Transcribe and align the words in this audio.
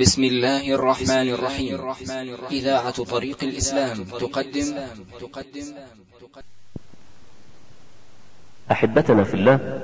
بسم 0.00 0.24
الله 0.24 0.74
الرحمن 0.74 1.28
الرحيم. 1.28 1.80
إذاعة 2.50 3.04
طريق 3.04 3.38
الإسلام 3.42 4.04
تقدم. 4.04 4.74
أحبتنا 8.72 9.24
في 9.24 9.34
الله 9.34 9.80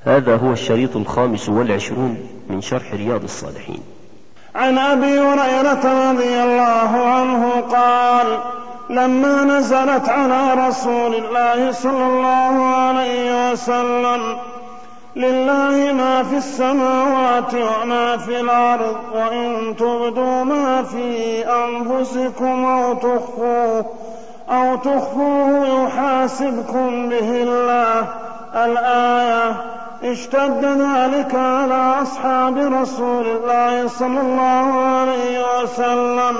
هذا 0.00 0.36
هو 0.36 0.52
الشريط 0.52 0.96
الخامس 0.96 1.48
والعشرون 1.48 2.28
من 2.48 2.60
شرح 2.62 2.92
رياض 2.92 3.22
الصالحين. 3.22 3.82
عن 4.54 4.78
أبي 4.78 5.18
هريرة 5.18 6.10
رضي 6.10 6.42
الله 6.42 6.90
عنه 7.06 7.60
قال 7.60 8.42
لما 8.90 9.44
نزلت 9.44 10.08
على 10.08 10.68
رسول 10.68 11.14
الله 11.14 11.72
صلى 11.72 12.06
الله 12.06 12.64
عليه 12.64 13.52
وسلم 13.52 14.53
لله 15.16 15.92
ما 15.92 16.22
في 16.22 16.36
السماوات 16.36 17.54
وما 17.54 18.16
في 18.16 18.40
الأرض 18.40 18.96
وإن 19.14 19.76
تبدوا 19.78 20.44
ما 20.44 20.82
في 20.82 21.44
أنفسكم 21.48 22.64
أو 22.64 22.94
تخفوه 22.94 23.84
أو 24.50 24.76
تخفوه 24.76 25.66
يحاسبكم 25.66 27.08
به 27.08 27.42
الله. 27.42 28.08
الآية 28.54 29.56
اشتد 30.04 30.64
ذلك 30.64 31.34
على 31.34 32.02
أصحاب 32.02 32.56
رسول 32.58 33.26
الله 33.26 33.88
صلى 33.88 34.20
الله 34.20 34.72
عليه 34.84 35.62
وسلم. 35.62 36.36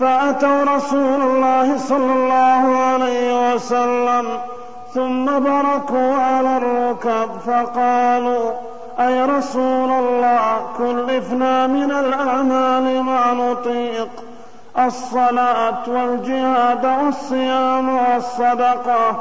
فأتوا 0.00 0.64
رسول 0.76 1.20
الله 1.22 1.78
صلى 1.78 2.12
الله 2.12 2.78
عليه 2.78 3.54
وسلم. 3.54 4.26
ثم 4.94 5.24
بركوا 5.24 6.14
على 6.14 6.56
الركب 6.56 7.28
فقالوا 7.46 8.50
أي 9.00 9.24
رسول 9.24 9.90
الله 9.90 10.66
كلفنا 10.78 11.66
من 11.66 11.90
الأعمال 11.90 13.02
ما 13.02 13.32
نطيق. 13.32 14.08
الصلاة 14.78 15.82
والجهاد 15.88 16.86
والصيام 16.86 17.88
والصدقة. 17.88 19.16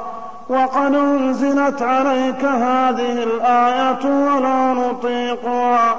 وقد 0.49 0.95
أنزلت 0.95 1.81
عليك 1.81 2.45
هذه 2.45 3.23
الآية 3.23 4.05
ولا 4.05 4.73
نطيقها 4.73 5.95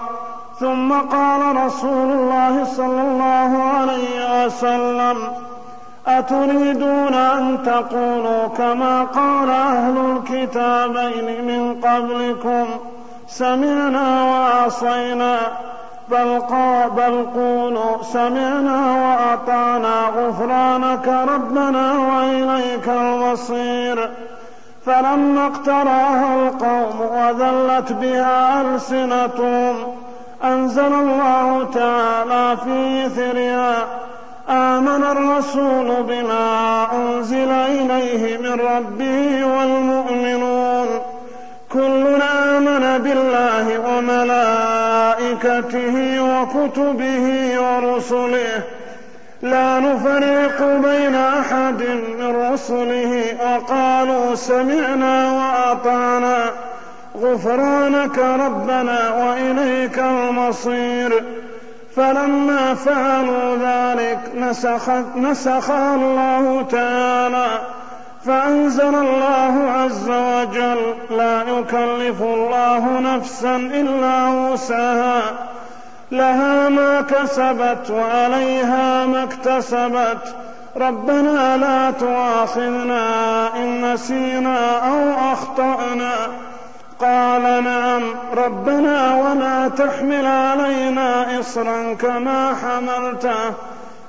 ثم 0.61 0.93
قال 0.93 1.57
رسول 1.67 2.13
الله 2.13 2.65
صلى 2.65 3.03
الله 3.03 3.63
عليه 3.63 4.45
وسلم 4.45 5.17
أتريدون 6.07 7.15
أن 7.15 7.59
تقولوا 7.67 8.47
كما 8.47 9.05
قال 9.05 9.51
أهل 9.51 9.97
الكتابين 9.97 11.45
من 11.45 11.81
قبلكم 11.85 12.67
سمعنا 13.29 14.25
وعصينا. 14.25 15.39
بل, 16.11 16.43
بل 16.97 17.27
قولوا 17.35 18.03
سمعنا 18.03 18.79
وأطعنا 19.05 20.03
غفرانك 20.17 21.09
ربنا 21.09 21.93
وإليك 21.99 22.89
المصير. 22.89 24.11
فلما 24.87 25.47
اقتراها 25.47 26.35
القوم 26.35 27.01
وذلت 27.01 27.93
بها 27.93 28.61
ألسنتهم 28.61 29.77
أنزل 30.45 30.93
الله 30.95 31.69
تعالى 31.75 32.57
في 32.57 33.07
إثرها 33.07 33.77
آمن 34.49 35.05
الرسول 35.05 36.03
بما 36.03 36.87
أنزل 36.93 37.49
إليه 37.51 38.37
من 38.37 38.61
ربه 38.61 39.47
والمؤمنون. 39.47 40.87
كل 41.73 42.23
آمن 42.23 42.99
بالله 42.99 43.79
وملائكته 43.79 44.67
وكتبه 46.23 47.55
ورسله. 47.61 48.63
لا 49.43 49.81
نفرق 49.81 50.63
بين 50.63 51.15
أحد 51.15 51.83
من 52.19 52.53
رسله. 52.53 53.37
وقالوا 53.45 54.35
سمعنا 54.35 55.33
وأطعنا. 55.33 56.51
غفرانك 57.23 58.19
ربنا 58.19 59.11
وإليك 59.11 59.99
المصير. 59.99 61.25
فلما 61.97 62.75
فعلوا 62.75 63.57
ذلك 63.57 64.19
نسخ, 64.37 64.89
نسخ 65.17 65.71
الله 65.71 66.67
تعالى 66.71 67.47
فأنزل 68.27 68.95
الله 68.95 69.71
عز 69.71 70.09
وجل 70.09 70.95
لا 71.11 71.43
يكلف 71.43 72.23
الله 72.23 73.01
نفسا 73.01 73.57
إلا 73.57 74.29
وسعها 74.29 75.23
لها 76.13 76.69
ما 76.69 77.01
كسبت 77.01 77.91
وعليها 77.91 79.07
ما 79.07 79.23
اكتسبت 79.23 80.35
ربنا 80.77 81.57
لا 81.57 81.91
تؤاخذنا 81.91 83.03
إن 83.57 83.93
نسينا 83.93 84.79
أو 84.79 85.33
أخطأنا 85.33 86.13
قال 87.05 87.65
نعم 87.65 88.03
ربنا 88.37 89.15
ولا 89.15 89.69
تحمل 89.69 90.27
علينا 90.27 91.41
إصرا 91.41 91.95
كما 91.95 92.55
حملته 92.63 93.53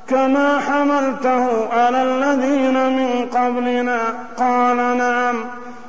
كما 0.08 0.60
حملته 0.60 1.44
على 1.74 2.04
الذين 2.04 2.74
من 2.98 3.26
قبلنا. 3.34 4.00
قال 4.38 4.78
نعم 4.78 5.36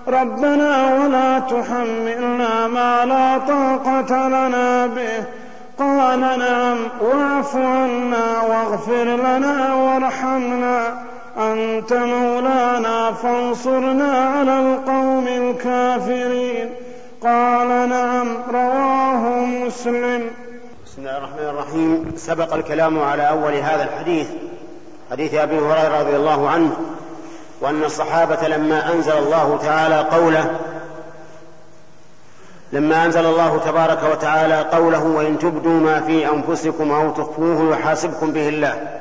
ربنا 0.09 0.95
ولا 0.95 1.39
تحملنا 1.39 2.69
ما 2.69 3.05
لا 3.05 3.39
طاقة 3.39 4.29
لنا 4.29 4.87
به. 4.87 5.25
قال 5.79 6.21
نعم 6.21 6.79
واعف 7.01 7.57
عنا 7.57 8.41
واغفر 8.49 9.05
لنا 9.05 9.75
وارحمنا. 9.75 10.79
أنت 11.39 11.93
مولانا 11.93 13.13
فانصرنا 13.13 14.13
على 14.37 14.59
القوم 14.59 15.27
الكافرين. 15.29 16.71
قال 17.27 17.89
نعم 17.89 18.37
رواه 18.51 19.45
مسلم. 19.45 20.31
بسم 20.87 20.99
الله 20.99 21.19
الرحمن 21.19 21.49
الرحيم. 21.49 22.13
سبق 22.17 22.55
الكلام 22.55 23.03
على 23.03 23.29
أول 23.29 23.55
هذا 23.55 23.83
الحديث 23.85 24.27
حديث 25.11 25.35
أبي 25.35 25.59
هريرة 25.59 26.01
رضي 26.01 26.17
الله 26.17 26.49
عنه 26.51 26.71
وأن 27.61 27.85
الصحابة 27.85 28.49
لما 28.49 28.93
أنزل 28.93 29.13
الله 29.13 29.59
تعالى 29.63 29.99
قوله 30.01 30.61
لما 32.73 33.05
أنزل 33.05 33.27
الله 33.27 33.59
تبارك 33.59 34.03
وتعالى 34.13 34.61
قوله 34.61 35.05
وإن 35.05 35.39
تبدوا 35.39 35.81
ما 35.81 36.01
في 36.01 36.29
أنفسكم 36.29 36.93
أو 36.93 37.11
تخفوه 37.11 37.71
يحاسبكم 37.71 38.33
به 38.33 38.49
الله 38.49 39.01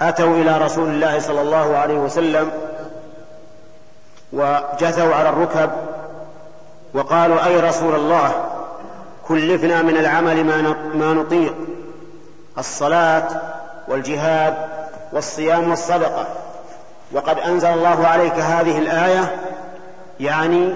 أتوا 0.00 0.36
إلى 0.36 0.58
رسول 0.58 0.88
الله 0.88 1.18
صلى 1.18 1.40
الله 1.40 1.76
عليه 1.76 1.98
وسلم 1.98 2.50
وجثوا 4.32 5.14
على 5.14 5.28
الركب 5.28 5.70
وقالوا 6.94 7.46
أي 7.46 7.60
رسول 7.60 7.94
الله؟ 7.94 8.32
كلفنا 9.28 9.82
من 9.82 9.96
العمل 9.96 10.44
ما 10.94 11.12
نطيق 11.12 11.54
الصلاة 12.58 13.28
والجهاد 13.88 14.54
والصيام 15.12 15.70
والصدقة. 15.70 16.26
وقد 17.12 17.38
أنزل 17.38 17.68
الله 17.68 18.06
عليك 18.06 18.34
هذه 18.34 18.78
الآية 18.78 19.36
يعني 20.20 20.74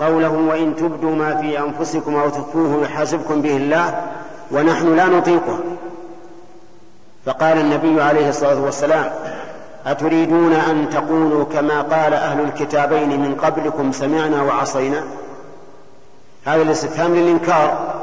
قوله 0.00 0.30
وإن 0.30 0.76
تبدوا 0.76 1.14
ما 1.14 1.36
في 1.36 1.58
أنفسكم 1.58 2.16
أو 2.16 2.28
تخفوه 2.28 2.82
يحاسبكم 2.82 3.42
به 3.42 3.56
الله 3.56 4.00
ونحن 4.50 4.96
لا 4.96 5.06
نطيقه. 5.06 5.58
فقال 7.26 7.58
النبي 7.58 8.02
عليه 8.02 8.28
الصلاة 8.28 8.60
والسلام 8.60 9.12
أتريدون 9.86 10.52
أن 10.52 10.90
تقولوا 10.90 11.44
كما 11.44 11.82
قال 11.82 12.14
أهل 12.14 12.40
الكتابين 12.40 13.20
من 13.20 13.34
قبلكم 13.34 13.92
سمعنا 13.92 14.42
وعصينا؟ 14.42 15.04
هذا 16.44 16.62
الاستفهام 16.62 17.14
للإنكار. 17.14 17.94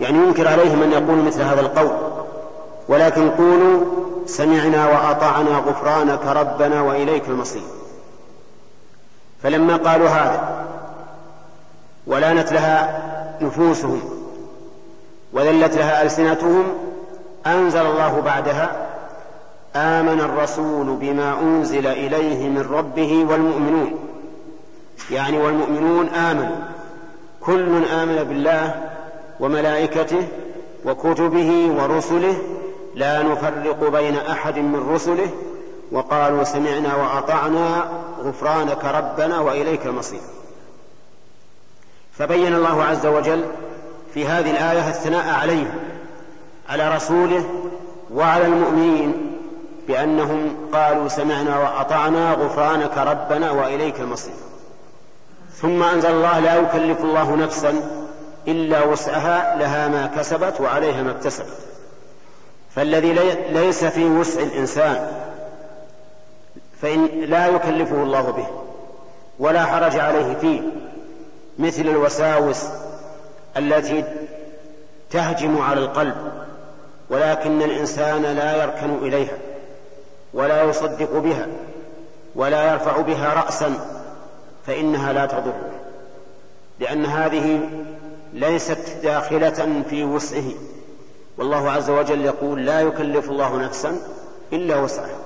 يعني 0.00 0.18
ينكر 0.18 0.48
عليهم 0.48 0.82
أن 0.82 0.92
يقولوا 0.92 1.24
مثل 1.24 1.42
هذا 1.42 1.60
القول. 1.60 1.96
ولكن 2.88 3.30
قولوا 3.30 3.84
سمعنا 4.26 4.86
وأطعنا 4.86 5.50
غفرانك 5.50 6.26
ربنا 6.26 6.82
وإليك 6.82 7.28
المصير. 7.28 7.62
فلما 9.42 9.76
قالوا 9.76 10.08
هذا 10.08 10.66
ولانت 12.06 12.52
لها 12.52 13.02
نفوسهم 13.40 14.02
وذلت 15.32 15.76
لها 15.76 16.02
ألسنتهم 16.02 16.64
أنزل 17.46 17.86
الله 17.86 18.20
بعدها 18.20 18.86
آمن 19.76 20.20
الرسول 20.20 20.86
بما 20.86 21.40
أنزل 21.40 21.86
إليه 21.86 22.48
من 22.48 22.66
ربه 22.72 23.26
والمؤمنون. 23.30 23.98
يعني 25.10 25.38
والمؤمنون 25.38 26.08
آمنوا. 26.08 26.56
كل 27.46 27.84
آمن 27.84 28.24
بالله 28.28 28.90
وملائكته 29.40 30.28
وكتبه 30.84 31.72
ورسله 31.78 32.36
لا 32.94 33.22
نفرق 33.22 33.88
بين 33.88 34.16
أحد 34.16 34.58
من 34.58 34.90
رسله 34.94 35.28
وقالوا 35.92 36.44
سمعنا 36.44 36.96
وأطعنا 36.96 37.84
غفرانك 38.24 38.84
ربنا 38.84 39.40
وإليك 39.40 39.86
المصير. 39.86 40.20
فبين 42.18 42.54
الله 42.54 42.84
عز 42.84 43.06
وجل 43.06 43.44
في 44.14 44.26
هذه 44.26 44.50
الآية 44.50 44.88
الثناء 44.88 45.34
عليه 45.34 45.74
على 46.68 46.96
رسوله 46.96 47.44
وعلى 48.14 48.46
المؤمنين 48.46 49.36
بأنهم 49.88 50.56
قالوا 50.72 51.08
سمعنا 51.08 51.58
وأطعنا 51.58 52.32
غفرانك 52.32 52.98
ربنا 52.98 53.50
وإليك 53.50 54.00
المصير. 54.00 54.34
ثم 55.64 55.82
أنزل 55.82 56.10
الله 56.10 56.38
لا 56.38 56.54
يكلف 56.54 57.00
الله 57.00 57.36
نفسا 57.36 57.74
إلا 58.48 58.84
وسعها 58.84 59.56
لها 59.58 59.88
ما 59.88 60.06
كسبت 60.06 60.60
وعليها 60.60 61.02
ما 61.02 61.10
اكتسبت. 61.10 61.56
فالذي 62.74 63.12
ليس 63.50 63.84
في 63.84 64.04
وسع 64.04 64.42
الإنسان 64.42 65.08
فإن 66.82 67.06
لا 67.06 67.46
يكلفه 67.46 68.02
الله 68.02 68.20
به 68.22 68.46
ولا 69.38 69.64
حرج 69.64 69.96
عليه 69.96 70.34
فيه 70.34 70.60
مثل 71.58 71.82
الوساوس 71.82 72.64
التي 73.56 74.04
تهجم 75.10 75.62
على 75.62 75.80
القلب 75.80 76.14
ولكن 77.10 77.62
الإنسان 77.62 78.22
لا 78.22 78.62
يركن 78.62 79.06
إليها 79.06 79.38
ولا 80.34 80.62
يصدق 80.62 81.18
بها 81.18 81.46
ولا 82.34 82.72
يرفع 82.72 83.00
بها 83.00 83.34
رأسا. 83.34 84.03
فإنها 84.66 85.12
لا 85.12 85.26
تضره 85.26 85.70
لأن 86.80 87.06
هذه 87.06 87.60
ليست 88.32 88.96
داخلة 89.02 89.82
في 89.90 90.04
وسعه. 90.04 90.52
والله 91.38 91.70
عز 91.70 91.90
وجل 91.90 92.24
يقول 92.24 92.66
لا 92.66 92.80
يكلف 92.80 93.30
الله 93.30 93.56
نفسا 93.56 93.96
إلا 94.52 94.76
وسعها. 94.76 95.18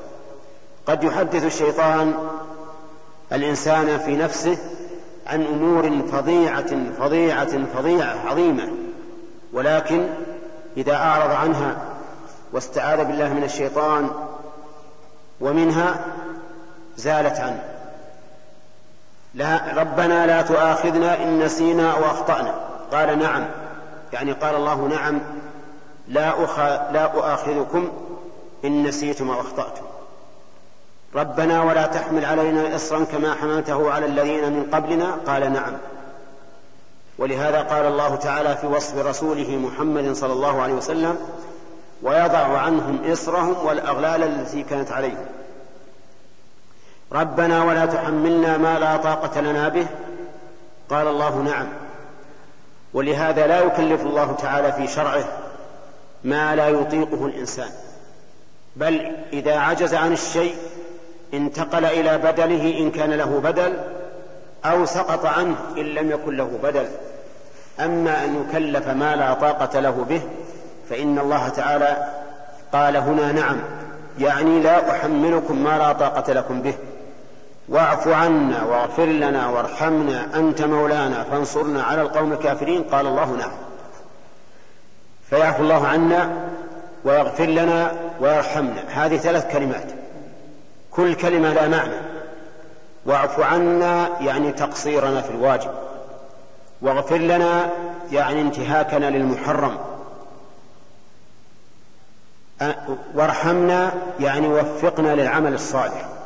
قد 0.87 1.05
يحدث 1.05 1.45
الشيطان 1.45 2.15
الإنسان 3.33 3.99
في 3.99 4.17
نفسه 4.17 4.59
عن 5.27 5.43
أمور 5.43 6.07
فظيعة 6.13 6.93
فظيعة 6.99 7.65
فظيعة 7.75 8.29
عظيمة 8.29 8.69
ولكن 9.53 10.09
إذا 10.77 10.95
أعرض 10.95 11.31
عنها 11.31 11.77
واستعاذ 12.53 13.05
بالله 13.05 13.35
من 13.35 13.45
الشيطان 13.45 14.11
ومنها 15.41 16.05
زالت 16.97 17.41
عنه. 17.41 17.78
لا 19.35 19.61
ربنا 19.77 20.27
لا 20.27 20.43
تؤاخذنا 20.43 21.23
إن 21.23 21.39
نسينا 21.39 21.93
أو 21.93 22.05
أخطأنا. 22.05 22.55
قال 22.93 23.19
نعم. 23.19 23.45
يعني 24.13 24.33
قال 24.33 24.55
الله 24.55 24.89
نعم. 24.89 25.21
لا, 26.09 26.45
أخ... 26.45 26.59
لا 26.93 27.03
أؤاخذكم 27.03 27.89
إن 28.65 28.83
نسيتم 28.83 29.31
أو 29.31 29.41
أخطأتم. 29.41 29.83
ربنا 31.15 31.63
ولا 31.63 31.87
تحمل 31.87 32.25
علينا 32.25 32.77
إصرا 32.77 33.05
كما 33.05 33.35
حملته 33.35 33.91
على 33.93 34.07
الذين 34.07 34.53
من 34.53 34.71
قبلنا. 34.75 35.17
قال 35.27 35.53
نعم. 35.53 35.73
ولهذا 37.19 37.63
قال 37.63 37.87
الله 37.87 38.15
تعالى 38.15 38.57
في 38.57 38.67
وصف 38.67 39.07
رسوله 39.07 39.57
محمد 39.57 40.13
صلى 40.13 40.33
الله 40.33 40.63
عليه 40.63 40.75
وسلم 40.75 41.19
ويضع 42.03 42.59
عنهم 42.59 43.13
إصرهم 43.13 43.67
والأغلال 43.67 44.23
التي 44.23 44.63
كانت 44.63 44.93
عليهم. 44.93 45.27
ربنا 47.13 47.65
ولا 47.65 47.87
تحملنا 47.87 48.57
ما 48.57 48.79
لا 48.79 48.97
طاقة 48.97 49.41
لنا 49.41 49.69
به. 49.69 49.87
قال 50.91 51.09
الله 51.09 51.43
نعم. 51.43 51.67
ولهذا 52.95 53.47
لا 53.47 53.61
يكلف 53.61 54.03
الله 54.03 54.33
تعالى 54.33 54.73
في 54.73 54.87
شرعه 54.87 55.25
ما 56.25 56.57
لا 56.57 56.69
يطيقه 56.69 57.27
الإنسان. 57.27 57.71
بل 58.77 59.17
إذا 59.33 59.59
عجز 59.59 59.95
عن 59.95 60.13
الشيء 60.13 60.55
انتقل 61.35 61.85
إلى 61.85 62.19
بدله 62.19 62.79
إن 62.79 62.91
كان 62.91 63.11
له 63.11 63.41
بدل 63.45 63.77
أو 64.65 64.85
سقط 64.85 65.27
عنه 65.27 65.57
إن 65.77 65.85
لم 65.85 66.11
يكن 66.11 66.37
له 66.37 66.59
بدل. 66.63 66.87
أما 67.81 68.25
أن 68.25 68.45
يكلف 68.45 68.89
ما 68.89 69.17
لا 69.17 69.35
طاقة 69.35 69.81
له 69.81 70.07
به 70.09 70.21
فإن 70.91 71.19
الله 71.19 71.49
تعالى 71.49 72.09
قال 72.73 72.97
هنا 72.97 73.33
نعم. 73.33 73.61
يعني 74.19 74.61
لا 74.61 74.91
أحملكم 74.91 75.65
ما 75.65 75.79
لا 75.79 75.93
طاقة 75.93 76.33
لكم 76.33 76.63
به. 76.63 76.75
واعف 77.69 78.09
عنا 78.09 78.65
واغفر 78.65 79.05
لنا 79.05 79.49
وارحمنا 79.49 80.29
أنت 80.35 80.63
مولانا 80.63 81.25
فانصرنا 81.25 81.83
على 81.83 82.03
القوم 82.03 82.33
الكافرين. 82.33 82.83
قال 82.83 83.07
الله 83.07 83.37
نعم. 83.37 83.53
فيعفو 85.31 85.63
الله 85.63 85.87
عنا 85.87 86.51
ويغفر 87.05 87.47
لنا 87.47 87.93
ويرحمنا. 88.21 88.85
هذه 88.89 89.17
ثلاث 89.17 89.53
كلمات. 89.53 89.87
كل 90.91 91.15
كلمة 91.15 91.53
لا 91.53 91.69
معنى. 91.69 91.95
واعف 93.07 93.41
عنا 93.41 94.09
يعني 94.21 94.53
تقصيرنا 94.53 95.21
في 95.21 95.31
الواجب. 95.31 95.71
واغفر 96.83 97.17
لنا 97.17 97.71
يعني 98.13 98.41
انتهاكنا 98.41 99.11
للمحرم. 99.11 99.79
وارحمنا 103.15 103.93
يعني 104.21 104.49
وفقنا 104.49 105.15
للعمل 105.15 105.55
الصالح. 105.55 106.18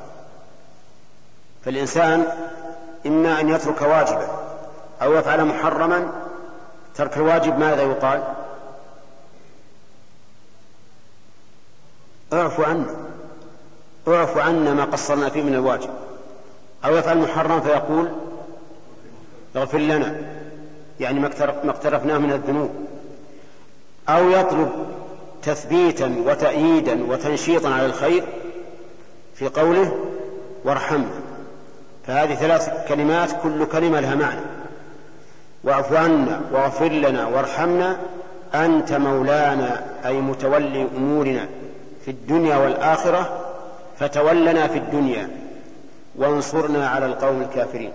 فالإنسان 1.64 2.26
إما 3.06 3.40
أن 3.40 3.48
يترك 3.48 3.82
واجبا 3.82 4.28
أو 5.02 5.12
يفعل 5.12 5.44
محرما 5.44 6.12
ترك 6.94 7.16
الواجب 7.16 7.58
ماذا 7.58 7.82
يقال؟ 7.82 8.22
اعف 12.32 12.60
عنا 12.60 12.86
اعف 14.08 14.38
عنا 14.38 14.74
ما 14.74 14.84
قصرنا 14.84 15.28
فيه 15.28 15.42
من 15.42 15.54
الواجب. 15.54 15.90
أو 16.84 16.96
يفعل 16.96 17.18
محرم 17.18 17.60
فيقول 17.60 18.08
اغفر 19.56 19.78
لنا 19.78 20.16
يعني 21.00 21.20
ما 21.20 21.26
اقترفناه 21.64 22.18
من 22.18 22.32
الذنوب. 22.32 22.70
أو 24.08 24.30
يطلب 24.30 24.70
تثبيتا 25.42 26.22
وتأييدا 26.26 27.06
وتنشيطا 27.12 27.68
على 27.68 27.86
الخير 27.86 28.24
في 29.34 29.48
قوله 29.48 29.98
وارحمنا. 30.64 31.21
فهذه 32.06 32.34
ثلاث 32.34 32.88
كلمات 32.88 33.30
كل 33.42 33.64
كلمة 33.64 34.00
لها 34.00 34.14
معنى. 34.14 34.40
واعف 35.64 35.92
عنا 35.92 36.40
واغفر 36.52 36.88
لنا 36.88 37.26
وارحمنا 37.26 37.96
أنت 38.54 38.92
مولانا 38.92 39.82
أي 40.06 40.20
متولي 40.20 40.86
أمورنا 40.96 41.48
في 42.04 42.10
الدنيا 42.10 42.56
والآخرة 42.56 43.46
فتولنا 43.98 44.66
في 44.66 44.78
الدنيا 44.78 45.30
وانصرنا 46.16 46.88
على 46.88 47.06
القوم 47.06 47.42
الكافرين. 47.42 47.92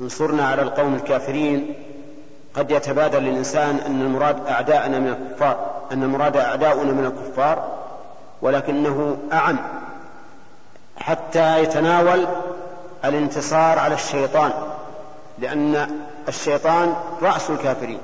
انصرنا 0.00 0.48
على 0.48 0.62
القوم 0.62 0.94
الكافرين. 0.94 1.74
قد 2.54 2.70
يتبادر 2.70 3.18
للإنسان 3.18 3.76
أن 3.86 4.00
المراد 4.00 4.46
أعداءنا 4.46 4.98
من 4.98 5.08
الكفار 5.08 5.70
أن 5.92 6.02
المراد 6.02 6.36
أعداؤنا 6.36 6.92
من 6.92 7.04
الكفار 7.04 7.78
ولكنه 8.42 9.18
أعم 9.32 9.58
حتى 11.00 11.62
يتناول 11.62 12.26
الانتصار 13.04 13.78
على 13.78 13.94
الشيطان 13.94 14.52
لأن 15.38 16.02
الشيطان 16.28 16.94
رأس 17.22 17.50
الكافرين. 17.50 18.00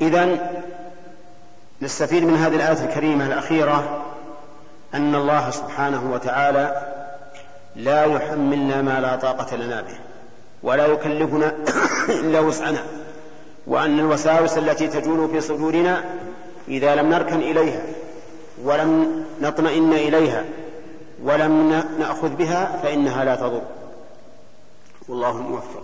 إذا 0.00 0.50
نستفيد 1.82 2.24
من 2.24 2.36
هذه 2.36 2.54
الآية 2.54 2.84
الكريمة 2.84 3.26
الأخيرة 3.26 4.04
أن 4.94 5.14
الله 5.14 5.50
سبحانه 5.50 6.12
وتعالى 6.12 6.92
لا 7.76 8.04
يحملنا 8.04 8.82
ما 8.82 9.00
لا 9.00 9.16
طاقة 9.16 9.56
لنا 9.56 9.80
به 9.80 9.98
ولا 10.62 10.86
يكلفنا 10.86 11.52
إلا 12.20 12.40
وسعنا. 12.40 12.84
وأن 13.66 13.98
الوساوس 13.98 14.58
التي 14.58 14.88
تجول 14.88 15.28
في 15.28 15.40
صدورنا 15.40 16.04
إذا 16.68 16.94
لم 16.94 17.10
نركن 17.10 17.40
إليها 17.40 17.82
ولم 18.64 19.24
نطمئن 19.40 19.92
إليها 19.92 20.44
ولم 21.24 21.82
نأخذ 21.98 22.28
بها 22.28 22.80
فإنها 22.82 23.24
لا 23.24 23.36
تضر. 23.36 23.60
والله 25.08 25.30
الموفق 25.30 25.82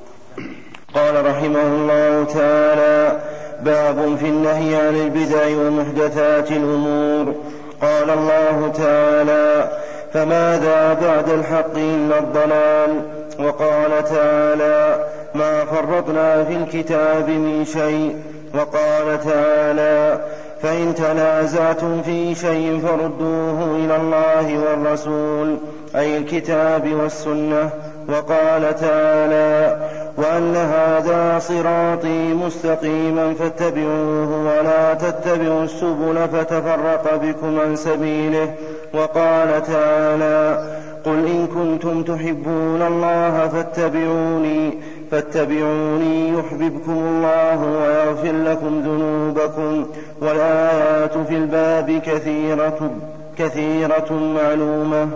قال 0.95 1.27
رحمه 1.27 1.63
الله 1.63 2.25
تعالى 2.25 3.21
باب 3.61 4.17
في 4.21 4.27
النهي 4.27 4.77
عن 4.77 4.97
البدع 4.97 5.47
ومحدثات 5.47 6.53
الأمور. 6.53 7.35
قال 7.83 8.11
الله 8.11 8.73
تعالى 8.77 9.71
فماذا 10.13 10.93
بعد 10.93 11.31
الحق 11.31 11.77
إلا 11.77 12.19
الضلال؟ 12.19 13.03
وقال 13.39 14.05
تعالى 14.05 15.07
ما 15.35 15.65
فرطنا 15.65 16.45
في 16.45 16.53
الكتاب 16.53 17.29
من 17.29 17.65
شيء. 17.65 18.23
وقال 18.55 19.21
تعالى 19.25 20.21
فإن 20.63 20.95
تنازعتم 20.95 22.03
في 22.03 22.35
شيء 22.35 22.81
فردوه 22.81 23.77
إلى 23.77 23.97
الله 23.97 24.59
والرسول 24.59 25.57
أي 25.97 26.19
الكتاب 26.19 26.93
والسنة. 26.93 27.71
وقال 28.09 28.77
تعالى 28.77 29.77
وأن 30.17 30.57
هذا 30.57 31.39
صراطي 31.39 32.35
مستقيما 32.35 33.35
فاتبعوه 33.35 34.45
ولا 34.45 34.95
تتبعوا 34.95 35.65
السبل 35.65 36.29
فتفرق 36.33 37.21
بكم 37.23 37.61
عن 37.61 37.77
سبيله. 37.77 38.55
وقال 38.95 39.63
تعالى 39.63 40.69
قل 41.05 41.13
إن 41.13 41.47
كنتم 41.47 42.03
تحبون 42.03 42.83
الله 42.83 43.49
فاتبعوني. 43.49 44.79
فاتبعوني 45.11 46.29
يحببكم 46.29 46.93
الله 46.93 47.65
ويغفر 47.65 48.33
لكم 48.33 48.81
ذنوبكم 48.81 49.87
والآيات 50.21 51.19
في 51.19 51.37
الباب 51.37 51.91
كثيرة 51.91 52.91
كثيرة 53.39 54.13
معلومة. 54.13 55.11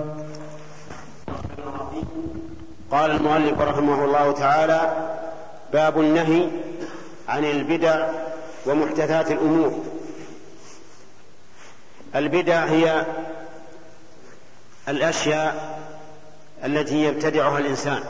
قال 2.90 3.10
المؤلف 3.10 3.60
رحمه 3.60 4.04
الله 4.04 4.32
تعالى 4.32 4.92
باب 5.72 6.00
النهي 6.00 6.48
عن 7.28 7.44
البدع 7.44 8.08
ومحدثات 8.66 9.30
الأمور. 9.30 9.72
البدع 12.16 12.64
هي 12.64 13.04
الأشياء 14.88 15.78
التي 16.64 17.04
يبتدعها 17.04 17.58
الإنسان. 17.58 18.02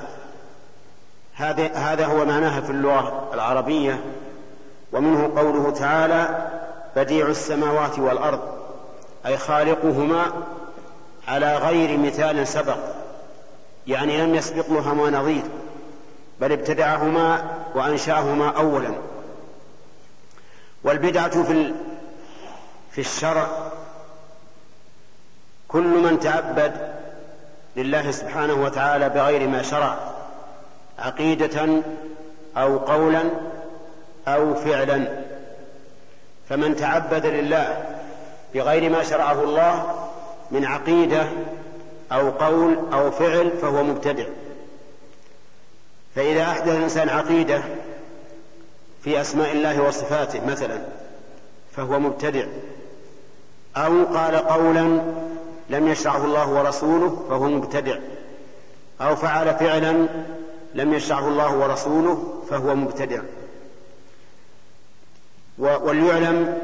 هذا 1.40 1.66
هذا 1.74 2.06
هو 2.06 2.24
معناها 2.24 2.60
في 2.60 2.70
اللغة 2.70 3.30
العربية 3.34 4.00
ومنه 4.92 5.32
قوله 5.36 5.70
تعالى 5.70 6.48
بديع 6.96 7.26
السماوات 7.26 7.98
والأرض 7.98 8.40
أي 9.26 9.36
خالقهما 9.36 10.26
على 11.28 11.56
غير 11.56 11.98
مثال 11.98 12.48
سبق. 12.48 12.76
يعني 13.86 14.22
لم 14.22 14.34
يسبق 14.34 14.70
لهما 14.70 15.10
نظير 15.10 15.42
بل 16.40 16.52
ابتدعهما 16.52 17.42
وأنشأهما 17.74 18.48
أولا. 18.48 18.94
والبدعة 20.84 21.42
في 21.42 21.74
في 22.90 23.00
الشرع 23.00 23.46
كل 25.68 26.02
من 26.02 26.20
تعبد 26.20 26.72
لله 27.76 28.10
سبحانه 28.10 28.54
وتعالى 28.54 29.08
بغير 29.08 29.48
ما 29.48 29.62
شرع. 29.62 30.19
عقيدة 31.00 31.82
أو 32.56 32.78
قولا 32.78 33.22
أو 34.28 34.54
فعلا. 34.54 35.24
فمن 36.48 36.76
تعبد 36.76 37.26
لله 37.26 37.84
بغير 38.54 38.90
ما 38.90 39.02
شرعه 39.02 39.42
الله 39.42 39.94
من 40.50 40.64
عقيدة 40.64 41.26
أو 42.12 42.30
قول 42.30 42.78
أو 42.92 43.10
فعل 43.10 43.50
فهو 43.62 43.82
مبتدع. 43.82 44.24
فإذا 46.14 46.42
أحدث 46.42 46.68
الإنسان 46.68 47.08
عقيدة 47.08 47.62
في 49.04 49.20
أسماء 49.20 49.52
الله 49.52 49.82
وصفاته 49.82 50.46
مثلا 50.46 50.80
فهو 51.76 51.98
مبتدع. 51.98 52.44
أو 53.76 54.04
قال 54.04 54.36
قولا 54.36 55.00
لم 55.70 55.88
يشرعه 55.88 56.24
الله 56.24 56.50
ورسوله 56.50 57.26
فهو 57.28 57.48
مبتدع. 57.48 57.96
أو 59.00 59.16
فعل 59.16 59.54
فعلا 59.54 60.06
لم 60.74 60.94
يشرعه 60.94 61.28
الله 61.28 61.56
ورسوله 61.56 62.42
فهو 62.50 62.74
مبتدع. 62.74 63.22
وليعلم 65.58 66.58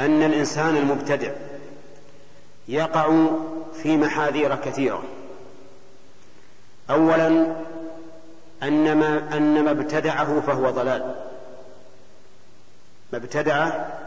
أن 0.00 0.22
الإنسان 0.22 0.76
المبتدع 0.76 1.32
يقع 2.68 3.26
في 3.82 3.96
محاذير 3.96 4.54
كثيرة. 4.54 5.02
أولا 6.90 7.56
أن 8.62 8.96
ما 8.96 9.36
أن 9.36 9.64
ما 9.64 9.70
ابتدعه 9.70 10.40
فهو 10.40 10.70
ضلال. 10.70 11.14
ما 13.12 13.18
ابتدعه 13.18 13.98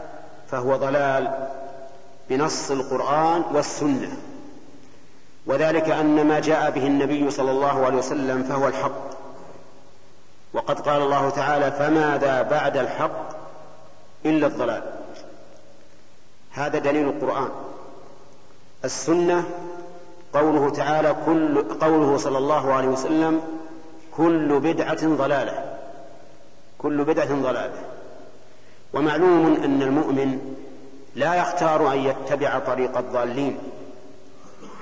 فهو 0.50 0.76
ضلال 0.76 1.48
بنص 2.30 2.70
القرآن 2.70 3.42
والسنة. 3.52 4.16
وذلك 5.46 5.90
أن 5.90 6.26
ما 6.26 6.40
جاء 6.40 6.70
به 6.70 6.86
النبي 6.86 7.30
صلى 7.30 7.50
الله 7.50 7.86
عليه 7.86 7.96
وسلم 7.96 8.42
فهو 8.42 8.68
الحق. 8.68 9.12
وقد 10.52 10.80
قال 10.80 11.02
الله 11.02 11.30
تعالى 11.30 11.72
فماذا 11.72 12.42
بعد 12.42 12.76
الحق 12.76 13.28
إلا 14.26 14.46
الضلال 14.46 14.82
هذا 16.52 16.78
دليل 16.78 17.08
القرآن. 17.08 17.48
السنة 18.84 19.44
قوله 20.34 20.70
تعالى 20.70 21.16
كل 21.26 21.62
قوله 21.78 22.16
صلى 22.16 22.38
الله 22.38 22.72
عليه 22.72 22.88
وسلم 22.88 23.40
كل 24.16 24.60
بدعة 24.60 25.06
ضلالة 25.06 25.78
كل 26.78 27.04
بدعة 27.04 27.34
ضلالة 27.34 27.84
ومعلوم 28.92 29.60
أن 29.64 29.82
المؤمن 29.82 30.56
لا 31.14 31.34
يختار 31.34 31.92
أن 31.92 31.98
يتبع 31.98 32.58
طريق 32.58 32.98
الضالين. 32.98 33.58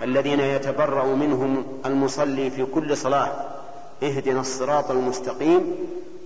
الذين 0.03 0.41
يتبرأ 0.41 1.05
منهم 1.05 1.65
المصلي 1.87 2.51
في 2.51 2.65
كل 2.65 2.97
صلاة. 2.97 3.33
اهدنا 4.03 4.41
الصراط 4.41 4.91
المستقيم. 4.91 5.77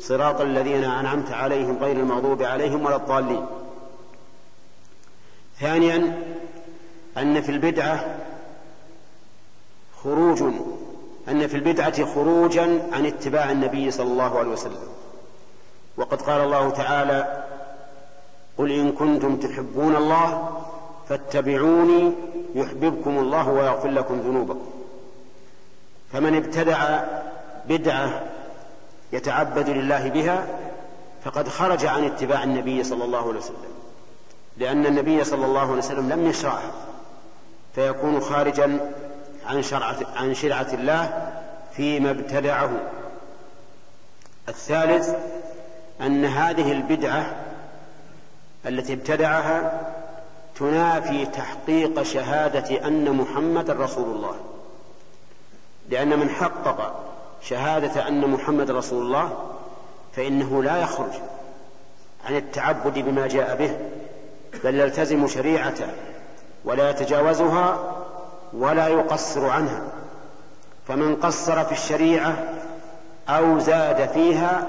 صراط 0.01 0.41
الذين 0.41 0.85
أنعمت 0.85 1.33
عليهم 1.33 1.79
غير 1.81 1.97
المغضوب 1.97 2.43
عليهم 2.43 2.85
ولا 2.85 2.97
الضالين. 2.97 3.47
ثانيا 5.61 6.23
أن 7.19 7.43
في 7.43 7.49
البدعة 7.49 8.19
خروج 10.05 10.43
أن 11.29 11.47
في 11.47 11.55
البدعة 11.55 12.05
خروجا 12.15 12.89
عن 12.93 13.07
اتباع 13.07 13.51
النبي 13.51 13.91
صلى 13.91 14.13
الله 14.13 14.39
عليه 14.39 14.51
وسلم. 14.51 14.89
وقد 15.97 16.23
قال 16.23 16.41
الله 16.41 16.71
تعالى 16.71 17.45
قل 18.59 18.73
إن 18.73 18.93
كنتم 18.93 19.37
تحبون 19.37 19.97
الله 19.97 20.61
فاتبعوني 21.09 22.13
يحببكم 22.55 23.19
الله 23.19 23.49
ويغفر 23.49 23.89
لكم 23.89 24.21
ذنوبكم. 24.21 24.71
فمن 26.13 26.37
ابتدع 26.37 27.05
بدعة 27.69 28.23
يتعبد 29.13 29.71
لله 29.71 30.09
بها 30.09 30.47
فقد 31.25 31.49
خرج 31.49 31.87
عن 31.87 32.05
اتباع 32.05 32.43
النبي 32.45 32.85
صلى 32.85 33.05
الله 33.05 33.29
عليه 33.29 33.39
وسلم. 33.39 33.75
لأن 34.57 34.87
النبي 34.87 35.25
صلى 35.25 35.47
الله 35.47 35.61
عليه 35.61 35.79
وسلم 35.79 36.13
لم 36.13 36.27
يشرعها 36.27 36.73
فيكون 37.75 38.21
خارجا 38.21 38.93
عن 39.47 39.63
شرعة 39.63 39.97
عن 40.17 40.35
شرعة 40.35 40.69
الله 40.73 41.33
فيما 41.77 42.11
ابتدعه. 42.11 42.71
الثالث 44.49 45.15
أن 46.01 46.25
هذه 46.25 46.73
البدعة 46.73 47.27
التي 48.67 48.93
ابتدعها 48.93 49.81
تنافي 50.57 51.27
تحقيق 51.27 52.03
شهادة 52.03 52.87
أن 52.87 53.11
محمد 53.11 53.71
رسول 53.71 54.17
الله. 54.17 54.35
لأن 55.89 56.19
من 56.19 56.31
حقق 56.31 57.05
شهادة 57.43 58.09
أن 58.09 58.31
محمد 58.31 58.71
رسول 58.71 59.03
الله 59.03 59.51
فإنه 60.17 60.63
لا 60.63 60.77
يخرج 60.77 61.13
عن 62.25 62.37
التعبد 62.37 62.99
بما 62.99 63.27
جاء 63.27 63.57
به 63.57 63.77
بل 64.65 64.75
يلتزم 64.75 65.29
شريعته 65.29 65.87
ولا 66.65 66.91
يتجاوزها 66.91 67.95
ولا 68.53 68.89
يقصر 68.89 69.47
عنها. 69.51 69.83
فمن 70.89 71.17
قصر 71.17 71.65
في 71.65 71.73
الشريعة 71.73 72.37
أو 73.29 73.59
زاد 73.59 74.09
فيها 74.09 74.69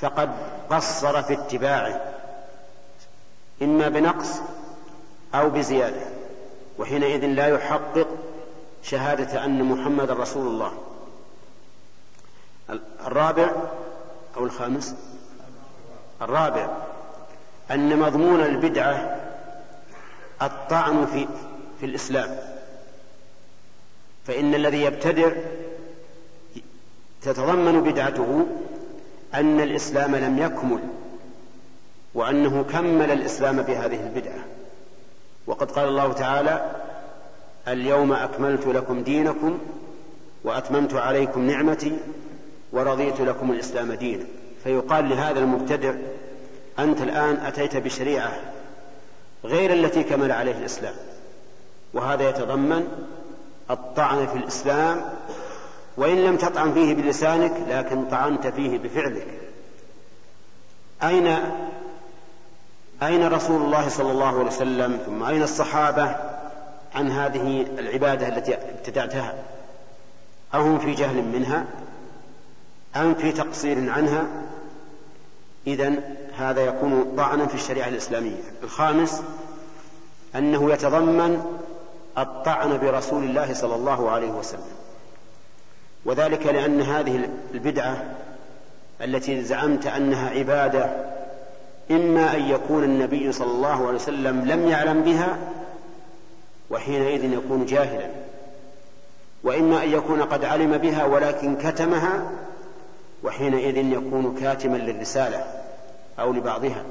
فقد 0.00 0.30
قصر 0.70 1.22
في 1.22 1.32
اتباعه. 1.32 2.00
إما 3.62 3.88
بنقص 3.88 4.40
أو 5.34 5.50
بزيادة 5.50 6.02
وحينئذ 6.78 7.26
لا 7.26 7.46
يحقق 7.46 8.08
شهادة 8.82 9.44
أن 9.44 9.62
محمد 9.62 10.10
رسول 10.10 10.46
الله. 10.46 10.72
الرابع 13.06 13.50
أو 14.36 14.44
الخامس؟ 14.44 14.94
الرابع 16.22 16.68
أن 17.70 17.98
مضمون 17.98 18.40
البدعة 18.40 19.20
الطعن 20.42 21.06
في 21.06 21.28
في 21.80 21.86
الإسلام. 21.86 22.38
فإن 24.26 24.54
الذي 24.54 24.82
يبتدع 24.82 25.30
تتضمن 27.22 27.80
بدعته 27.80 28.46
أن 29.34 29.60
الإسلام 29.60 30.16
لم 30.16 30.38
يكمل 30.38 30.80
وأنه 32.14 32.64
كمل 32.72 33.10
الإسلام 33.10 33.62
بهذه 33.62 34.00
البدعة. 34.00 34.44
وقد 35.50 35.70
قال 35.70 35.88
الله 35.88 36.12
تعالى 36.12 36.70
اليوم 37.68 38.12
أكملت 38.12 38.66
لكم 38.66 39.02
دينكم 39.02 39.58
وأتممت 40.44 40.94
عليكم 40.94 41.46
نعمتي 41.46 41.96
ورضيت 42.72 43.20
لكم 43.20 43.52
الإسلام 43.52 43.92
دينا. 43.92 44.24
فيقال 44.64 45.08
لهذا 45.08 45.38
المبتدع 45.38 45.94
أنت 46.78 47.02
الآن 47.02 47.36
أتيت 47.36 47.76
بشريعة 47.76 48.32
غير 49.44 49.72
التي 49.72 50.02
كمل 50.02 50.32
عليه 50.32 50.58
الإسلام. 50.58 50.94
وهذا 51.94 52.28
يتضمن 52.28 52.88
الطعن 53.70 54.26
في 54.26 54.36
الإسلام 54.36 55.04
وإن 55.96 56.24
لم 56.24 56.36
تطعن 56.36 56.74
فيه 56.74 56.94
بلسانك 56.94 57.52
لكن 57.68 58.04
طعنت 58.04 58.46
فيه 58.46 58.78
بفعلك. 58.78 59.26
أين 61.02 61.38
أين 63.02 63.28
رسول 63.28 63.62
الله 63.62 63.88
صلى 63.88 64.10
الله 64.10 64.26
عليه 64.26 64.46
وسلم؟ 64.46 64.98
ثم 65.06 65.22
أين 65.22 65.42
الصحابة 65.42 66.16
عن 66.94 67.10
هذه 67.10 67.66
العبادة 67.78 68.28
التي 68.28 68.54
ابتدعتها؟ 68.54 69.34
أهم 70.54 70.78
في 70.78 70.94
جهل 70.94 71.22
منها؟ 71.22 71.64
أم 72.96 73.14
في 73.14 73.32
تقصير 73.32 73.90
عنها؟ 73.90 74.26
إذا 75.66 75.92
هذا 76.36 76.60
يكون 76.60 77.14
طعنا 77.16 77.46
في 77.46 77.54
الشريعة 77.54 77.88
الإسلامية. 77.88 78.42
الخامس 78.62 79.22
أنه 80.36 80.72
يتضمن 80.72 81.58
الطعن 82.18 82.78
برسول 82.78 83.24
الله 83.24 83.54
صلى 83.54 83.74
الله 83.74 84.10
عليه 84.10 84.30
وسلم. 84.30 84.80
وذلك 86.04 86.46
لأن 86.46 86.80
هذه 86.80 87.28
البدعة 87.54 88.04
التي 89.00 89.42
زعمت 89.42 89.86
أنها 89.86 90.30
عبادة 90.30 90.90
إما 91.90 92.36
أن 92.36 92.42
يكون 92.42 92.84
النبي 92.84 93.32
صلى 93.32 93.50
الله 93.50 93.86
عليه 93.86 93.96
وسلم 93.96 94.44
لم 94.44 94.68
يعلم 94.68 95.02
بها 95.02 95.38
وحينئذ 96.70 97.32
يكون 97.32 97.66
جاهلا 97.66 98.10
وإما 99.42 99.82
أن 99.84 99.90
يكون 99.90 100.22
قد 100.22 100.44
علم 100.44 100.78
بها 100.78 101.04
ولكن 101.04 101.56
كتمها 101.56 102.30
وحينئذ 103.22 103.76
يكون 103.76 104.38
كاتما 104.40 104.76
للرسالة 104.76 105.44
أو 106.18 106.32
لبعضها. 106.32 106.84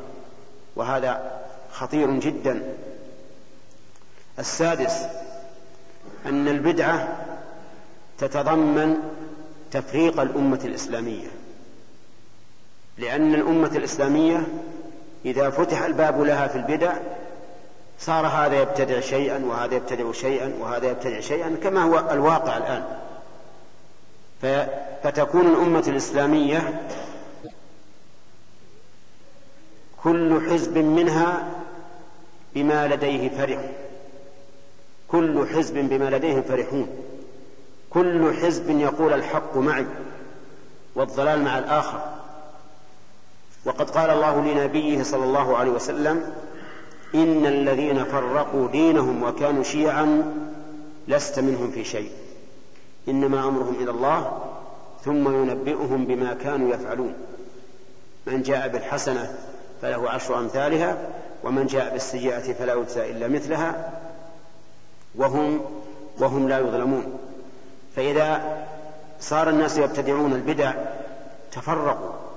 وهذا 0.76 1.32
خطير 1.72 2.12
جدا. 2.12 2.64
السادس 4.40 5.06
أن 6.26 6.48
البدعة 6.48 7.26
تتضمن 8.18 8.98
تفريق 9.72 10.22
الأمة 10.22 10.60
الإسلامية 10.66 11.28
لأن 12.98 13.36
الأمة 13.36 13.72
الإسلامية 13.76 14.48
إذا 15.26 15.50
فتح 15.50 15.82
الباب 15.82 16.22
لها 16.22 16.48
في 16.48 16.56
البدع 16.56 16.94
صار 18.00 18.28
هذا 18.28 18.62
يبتدع 18.62 19.00
شيئا 19.00 19.46
وهذا 19.46 19.76
يبتدع 19.76 20.12
شيئا 20.12 20.54
وهذا 20.60 20.92
يبتدع 20.92 21.20
شيئا 21.20 21.56
كما 21.64 21.84
هو 21.84 22.12
الواقع 22.12 22.58
الآن. 22.58 22.84
فتكون 25.04 25.42
الأمة 25.42 25.84
الإسلامية 25.88 26.82
كل 30.04 30.50
حزب 30.50 30.78
منها 30.78 31.48
بما 32.56 32.88
لديه 32.88 33.30
فرح. 33.30 33.60
كل 35.08 35.48
حزب 35.48 35.78
بما 35.78 36.10
لديهم 36.10 36.42
فرحون. 36.42 36.88
كل 37.90 38.34
حزب 38.34 38.70
يقول 38.70 39.14
الحق 39.14 39.58
معي 39.58 39.86
والضلال 40.96 41.44
مع 41.44 41.60
الآخر. 41.60 42.19
وقد 43.66 43.90
قال 43.90 44.10
الله 44.10 44.42
لنبيه 44.42 45.04
صلى 45.04 45.24
الله 45.24 45.58
عليه 45.58 45.72
وسلم 45.72 46.34
إن 47.16 47.46
الذين 47.46 48.04
فرقوا 48.04 48.68
دينهم 48.68 49.24
وكانوا 49.24 49.64
شيعا 49.64 50.34
لست 51.08 51.40
منهم 51.40 51.72
في 51.72 51.84
شيء. 51.84 52.12
إنما 53.08 53.48
أمرهم 53.48 53.76
إلى 53.82 53.92
الله 53.92 54.40
ثم 55.06 55.42
ينبئهم 55.42 56.06
بما 56.06 56.34
كانوا 56.34 56.74
يفعلون. 56.74 57.14
من 58.28 58.42
جاء 58.42 58.68
بالحسنة 58.68 59.38
فله 59.82 60.10
عشر 60.10 60.40
أمثالها 60.40 60.98
ومن 61.44 61.66
جاء 61.66 61.94
بالسيئة 61.94 62.54
فلا 62.54 62.74
يجزى 62.74 63.12
إلا 63.12 63.28
مثلها. 63.28 63.92
وهم 65.16 65.62
وهم 66.20 66.50
لا 66.50 66.60
يظلمون. 66.60 67.20
فإذا 67.96 68.58
صار 69.20 69.50
الناس 69.50 69.78
يبتدعون 69.78 70.34
البدع 70.34 70.74
تفرقوا. 71.52 72.29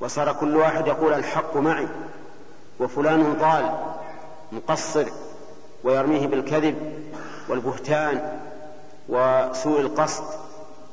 وصار 0.00 0.32
كل 0.32 0.56
واحد 0.56 0.86
يقول 0.86 1.12
الحق 1.12 1.56
معي 1.56 1.86
وفلان 2.80 3.36
ضال 3.40 3.74
مقصر 4.52 5.04
ويرميه 5.84 6.26
بالكذب 6.26 6.76
والبهتان 7.48 8.40
وسوء 9.08 9.80
القصد 9.80 10.24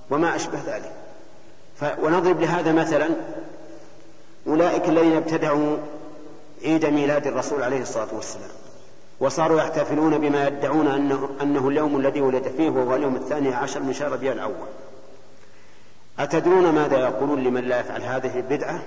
وما 0.09 0.35
أشبه 0.35 0.59
ذلك. 0.67 0.91
ونضرب 2.03 2.41
لهذا 2.41 2.71
مثلا 2.71 3.09
أولئك 4.47 4.89
الذين 4.89 5.15
ابتدعوا 5.15 5.77
عيد 6.63 6.85
ميلاد 6.85 7.27
الرسول 7.27 7.63
عليه 7.63 7.81
الصلاة 7.81 8.07
والسلام 8.13 8.49
وصاروا 9.19 9.57
يحتفلون 9.57 10.17
بما 10.17 10.47
يدعون 10.47 10.87
أنه, 10.87 11.29
أنه 11.41 11.67
اليوم 11.67 11.97
الذي 11.97 12.21
ولد 12.21 12.47
فيه 12.57 12.69
وهو 12.69 12.95
اليوم 12.95 13.15
الثاني 13.15 13.53
عشر 13.53 13.79
من 13.79 13.93
شهر 13.93 14.11
ربيع 14.11 14.31
الأول. 14.31 14.67
أتدرون 16.19 16.69
ماذا 16.69 16.97
يقولون 16.97 17.43
لمن 17.43 17.61
لا 17.63 17.79
يفعل 17.79 18.01
هذه 18.01 18.39
البدعة؟ 18.39 18.83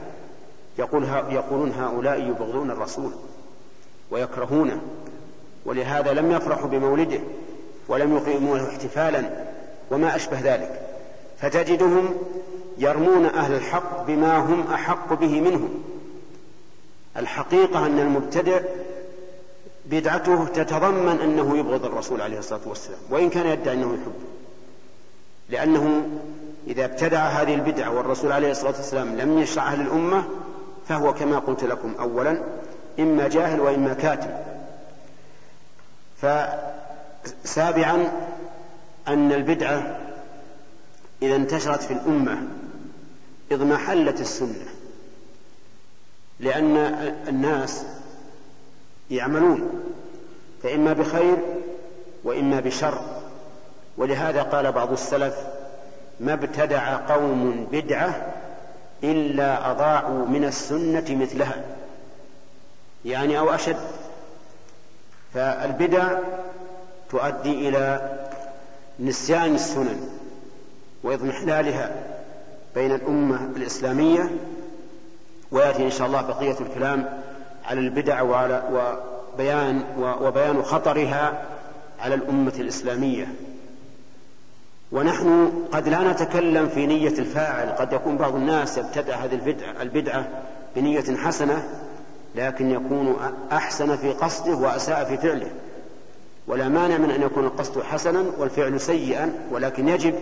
يقول 0.79 1.05
يقولون 1.31 1.73
هؤلاء 1.73 2.21
يبغضون 2.21 2.71
الرسول 2.71 3.13
ويكرهونه 4.11 4.81
ولهذا 5.65 6.13
لم 6.13 6.31
يفرحوا 6.31 6.69
بمولده 6.69 7.21
ولم 7.89 8.17
يقيموا 8.17 8.59
له 8.59 8.69
احتفالا 8.69 9.31
وما 9.91 10.17
أشبه 10.17 10.41
ذلك. 10.41 10.81
فتجدهم 11.41 12.15
يرمون 12.79 13.27
أهل 13.27 13.55
الحق 13.55 14.07
بما 14.07 14.37
هم 14.39 14.73
أحق 14.73 15.13
به 15.13 15.41
منهم. 15.41 15.85
الحقيقة 17.17 17.87
أن 17.87 17.99
المبتدع 17.99 18.61
بدعته 19.87 20.45
تتضمن 20.45 21.21
أنه 21.21 21.59
يبغض 21.59 21.85
الرسول 21.85 22.21
عليه 22.21 22.39
الصلاة 22.39 22.61
والسلام 22.67 22.99
وإن 23.11 23.31
كان 23.31 23.47
يدعي 23.47 23.75
أنه 23.75 23.95
يحبه 23.95 24.25
لأنه 25.49 26.07
إذا 26.67 26.85
ابتدع 26.85 27.19
هذه 27.19 27.55
البدعة 27.55 27.91
والرسول 27.91 28.33
عليه 28.33 28.51
الصلاة 28.51 28.77
والسلام 28.77 29.17
لم 29.17 29.39
يشرعها 29.39 29.77
للأمة 29.77 30.25
فهو 30.89 31.15
كما 31.15 31.39
قلت 31.39 31.65
لكم 31.65 31.95
أولا 32.01 32.43
إما 33.01 33.29
جاهل 33.29 33.61
وإما 33.61 33.95
كاتب. 33.95 34.39
فسابعا 37.45 38.13
أن 39.09 39.33
البدعة 39.33 40.01
إذا 41.23 41.37
انتشرت 41.37 41.83
في 41.83 41.93
الأمة 41.93 42.43
اضمحلت 43.53 44.21
السنة 44.21 44.67
لأن 46.41 46.77
الناس 47.29 47.85
يعملون 49.11 49.71
فإما 50.63 50.93
بخير 50.93 51.37
وإما 52.25 52.61
بشر. 52.61 53.01
ولهذا 53.97 54.43
قال 54.43 54.73
بعض 54.73 54.93
السلف 54.93 55.35
ما 56.21 56.33
ابتدع 56.33 56.97
قوم 56.97 57.69
بدعة 57.73 58.33
إلا 59.05 59.71
أضاعوا 59.71 60.27
من 60.27 60.45
السنة 60.45 61.05
مثلها 61.11 61.65
يعني 63.05 63.39
أو 63.39 63.55
أشد. 63.55 63.77
فالبدع 65.35 66.19
تؤدي 67.11 67.69
إلى 67.69 68.11
نسيان 69.01 69.55
السنن 69.55 70.09
وإضمحلالها 71.03 71.91
بين 72.75 72.95
الأمة 72.95 73.51
الإسلامية 73.57 74.31
ويأتي 75.51 75.85
إن 75.85 75.91
شاء 75.91 76.07
الله 76.07 76.23
بقية 76.23 76.57
الكلام 76.61 77.23
على 77.65 77.81
البدع 77.81 78.23
وعلى 78.23 78.63
وبيان 79.35 79.85
وبيان 79.99 80.63
خطرها 80.63 81.43
على 82.01 82.15
الأمة 82.15 82.53
الإسلامية. 82.59 83.27
ونحن 84.95 85.53
قد 85.73 85.89
لا 85.89 86.13
نتكلم 86.13 86.69
في 86.69 86.87
نية 86.87 87.19
الفاعل. 87.19 87.69
قد 87.69 87.93
يكون 87.93 88.17
بعض 88.17 88.35
الناس 88.35 88.79
يبتدع 88.79 89.15
هذه 89.15 89.35
البدعة, 89.35 89.83
البدعة 89.83 90.29
بنية 90.77 91.17
حسنة 91.17 91.69
لكن 92.35 92.71
يكون 92.71 93.17
أحسن 93.53 93.97
في 93.97 94.13
قصده 94.13 94.55
وأساء 94.57 95.05
في 95.05 95.17
فعله. 95.17 95.51
ولا 96.47 96.69
مانع 96.69 96.99
من 96.99 97.11
أن 97.11 97.23
يكون 97.23 97.45
القصد 97.45 97.83
حسنا 97.83 98.25
والفعل 98.39 98.81
سيئا 98.81 99.33
ولكن 99.51 99.89
يجب 99.89 100.15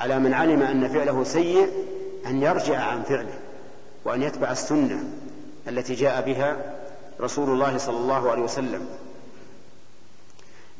على 0.00 0.18
من 0.18 0.34
علم 0.34 0.62
أن 0.62 0.88
فعله 0.88 1.24
سيء 1.24 1.68
أن 2.26 2.42
يرجع 2.42 2.80
عن 2.80 3.02
فعله 3.02 3.34
وأن 4.04 4.22
يتبع 4.22 4.50
السنة 4.50 5.04
التي 5.68 5.94
جاء 5.94 6.22
بها 6.22 6.56
رسول 7.20 7.50
الله 7.50 7.78
صلى 7.78 7.96
الله 7.96 8.30
عليه 8.30 8.42
وسلم. 8.42 8.86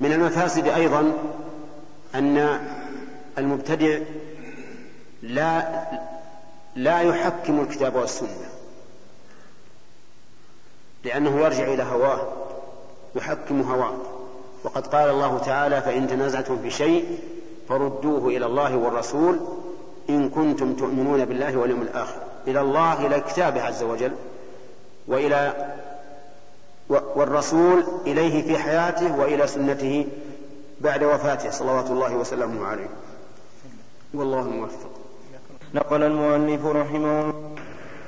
من 0.01 0.13
المفاسد 0.13 0.69
أيضا 0.69 1.13
أن 2.15 2.61
المبتدع 3.39 3.99
لا 5.23 5.83
لا 6.77 7.01
يحكم 7.01 7.61
الكتاب 7.61 7.95
والسنة 7.95 8.49
لأنه 11.05 11.41
يرجع 11.41 11.65
إلى 11.65 11.83
هواه 11.83 12.33
يحكم 13.15 13.61
هواه. 13.61 13.97
وقد 14.65 14.87
قال 14.87 15.11
الله 15.11 15.39
تعالى 15.39 15.83
فإن 15.83 16.09
تنازعتم 16.09 16.59
في 16.63 16.71
شيء 16.71 17.19
فردوه 17.69 18.29
إلى 18.29 18.47
الله 18.47 18.77
والرسول 18.77 19.41
إن 20.11 20.29
كنتم 20.31 20.77
تؤمنون 20.77 21.25
بالله 21.25 21.57
واليوم 21.57 21.83
الآخر. 21.83 22.17
إلى 22.47 22.61
الله 22.61 23.07
إلى 23.07 23.21
كتابه 23.21 23.63
عز 23.63 23.83
وجل 23.83 24.13
وإلى 25.07 25.73
والرسول 26.89 27.85
إليه 28.07 28.43
في 28.43 28.59
حياته 28.59 29.17
وإلى 29.17 29.47
سنته 29.47 30.07
بعد 30.81 31.05
وفاته 31.05 31.51
صلوات 31.51 31.91
الله 31.91 32.15
وسلامه 32.17 32.67
عليه. 32.67 32.89
والله 34.15 34.41
الموفق 34.41 34.91
نقل 35.75 36.03
المؤلف 36.03 36.67
رحمه 36.67 37.21
الله. 37.21 37.35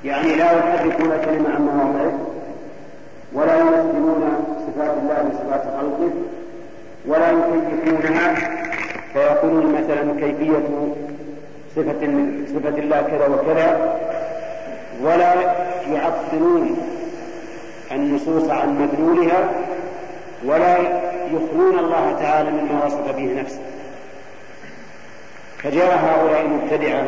يعني 0.05 0.35
لا 0.35 0.51
يحرفون 0.51 1.09
كلمة 1.25 1.49
عن 1.55 1.61
مواضعه 1.61 2.19
ولا 3.33 3.59
يمثلون 3.59 4.23
صفات 4.67 4.93
الله 4.97 5.29
بصفات 5.29 5.63
خلقه 5.63 6.11
ولا 7.07 7.31
يكيفونها 7.31 8.35
فيقولون 9.13 9.65
مثلا 9.73 10.19
كيفية 10.19 10.67
صفة 11.75 12.01
صفة 12.53 12.77
الله 12.79 13.01
كذا 13.01 13.27
وكذا 13.27 13.99
ولا 15.03 15.33
يعطلون 15.91 16.77
النصوص 17.91 18.49
عن 18.49 18.81
مدلولها 18.81 19.49
ولا 20.45 20.77
يخلون 21.27 21.79
الله 21.79 22.15
تعالى 22.19 22.51
مما 22.51 22.85
وصف 22.85 23.15
به 23.15 23.41
نفسه. 23.41 23.59
فجاء 25.65 25.97
هؤلاء 25.97 26.41
المبتدعة 26.41 27.07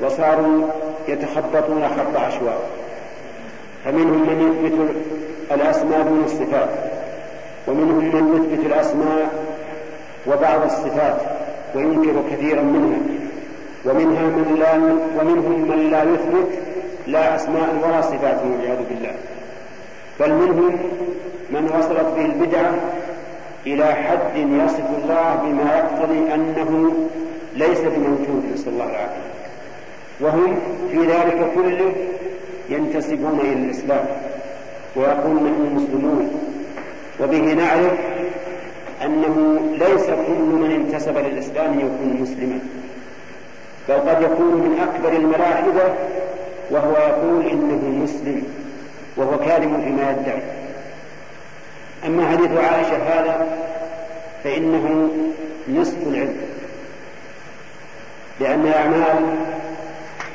وصاروا 0.00 0.66
يتخبطون 1.08 1.88
خط 1.88 2.16
عشواء. 2.16 2.60
فمنهم 3.84 4.20
من 4.20 4.64
يثبت 4.64 4.96
الأسماء 5.52 6.02
دون 6.02 6.22
الصفات 6.24 6.68
ومنهم 7.68 8.04
من 8.04 8.34
يثبت 8.36 8.66
الأسماء 8.66 9.28
وبعض 10.26 10.64
الصفات 10.64 11.16
وينكر 11.74 12.22
كثيرا 12.30 12.62
منها. 12.62 12.98
ومنها 13.84 14.22
من 14.22 14.56
لا 14.60 14.74
ومنهم 15.20 15.68
من 15.68 15.90
لا 15.90 16.02
يثبت 16.02 16.58
لا 17.06 17.34
أسماء 17.34 17.68
ولا 17.84 18.00
صفات 18.00 18.40
والعياذ 18.44 18.78
بالله. 18.90 19.14
بل 20.20 20.32
منهم 20.32 20.78
من 21.50 21.64
وصلت 21.78 22.06
به 22.16 22.24
البدعة 22.24 22.74
إلى 23.66 23.94
حد 23.94 24.36
يصف 24.36 24.84
الله 25.02 25.34
بما 25.44 25.76
يقتضي 25.78 26.34
أنه 26.34 26.92
ليس 27.56 27.80
بموجود 27.80 28.44
نسأل 28.54 28.72
الله 28.72 28.84
العافية. 28.84 29.34
وهم 30.20 30.58
في 30.90 30.98
ذلك 30.98 31.46
كله 31.54 31.92
ينتسبون 32.70 33.40
إلى 33.40 33.52
الإسلام 33.52 34.04
ويقولون 34.96 35.42
نحن 35.42 35.74
مسلمون. 35.74 36.30
وبه 37.20 37.52
نعرف 37.52 37.98
أنه 39.04 39.60
ليس 39.78 40.06
كل 40.06 40.44
من 40.44 40.70
انتسب 40.70 41.18
للإسلام 41.18 41.80
يكون 41.80 42.18
مسلما. 42.20 42.58
بل 43.88 43.94
قد 43.94 44.22
يكون 44.22 44.54
من 44.54 44.78
أكبر 44.80 45.16
الملاحدة 45.16 45.94
وهو 46.70 46.92
يقول 46.92 47.46
إنه 47.46 48.02
مسلم 48.04 48.42
وهو 49.16 49.38
كاذب 49.38 49.80
فيما 49.84 50.10
يدعي. 50.10 50.42
أما 52.06 52.28
حديث 52.28 52.50
عائشة 52.50 52.96
هذا 52.96 53.46
فإنه 54.44 55.10
نصف 55.68 55.96
العلم. 56.06 56.36
لأن 58.40 58.60
الأعمال 58.60 59.36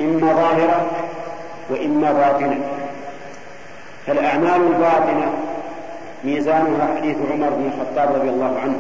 إما 0.02 0.34
ظاهرة 0.34 0.86
وإما 1.70 2.12
باطنة. 2.12 2.60
فالأعمال 4.08 4.62
الباطنة 4.62 5.34
ميزانها 6.24 6.96
حديث 6.98 7.18
عمر 7.32 7.50
بن 7.50 7.72
الخطاب 7.74 8.16
رضي 8.16 8.30
الله 8.30 8.60
عنه 8.60 8.78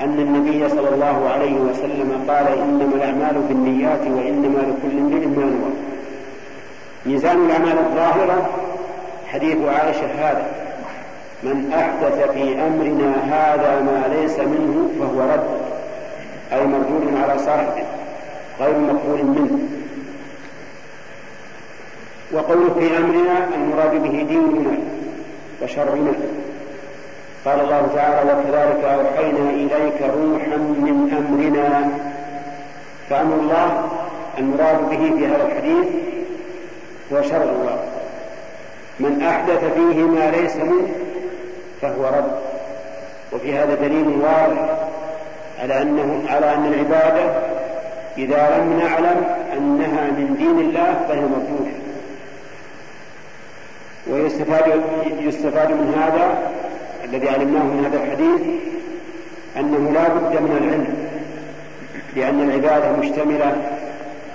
أن 0.00 0.18
النبي 0.18 0.68
صلى 0.68 0.88
الله 0.88 1.28
عليه 1.28 1.54
وسلم 1.54 2.24
قال 2.28 2.48
إنما 2.48 2.94
الأعمال 2.94 3.42
بالنيات 3.48 4.00
وإنما 4.00 4.58
لكل 4.58 4.98
امرئ 4.98 5.26
ما 5.26 5.44
نوى. 5.44 5.72
ميزان 7.06 7.46
الأعمال 7.46 7.78
الظاهرة 7.78 8.50
حديث 9.26 9.56
عائشة 9.68 10.06
هذا. 10.06 10.61
من 11.42 11.72
أحدث 11.72 12.30
في 12.30 12.52
أمرنا 12.52 13.14
هذا 13.24 13.80
ما 13.80 14.14
ليس 14.14 14.38
منه 14.38 14.90
فهو 15.00 15.20
رد 15.20 15.60
أي 16.52 16.66
مردود 16.66 17.14
على 17.22 17.38
صاحبه 17.38 17.84
غير 18.60 18.78
مقبول 18.78 19.24
منه. 19.24 19.58
وقوله 22.32 22.74
في 22.74 22.98
أمرنا 22.98 23.48
المراد 23.54 24.02
به 24.02 24.26
ديننا 24.28 24.78
وشرعنا. 25.62 26.12
قال 27.44 27.60
الله 27.60 27.88
تعالى 27.94 28.32
وكذلك 28.32 28.84
أوحينا 28.84 29.50
إليك 29.50 30.02
روحا 30.02 30.56
من 30.56 30.96
أمرنا. 31.18 31.90
فأمر 33.10 33.34
الله 33.34 33.88
المراد 34.38 34.90
به 34.90 35.18
في 35.18 35.26
هذا 35.26 35.46
الحديث 35.46 35.86
هو 37.12 37.22
شرع 37.22 37.42
الله. 37.42 37.78
من 39.00 39.22
أحدث 39.22 39.64
فيه 39.74 40.02
ما 40.02 40.30
ليس 40.30 40.56
منه 40.56 40.88
فهو 41.82 42.04
رد 42.04 42.32
وفي 43.32 43.58
هذا 43.58 43.74
دليل 43.74 44.08
واضح 44.08 44.78
على 45.62 45.82
أنه 45.82 46.22
على 46.28 46.54
أن 46.54 46.66
العبادة 46.66 47.32
إذا 48.18 48.58
لم 48.58 48.78
نعلم 48.78 49.24
أنها 49.56 50.10
من 50.10 50.36
دين 50.38 50.68
الله 50.68 51.06
فهي 51.08 51.20
مردودة 51.20 51.72
ويستفاد 54.06 54.82
يستفاد 55.20 55.70
من 55.70 55.94
هذا 56.02 56.52
الذي 57.04 57.28
علمناه 57.28 57.62
من 57.62 57.84
هذا 57.84 58.04
الحديث 58.04 58.40
أنه 59.56 59.92
لا 59.92 60.08
بد 60.08 60.40
من 60.40 60.56
العلم 60.62 61.08
لأن 62.16 62.48
العبادة 62.48 62.92
مشتملة 62.92 63.56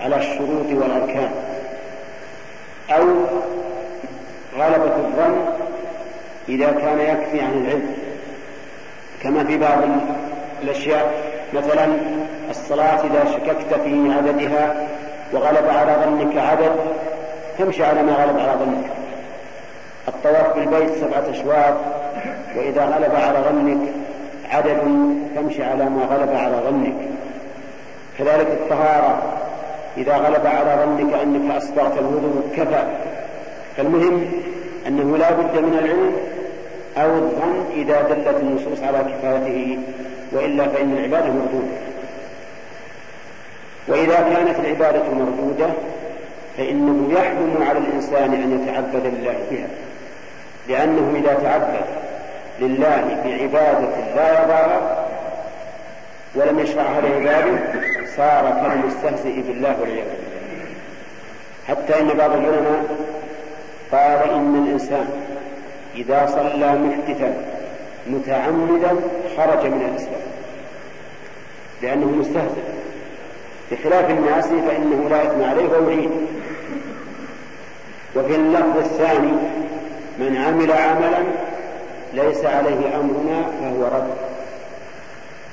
على 0.01 0.15
الشروط 0.15 0.65
والأركان. 0.71 1.31
أو 2.89 3.03
غلبة 4.57 4.95
الظن 4.95 5.45
إذا 6.49 6.71
كان 6.71 6.99
يكفي 6.99 7.41
عن 7.41 7.53
العلم 7.53 7.95
كما 9.23 9.43
في 9.43 9.57
بعض 9.57 9.79
الأشياء 10.63 11.13
مثلا 11.53 11.88
الصلاة 12.49 12.99
إذا 13.05 13.25
شككت 13.31 13.81
في 13.83 14.13
عددها 14.17 14.88
وغلب 15.33 15.67
على 15.69 15.95
ظنك 16.05 16.38
عدد 16.38 16.71
تمشي 17.60 17.83
على 17.83 18.03
ما 18.03 18.12
غلب 18.13 18.39
على 18.39 18.60
ظنك. 18.60 18.91
الطواف 20.07 20.55
بالبيت 20.55 20.89
سبعة 20.97 21.23
أشواط 21.29 21.73
وإذا 22.57 22.86
غلب 22.86 23.15
على 23.15 23.39
ظنك 23.39 23.89
عدد 24.51 24.77
تمشي 25.36 25.63
على 25.63 25.86
ما 25.86 26.01
غلب 26.05 26.36
على 26.36 26.55
ظنك. 26.69 26.95
كذلك 28.17 28.47
الطهارة 28.47 29.23
إذا 29.97 30.17
غلب 30.17 30.47
على 30.47 30.86
ظنك 30.86 31.13
أنك 31.13 31.55
أسبغت 31.55 31.97
الوضوء 31.97 32.49
كفى. 32.55 32.83
فالمهم 33.77 34.31
أنه 34.88 35.17
لا 35.17 35.31
بد 35.31 35.60
من 35.60 35.77
العلم 35.79 36.37
أو 36.97 37.15
الظن 37.15 37.65
إذا 37.75 38.01
دلت 38.01 38.38
النصوص 38.41 38.83
على 38.83 38.97
كفايته 38.97 39.77
وإلا 40.31 40.67
فإن 40.67 40.97
العبادة 40.97 41.25
مردودة. 41.25 41.77
وإذا 43.88 44.15
كانت 44.15 44.60
العبادة 44.60 45.03
مردودة 45.13 45.67
فإنه 46.57 47.13
يحرم 47.13 47.63
على 47.69 47.79
الإنسان 47.79 48.33
أن 48.33 48.62
يتعبد 48.62 49.05
لله 49.05 49.36
بها. 49.51 49.67
لأنه 50.69 51.13
إذا 51.15 51.33
تعبد 51.33 51.86
لله 52.60 53.21
بعبادة 53.25 53.89
لا 54.15 54.39
يرضاها 54.39 55.05
ولم 56.36 56.60
يشرعها 56.60 57.01
لعباده 57.01 57.60
صار 58.17 58.62
كالمستهزئ 58.62 59.41
بالله 59.41 59.75
والعياذ 59.81 60.05
بالله. 60.05 60.38
حتى 61.67 61.99
إن 61.99 62.07
بعض 62.07 62.31
العلماء 62.31 62.86
قال 63.91 64.29
إن 64.29 64.65
الإنسان 64.65 65.07
إذا 65.97 66.25
صلى 66.25 66.79
محدثا 66.79 67.33
متعمدا 68.07 68.89
خرج 69.38 69.65
من 69.65 69.89
الإسلام. 69.91 70.21
لأنه 71.81 72.05
مستهزئ. 72.05 72.62
بخلاف 73.71 74.10
الناس 74.10 74.45
فإنه 74.45 75.10
لا 75.10 75.23
إثم 75.23 75.43
عليه 75.43 75.69
ويعيد 75.69 76.10
وفي 78.15 78.36
اللفظ 78.36 78.77
الثاني 78.77 79.31
من 80.19 80.38
عمل 80.38 80.71
عملا 80.71 81.23
ليس 82.13 82.45
عليه 82.45 82.95
أمرنا 82.95 83.43
فهو 83.62 83.86
رد. 83.97 84.13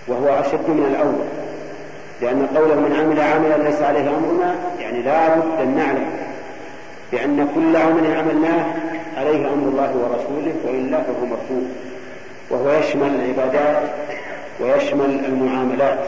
وهو 0.08 0.40
أشد 0.40 0.68
من 0.68 0.86
الأول. 0.90 1.26
لأن 2.22 2.46
قوله 2.56 2.74
من 2.74 2.96
عمل 3.00 3.20
عملا 3.20 3.68
ليس 3.68 3.82
عليه 3.82 4.00
أمرنا 4.00 4.54
يعني 4.80 5.02
لا 5.02 5.28
بد 5.28 5.60
أن 5.62 5.76
نعلم. 5.76 6.06
بأن 7.14 7.48
كل 7.54 7.76
عمل 7.76 8.16
عملناه 8.16 8.64
عليه 9.16 9.52
أمر 9.52 9.68
الله 9.68 9.90
ورسوله 9.96 10.54
وإلا 10.64 10.98
فهو 11.02 11.26
مرفوض. 11.26 11.66
وهو 12.50 12.78
يشمل 12.78 13.14
العبادات 13.14 13.82
ويشمل 14.60 15.24
المعاملات. 15.24 15.98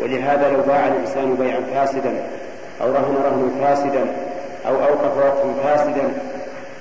ولهذا 0.00 0.50
لو 0.50 0.62
باع 0.62 0.86
الإنسان 0.86 1.34
بيعا 1.34 1.60
فاسدا 1.74 2.12
أو 2.82 2.92
رهن 2.92 3.16
رهنا 3.24 3.50
فاسدا 3.60 4.04
أو 4.68 4.74
أوقف 4.74 5.16
وقفا 5.16 5.54
فاسدا 5.62 6.08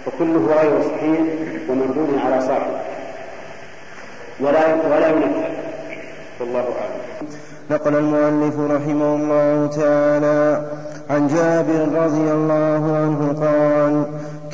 فكله 0.06 0.56
غير 0.62 0.82
صحيح 0.82 1.20
ومردود 1.70 2.20
على 2.26 2.42
صاحبه 2.42 2.80
ولا 4.40 4.76
ولا 4.96 5.08
ينفذ 5.08 5.56
والله 6.40 6.60
أعلم. 6.60 7.30
نقل 7.72 7.96
المؤلف 7.96 8.56
رحمه 8.60 9.16
الله 9.16 9.68
تعالى 9.68 10.66
عن 11.10 11.28
جابر 11.28 12.04
رضي 12.04 12.32
الله 12.32 12.84
عنه 13.02 13.15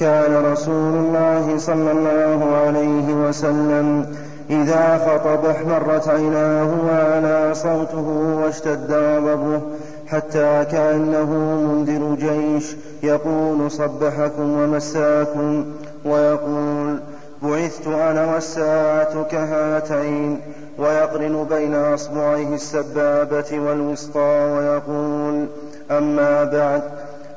كان 0.01 0.45
رسول 0.51 0.93
الله 0.93 1.57
صلى 1.57 1.91
الله 1.91 2.55
عليه 2.55 3.13
وسلم 3.13 4.15
إذا 4.49 4.97
خطب 4.97 5.45
احمرت 5.45 6.07
عيناه 6.07 6.69
وعلى 6.87 7.53
صوته 7.53 8.07
واشتد 8.43 8.91
غضبه 8.91 9.61
حتى 10.07 10.65
كأنه 10.71 11.31
منذر 11.33 12.15
جيش 12.15 12.75
يقول 13.03 13.71
صبحكم 13.71 14.61
ومساكم 14.61 15.65
ويقول 16.05 16.99
بعثت 17.43 17.87
أنا 17.87 18.33
والساعة 18.33 19.23
كهاتين 19.23 20.39
ويقرن 20.77 21.45
بين 21.49 21.75
أصبعيه 21.75 22.53
السبابة 22.55 23.59
والوسطى 23.59 24.51
ويقول 24.55 25.45
أما 25.91 26.43
بعد 26.43 26.81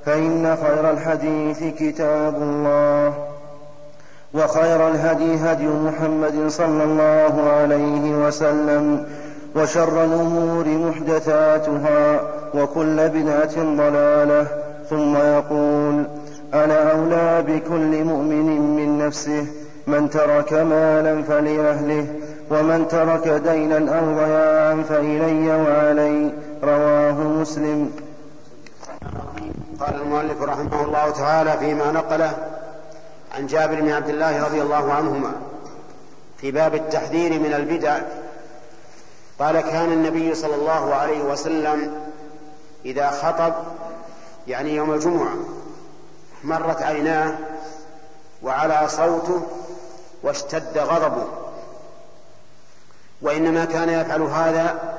فإن 0.06 0.56
خير 0.62 0.90
الحديث 0.90 1.64
كتاب 1.78 2.34
الله 2.34 3.14
وخير 4.34 4.88
الهدي 4.88 5.36
هدي 5.36 5.66
محمد 5.66 6.48
صلى 6.48 6.84
الله 6.84 7.50
عليه 7.50 8.26
وسلم 8.26 9.06
وشر 9.56 10.04
الأمور 10.04 10.64
محدثاتها 10.68 12.20
وكل 12.54 13.08
بدعة 13.08 13.56
ضلالة. 13.56 14.46
ثم 14.90 15.16
يقول 15.16 16.04
أنا 16.54 16.92
أولى 16.92 17.44
بكل 17.48 18.04
مؤمن 18.04 18.76
من 18.76 19.06
نفسه 19.06 19.46
من 19.86 20.10
ترك 20.10 20.52
مالا 20.52 21.22
فلأهله 21.22 22.06
ومن 22.50 22.88
ترك 22.88 23.28
دينا 23.28 23.98
أو 23.98 24.04
ضياعا 24.14 24.82
فإلي 24.88 25.48
وعلي 25.48 26.30
رواه 26.64 27.22
مسلم. 27.40 27.90
قال 29.80 29.94
المؤلف 29.94 30.42
رحمه 30.42 30.84
الله 30.84 31.10
تعالى 31.10 31.58
فيما 31.58 31.92
نقله 31.92 32.32
عن 33.34 33.46
جابر 33.46 33.80
بن 33.80 33.90
عبد 33.90 34.08
الله 34.08 34.44
رضي 34.44 34.62
الله 34.62 34.92
عنهما 34.92 35.32
في 36.38 36.50
باب 36.50 36.74
التحذير 36.74 37.40
من 37.40 37.54
البدع. 37.54 37.98
قال 39.38 39.60
كان 39.60 39.92
النبي 39.92 40.34
صلى 40.34 40.54
الله 40.54 40.94
عليه 40.94 41.22
وسلم 41.22 41.94
إذا 42.84 43.10
خطب 43.10 43.54
يعني 44.46 44.74
يوم 44.74 44.94
الجمعة 44.94 45.34
مرت 46.44 46.82
عيناه 46.82 47.32
وعلى 48.42 48.88
صوته 48.88 49.42
واشتد 50.22 50.78
غضبه. 50.78 51.26
وإنما 53.22 53.64
كان 53.64 53.88
يفعل 53.88 54.22
هذا 54.22 54.94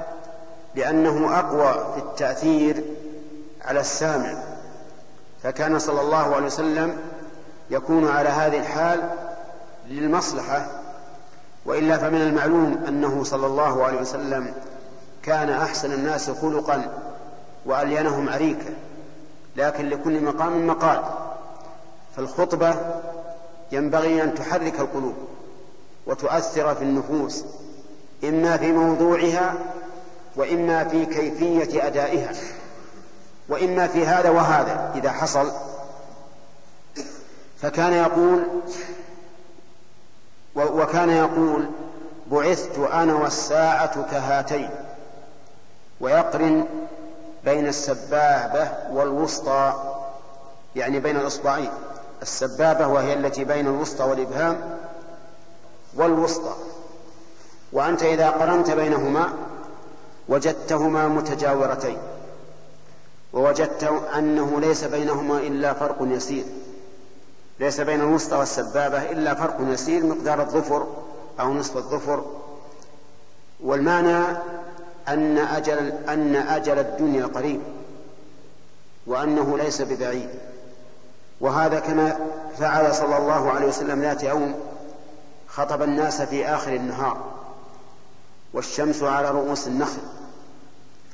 لأنه 0.76 1.40
أقوى 1.40 1.94
في 1.96 2.00
التأثير 2.02 2.84
على 3.66 3.80
السامع. 3.80 4.55
فكان 5.46 5.80
صلى 5.80 6.02
الله 6.02 6.36
عليه 6.36 6.46
وسلم 6.46 6.98
يكون 7.70 8.08
على 8.08 8.30
هذه 8.30 8.60
الحال 8.60 9.10
للمصلحة 9.88 10.68
وإلا 11.66 11.98
فمن 11.98 12.22
المعلوم 12.22 12.84
أنه 12.88 13.24
صلى 13.24 13.46
الله 13.46 13.84
عليه 13.84 14.02
وسلم 14.02 14.54
كان 15.24 15.50
أحسن 15.50 15.94
الناس 15.94 16.30
خلقا 16.30 16.88
وألينهم 17.66 18.30
عريكا 18.30 18.74
لكن 19.56 19.90
لكل 19.90 20.24
مقام 20.24 20.68
مقال. 20.68 21.04
فالخطبة 22.16 22.76
ينبغي 23.72 24.24
أن 24.24 24.34
تحرك 24.34 24.80
القلوب 24.80 25.16
وتؤثر 26.08 26.76
في 26.76 26.82
النفوس 26.82 27.44
إما 28.24 28.58
في 28.58 28.72
موضوعها 28.72 29.54
وإما 30.36 30.84
في 30.84 31.06
كيفية 31.06 31.88
أدائها. 31.88 32.34
وإما 33.50 33.88
في 33.88 34.06
هذا 34.06 34.30
وهذا 34.30 34.92
إذا 34.96 35.12
حصل. 35.12 35.52
فكان 37.62 37.94
يقول 37.94 38.44
وكان 40.56 41.10
يقول 41.10 41.70
بعثت 42.32 42.78
أنا 42.78 43.14
والساعة 43.14 44.12
كهاتين 44.12 44.70
ويقرن 46.00 46.66
بين 47.46 47.68
السبابة 47.68 48.72
والوسطى 48.92 49.74
يعني 50.76 51.00
بين 51.00 51.18
الإصبعين. 51.18 51.70
السبابة 52.22 52.88
وهي 52.88 53.14
التي 53.14 53.44
بين 53.44 53.68
الوسطى 53.68 54.04
والإبهام 54.04 54.78
والوسطى. 55.96 56.54
وأنت 57.74 58.04
إذا 58.04 58.30
قرنت 58.30 58.72
بينهما 58.72 59.34
وجدتهما 60.30 61.08
متجاورتين. 61.08 61.98
ووجدت 63.36 63.84
أنه 64.18 64.60
ليس 64.60 64.84
بينهما 64.84 65.38
إلا 65.38 65.74
فرق 65.74 65.98
يسير. 66.02 66.46
ليس 67.60 67.82
بين 67.82 68.02
الوسطى 68.02 68.36
والسبابة 68.36 69.12
إلا 69.12 69.34
فرق 69.36 69.58
يسير 69.62 70.06
مقدار 70.06 70.42
الظفر 70.42 70.88
أو 71.40 71.54
نصف 71.54 71.78
الظفر. 71.78 72.26
والمعنى 73.64 74.38
أن 75.08 75.38
أجل 75.38 75.94
أن 76.10 76.36
أجل 76.36 76.80
الدنيا 76.80 77.26
قريب 77.26 77.62
وأنه 79.08 79.58
ليس 79.58 79.82
ببعيد. 79.82 80.30
وهذا 81.42 81.80
كما 81.80 82.18
فعل 82.58 82.96
صلى 82.96 83.18
الله 83.18 83.52
عليه 83.52 83.68
وسلم 83.68 84.02
ذات 84.02 84.24
يوم 84.24 84.56
خطب 85.48 85.82
الناس 85.82 86.22
في 86.22 86.46
آخر 86.46 86.74
النهار 86.74 87.18
والشمس 88.54 89.04
على 89.04 89.32
رؤوس 89.32 89.68
النخل. 89.68 90.02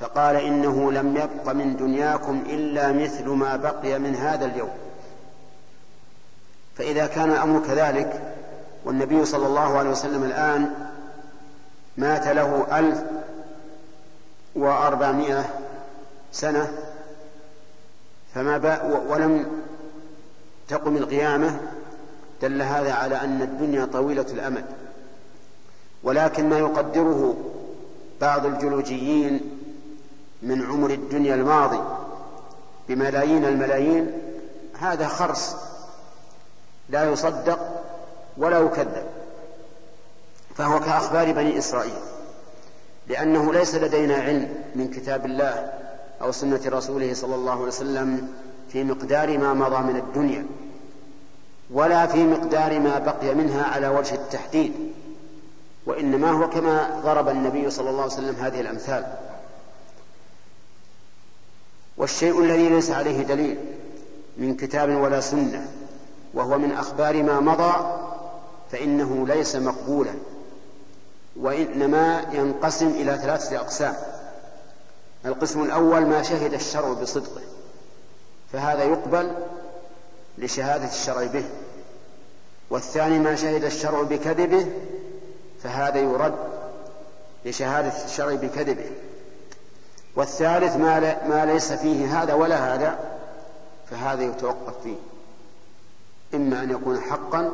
فقال 0.01 0.35
إنه 0.35 0.91
لم 0.91 1.15
يبق 1.15 1.51
من 1.53 1.75
دنياكم 1.77 2.43
إلا 2.49 2.91
مثل 2.91 3.29
ما 3.29 3.55
بقي 3.55 3.99
من 3.99 4.15
هذا 4.15 4.45
اليوم. 4.45 4.69
فإذا 6.77 7.07
كان 7.07 7.31
الأمر 7.31 7.59
كذلك 7.67 8.35
والنبي 8.85 9.25
صلى 9.25 9.47
الله 9.47 9.77
عليه 9.77 9.89
وسلم 9.89 10.23
الآن 10.23 10.73
مات 11.97 12.27
له 12.27 12.79
ألف 12.79 13.03
وأربعمائة 14.55 15.45
سنة 16.31 16.71
فما 18.35 18.57
بقى 18.57 18.87
ولم 19.07 19.61
تقم 20.67 20.97
القيامة 20.97 21.59
دل 22.41 22.61
هذا 22.61 22.93
على 22.93 23.15
أن 23.15 23.41
الدنيا 23.41 23.85
طويلة 23.85 24.25
الأمد. 24.33 24.65
ولكن 26.03 26.49
ما 26.49 26.57
يقدره 26.59 27.35
بعض 28.21 28.45
الجيولوجيين 28.45 29.61
من 30.41 30.65
عمر 30.65 30.89
الدنيا 30.89 31.36
الماضي 31.36 31.80
بملايين 32.89 33.45
الملايين 33.45 34.12
هذا 34.80 35.08
خرص 35.08 35.56
لا 36.89 37.12
يصدق 37.12 37.60
ولا 38.38 38.60
يكذب 38.60 39.06
فهو 40.56 40.80
كأخبار 40.80 41.32
بني 41.32 41.58
إسرائيل 41.58 41.99
لأنه 43.08 43.54
ليس 43.54 43.75
لدينا 43.75 44.15
علم 44.15 44.56
من 44.75 44.91
كتاب 44.91 45.25
الله 45.25 45.73
أو 46.21 46.32
سنة 46.32 46.62
رسوله 46.65 47.13
صلى 47.13 47.36
الله 47.36 47.51
عليه 47.51 47.63
وسلم 47.63 48.34
في 48.69 48.84
مقدار 48.84 49.38
ما 49.38 49.54
مضى 49.54 49.77
من 49.77 49.95
الدنيا 49.95 50.45
ولا 51.71 52.06
في 52.08 52.23
مقدار 52.23 52.80
ما 52.80 52.99
بقي 52.99 53.36
منها 53.36 53.63
على 53.63 53.88
وجه 53.88 54.15
التحديد 54.15 54.73
وإنما 55.86 56.32
هو 56.32 56.49
كما 56.49 57.01
ضرب 57.04 57.30
النبي 57.30 57.69
صلى 57.69 57.89
الله 57.89 58.01
عليه 58.01 58.13
وسلم 58.13 58.36
هذه 58.36 58.62
الأمثال. 58.62 59.06
والشيء 61.97 62.41
الذي 62.41 62.69
ليس 62.69 62.91
عليه 62.91 63.23
دليل 63.23 63.58
من 64.38 64.56
كتاب 64.56 64.89
ولا 64.89 65.19
سنة 65.19 65.71
وهو 66.34 66.58
من 66.58 66.71
أخبار 66.71 67.23
ما 67.23 67.39
مضى 67.39 67.73
فإنه 68.71 69.27
ليس 69.27 69.56
مقبولا 69.56 70.13
وإنما 71.36 72.25
ينقسم 72.34 72.88
إلى 72.88 73.17
ثلاثة 73.17 73.58
أقسام. 73.58 73.95
القسم 75.25 75.63
الأول 75.63 76.06
ما 76.06 76.21
شهد 76.21 76.54
الشرع 76.54 76.93
بصدقه 76.93 77.41
فهذا 78.54 78.84
يقبل 78.84 79.32
لشهادة 80.38 80.89
الشرع 80.89 81.25
به. 81.25 81.45
والثاني 82.69 83.19
ما 83.19 83.36
شهد 83.36 83.63
الشرع 83.63 84.01
بكذبه 84.01 84.67
فهذا 85.63 85.99
يرد 85.99 86.36
لشهادة 87.45 88.06
الشرع 88.06 88.36
بكذبه. 88.36 88.91
والثالث 90.15 90.76
ما, 90.76 91.15
ما 91.28 91.45
ليس 91.45 91.74
فيه 91.74 92.21
هذا 92.21 92.34
ولا 92.34 92.76
هذا 92.76 93.00
فهذا 93.91 94.24
يتوقف 94.24 94.74
فيه. 94.84 94.95
إما 96.34 96.63
أن 96.63 96.71
يكون 96.71 97.00
حقا 97.00 97.52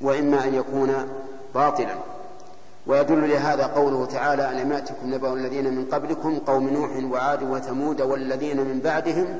وإما 0.00 0.44
أن 0.44 0.54
يكون 0.54 1.08
باطلا. 1.54 1.94
ويدل 2.86 3.30
لهذا 3.30 3.66
قوله 3.66 4.06
تعالى 4.06 4.50
ألم 4.50 4.72
يأتكم 4.72 5.14
نبأ 5.14 5.32
الذين 5.32 5.74
من 5.74 5.84
قبلكم 5.84 6.38
قوم 6.38 6.68
نوح 6.68 6.90
وعاد 7.12 7.42
وثمود 7.42 8.00
والذين 8.00 8.56
من 8.56 8.80
بعدهم 8.80 9.38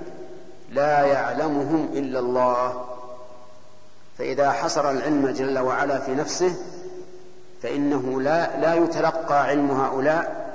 لا 0.71 1.07
يعلمهم 1.07 1.89
إلا 1.93 2.19
الله. 2.19 2.85
فإذا 4.19 4.53
حصر 4.53 4.91
العلم 4.91 5.29
جل 5.29 5.59
وعلا 5.59 5.99
في 5.99 6.15
نفسه 6.15 6.55
فإنه 7.63 8.21
لا 8.21 8.61
لا 8.61 8.75
يتلقى 8.75 9.43
علم 9.43 9.71
هؤلاء 9.71 10.50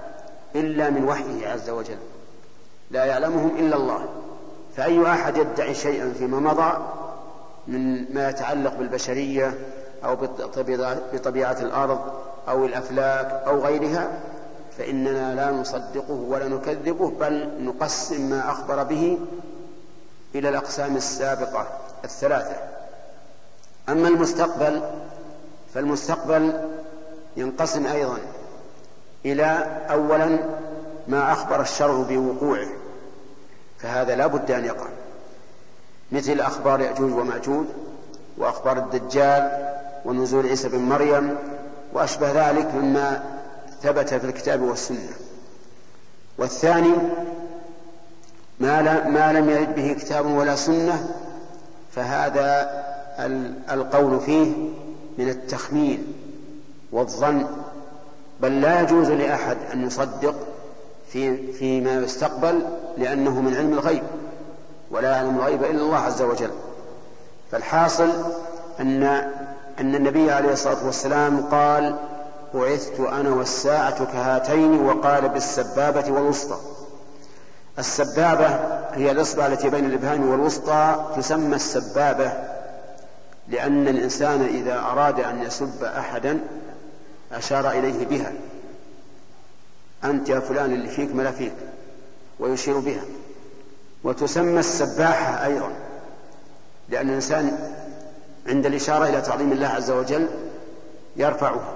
إلا 0.56 0.90
من 0.90 1.04
وحيه 1.04 1.48
عز 1.48 1.70
وجل. 1.70 1.98
لا 2.92 3.06
يعلمهم 3.06 3.56
إلا 3.60 3.76
الله. 3.76 4.06
فأي 4.78 5.08
أحد 5.12 5.38
يدعي 5.38 5.74
شيئا 5.74 6.14
فيما 6.18 6.40
مضى 6.40 6.86
من 7.68 8.14
ما 8.14 8.30
يتعلق 8.30 8.78
بالبشرية 8.78 9.54
أو 10.06 10.16
بطبيعة 11.14 11.58
الأرض 11.62 12.00
أو 12.48 12.66
الأفلاك 12.66 13.44
أو 13.48 13.60
غيرها 13.60 14.20
فإننا 14.78 15.36
لا 15.36 15.52
نصدقه 15.52 16.14
ولا 16.14 16.48
نكذبه 16.48 17.10
بل 17.20 17.64
نقسم 17.64 18.30
ما 18.30 18.52
أخبر 18.52 18.84
به 18.84 19.18
إلى 20.36 20.50
الأقسام 20.50 20.96
السابقة 20.96 21.68
الثلاثة. 22.04 22.56
أما 23.90 24.08
المستقبل 24.08 24.82
فالمستقبل 25.74 26.70
ينقسم 27.38 27.86
أيضا. 27.86 28.18
إلى 29.26 29.82
أولا 29.90 30.40
ما 31.08 31.32
أخبر 31.32 31.62
الشرع 31.62 32.02
بوقوعه 32.10 32.68
فهذا 33.80 34.16
لا 34.16 34.28
بد 34.28 34.52
أن 34.52 34.66
يقع. 34.66 34.88
مثل 36.12 36.40
أخبار 36.40 36.82
يأجوج 36.82 37.14
ومأجوج 37.14 37.66
وأخبار 38.38 38.78
الدجال 38.78 39.72
ونزول 40.06 40.46
عيسى 40.48 40.70
بن 40.70 40.80
مريم 40.80 41.36
وأشبه 41.94 42.50
ذلك 42.50 42.74
مما 42.76 43.24
ثبت 43.82 44.14
في 44.14 44.26
الكتاب 44.26 44.62
والسنة. 44.62 45.16
والثاني 46.38 46.94
ما, 48.60 49.08
ما 49.08 49.34
لم 49.34 49.50
يرد 49.50 49.76
به 49.76 49.94
كتاب 49.94 50.26
ولا 50.26 50.56
سنة 50.56 51.16
فهذا 51.92 52.86
القول 53.72 54.20
فيه 54.20 54.52
من 55.18 55.30
التخمين 55.30 56.14
والظن 56.92 57.48
بل 58.46 58.62
لا 58.62 58.82
يجوز 58.82 59.12
لأحد 59.12 59.58
أن 59.74 59.88
يصدق 59.88 60.36
في 61.12 61.54
فيما 61.54 61.94
يستقبل 61.94 62.62
لأنه 62.98 63.42
من 63.42 63.56
علم 63.56 63.74
الغيب 63.74 64.04
ولا 64.92 65.12
يعلم 65.12 65.38
الغيب 65.38 65.64
إلا 65.64 65.82
الله 65.82 65.98
عز 65.98 66.22
وجل. 66.22 66.52
فالحاصل 67.52 68.10
أن 68.80 69.04
أن 69.80 69.96
النبي 69.96 70.32
عليه 70.32 70.54
الصلاة 70.54 70.86
والسلام 70.86 71.42
قال 71.52 71.96
بعثت 72.54 73.00
أنا 73.00 73.30
والساعة 73.30 74.06
كهاتين 74.06 74.86
وقال 74.86 75.30
بالسبابة 75.30 76.12
والوسطى 76.12 76.58
السبابة 77.80 78.48
هي 78.94 79.12
الإصبع 79.12 79.48
التي 79.48 79.70
بين 79.70 79.86
الإبهام 79.86 80.30
والوسطى 80.30 81.06
تسمى 81.18 81.56
السبابة 81.56 82.32
لأن 83.48 83.88
الإنسان 83.88 84.42
إذا 84.42 84.80
أراد 84.80 85.20
أن 85.20 85.42
يسب 85.42 85.84
أحدا 85.84 86.40
أشار 87.32 87.72
إليه 87.72 88.06
بها. 88.06 88.34
أنت 90.04 90.30
يا 90.30 90.40
فلان 90.40 90.74
اللي 90.74 90.90
فيك 90.90 91.16
ما 91.16 91.32
فيك 91.32 91.54
ويشير 92.40 92.80
بها. 92.80 93.04
وتسمى 94.04 94.60
السباحة 94.60 95.46
أيضا 95.46 95.72
لأن 96.90 97.10
الإنسان 97.10 97.74
عند 98.48 98.66
الإشارة 98.66 99.08
إلى 99.08 99.22
تعظيم 99.22 99.52
الله 99.52 99.68
عز 99.68 99.92
وجل 99.92 100.28
يرفعها 101.16 101.76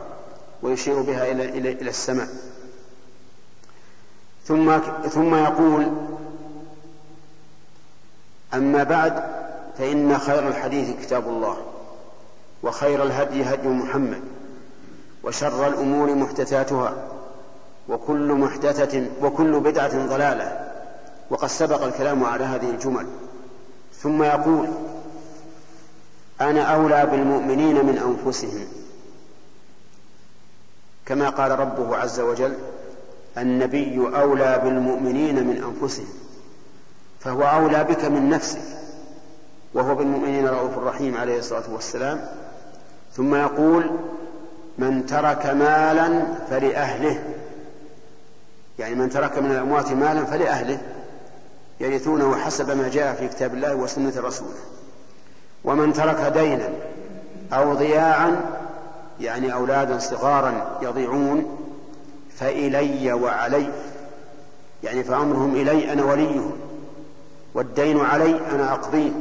ويشير 0.62 1.02
بها 1.02 1.32
إلى 1.32 1.46
إلى 1.46 1.72
إلى 1.72 1.90
السماء. 1.90 2.28
ثم 4.46 4.78
ثم 5.10 5.36
يقول 5.36 5.92
أما 8.54 8.84
بعد 8.84 9.24
فإن 9.78 10.18
خير 10.18 10.48
الحديث 10.48 11.02
كتاب 11.02 11.28
الله 11.28 11.58
وخير 12.64 13.04
الهدي 13.04 13.44
هدي 13.44 13.68
محمد. 13.68 14.22
وشر 15.24 15.68
الأمور 15.68 16.16
محدثاتها 16.16 16.94
وكل 17.90 18.34
محدثة 18.34 19.06
وكل 19.22 19.60
بدعة 19.60 20.08
ضلالة 20.08 20.72
وقد 21.30 21.48
سبق 21.48 21.84
الكلام 21.84 22.24
على 22.24 22.44
هذه 22.44 22.70
الجمل. 22.70 23.08
ثم 23.94 24.24
يقول 24.24 24.68
أنا 26.42 26.62
أولى 26.62 27.06
بالمؤمنين 27.06 27.86
من 27.86 27.98
أنفسهم. 27.98 28.68
كما 31.06 31.30
قال 31.30 31.60
ربه 31.60 31.96
عز 31.96 32.20
وجل 32.20 32.54
النبي 33.38 33.98
أولى 33.98 34.62
بالمؤمنين 34.64 35.48
من 35.48 35.64
أنفسهم 35.64 36.08
فهو 37.20 37.44
أولى 37.44 37.84
بك 37.84 38.06
من 38.06 38.30
نفسك 38.30 38.62
وهو 39.74 39.96
بالمؤمنين 39.96 40.48
رؤوف 40.48 40.78
رحيم 40.78 41.18
عليه 41.18 41.40
الصلاة 41.40 41.74
والسلام. 41.74 42.30
ثم 43.14 43.36
يقول 43.36 43.92
من 44.80 45.06
ترك 45.06 45.46
مالا 45.46 46.24
فلأهله. 46.50 47.24
يعني 48.80 48.96
من 48.96 49.10
ترك 49.10 49.38
من 49.38 49.52
الأموات 49.52 49.92
مالا 49.92 50.26
فلأهله 50.26 50.82
يرثونه 51.80 52.36
حسب 52.36 52.78
ما 52.78 52.90
جاء 52.90 53.14
في 53.14 53.28
كتاب 53.28 53.54
الله 53.54 53.76
وسنة 53.76 54.14
رسوله. 54.18 54.60
ومن 55.64 55.94
ترك 55.94 56.32
دينا 56.34 56.70
أو 57.54 57.74
ضياعا 57.74 58.42
يعني 59.20 59.54
أولادا 59.54 60.00
صغارا 60.00 60.80
يضيعون 60.82 61.58
فإلي 62.38 63.14
وعلي. 63.14 63.70
يعني 64.84 65.04
فأمرهم 65.04 65.56
إلي 65.56 65.94
أنا 65.94 66.04
وليهم. 66.04 66.52
والدين 67.54 68.00
علي 68.00 68.40
أنا 68.52 68.74
أقضيه. 68.74 69.12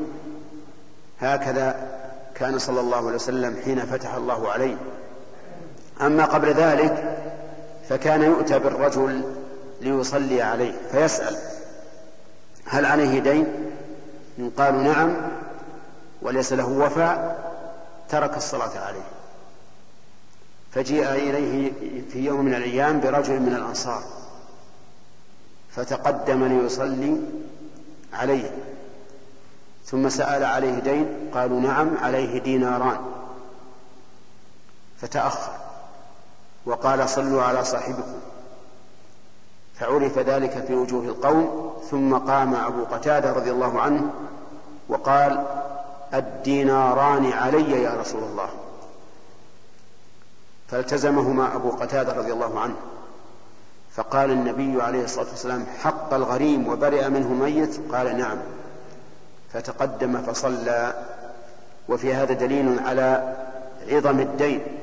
هكذا 1.21 1.89
كان 2.35 2.59
صلى 2.59 2.81
الله 2.81 3.07
عليه 3.07 3.17
وسلم 3.17 3.57
حين 3.65 3.87
فتح 3.87 4.15
الله 4.15 4.51
عليه. 4.51 4.77
أما 6.01 6.25
قبل 6.25 6.53
ذلك 6.53 7.19
فكان 7.89 8.23
يؤتى 8.23 8.59
بالرجل 8.59 9.23
ليصلي 9.81 10.43
عليه 10.43 10.73
فيسأل 10.93 11.37
هل 12.65 12.87
عليه 12.87 13.19
دين؟ 13.19 13.47
إن 14.39 14.51
قالوا 14.51 14.83
نعم 14.83 15.17
وليس 16.23 16.53
له 16.53 16.69
وفاء 16.69 17.39
ترك 18.09 18.37
الصلاة 18.37 18.79
عليه. 18.79 19.05
فجيء 20.73 21.13
إليه 21.13 21.73
في 22.13 22.25
يوم 22.25 22.45
من 22.45 22.55
الأيام 22.55 23.01
برجل 23.01 23.41
من 23.41 23.55
الأنصار 23.55 24.03
فتقدم 25.71 26.45
ليصلي 26.45 27.17
عليه. 28.13 28.51
ثم 29.87 30.09
سأل 30.09 30.45
عليه 30.45 30.79
دين؟ 30.79 31.31
قالوا 31.35 31.61
نعم 31.61 31.97
عليه 32.03 32.39
ديناران. 32.39 32.99
فتأخر. 35.01 35.68
وقال 36.69 37.09
صلوا 37.09 37.43
على 37.43 37.65
صاحبكم. 37.65 38.21
فعرف 39.75 40.19
ذلك 40.19 40.65
في 40.67 40.75
وجوه 40.75 41.05
القوم 41.05 41.73
ثم 41.91 42.17
قام 42.17 42.55
أبو 42.55 42.85
قتادة 42.85 43.33
رضي 43.33 43.51
الله 43.51 43.81
عنه 43.81 44.11
وقال 44.89 45.47
الديناران 46.15 47.33
علي 47.33 47.83
يا 47.83 47.95
رسول 48.01 48.23
الله. 48.23 48.49
فالتزمهما 50.69 51.55
أبو 51.57 51.71
قتادة 51.71 52.13
رضي 52.13 52.33
الله 52.33 52.61
عنه. 52.61 52.77
فقال 53.95 54.31
النبي 54.31 54.83
عليه 54.83 55.05
الصلاة 55.05 55.27
والسلام 55.31 55.67
حق 55.83 56.15
الغريم 56.15 56.69
وبرئ 56.69 57.09
منه 57.09 57.33
ميت؟ 57.33 57.81
قال 57.93 58.19
نعم. 58.19 58.39
فتقدم 59.53 60.23
فصلى. 60.23 61.05
وفي 61.89 62.15
هذا 62.15 62.33
دليل 62.33 62.81
على 62.81 63.37
عظم 63.89 64.21
الدين. 64.21 64.78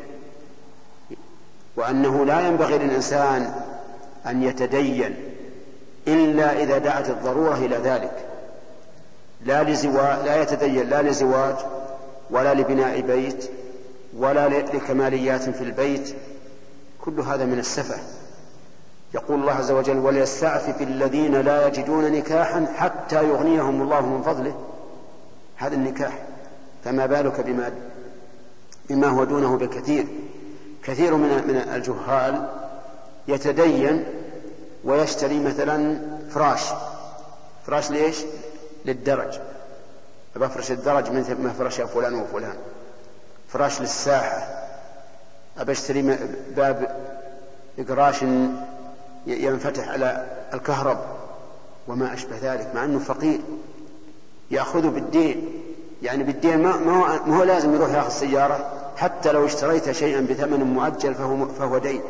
وأنه 1.77 2.25
لا 2.25 2.47
ينبغي 2.47 2.77
للإنسان 2.77 3.53
أن 4.27 4.43
يتدين 4.43 5.15
إلا 6.07 6.63
إذا 6.63 6.77
دعت 6.77 7.09
الضرورة 7.09 7.55
إلى 7.55 7.75
ذلك. 7.75 8.25
لا 9.45 9.63
لزواج 9.63 10.25
لا 10.25 10.41
يتدين 10.41 10.89
لا 10.89 11.01
لزواج 11.01 11.55
ولا 12.29 12.53
لبناء 12.53 13.01
بيت 13.01 13.49
ولا 14.17 14.49
لكماليات 14.49 15.49
في 15.49 15.63
البيت. 15.63 16.15
كل 17.01 17.19
هذا 17.19 17.45
من 17.45 17.59
السفه. 17.59 17.97
يقول 19.13 19.39
الله 19.39 19.53
عز 19.53 19.71
وجل 19.71 19.97
وليستعفف 19.97 20.81
الذين 20.81 21.35
لا 21.35 21.67
يجدون 21.67 22.11
نكاحا 22.11 22.65
حتى 22.75 23.15
يغنيهم 23.15 23.81
الله 23.81 24.01
من 24.01 24.21
فضله. 24.23 24.55
هذا 25.55 25.75
النكاح 25.75 26.13
فما 26.83 27.05
بالك 27.05 27.41
بما 27.41 27.71
بما 28.89 29.07
هو 29.07 29.23
دونه 29.23 29.57
بكثير. 29.57 30.05
كثير 30.85 31.15
من 31.15 31.29
من 31.47 31.55
الجهال 31.75 32.49
يتدين 33.27 34.05
ويشتري 34.83 35.39
مثلا 35.39 35.99
فراش. 36.29 36.61
فراش 37.67 37.91
ليش؟ 37.91 38.17
للدرج. 38.85 39.39
بفرش 40.35 40.71
الدرج 40.71 41.11
مثل 41.11 41.41
ما 41.41 41.53
فرش 41.53 41.81
فلان 41.81 42.13
وفلان. 42.13 42.55
فراش 43.47 43.81
للساحة. 43.81 44.65
أبى 45.57 45.71
أشتري 45.71 46.17
باب 46.55 46.95
إقراش 47.79 48.25
ينفتح 49.27 49.89
على 49.89 50.25
الكهرب 50.53 50.99
وما 51.88 52.13
أشبه 52.13 52.36
ذلك 52.41 52.71
مع 52.75 52.83
أنه 52.83 52.99
فقير. 52.99 53.41
يأخذه 54.51 54.88
بالدين. 54.88 55.61
يعني 56.01 56.23
بالدين 56.23 56.57
ما, 56.63 56.77
ما 57.25 57.38
هو 57.38 57.43
لازم 57.43 57.75
يروح 57.75 57.89
ياخذ 57.89 58.09
سيارة. 58.09 58.74
حتى 58.95 59.31
لو 59.31 59.45
اشتريت 59.45 59.91
شيئا 59.91 60.21
بثمن 60.21 60.63
مؤجل 60.63 61.13
فهو, 61.13 61.45
فهو 61.45 61.77
دين. 61.77 62.01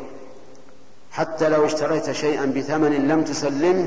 حتى 1.10 1.48
لو 1.48 1.64
اشتريت 1.64 2.10
شيئا 2.10 2.46
بثمن 2.46 3.08
لم 3.08 3.24
تسلمه 3.24 3.86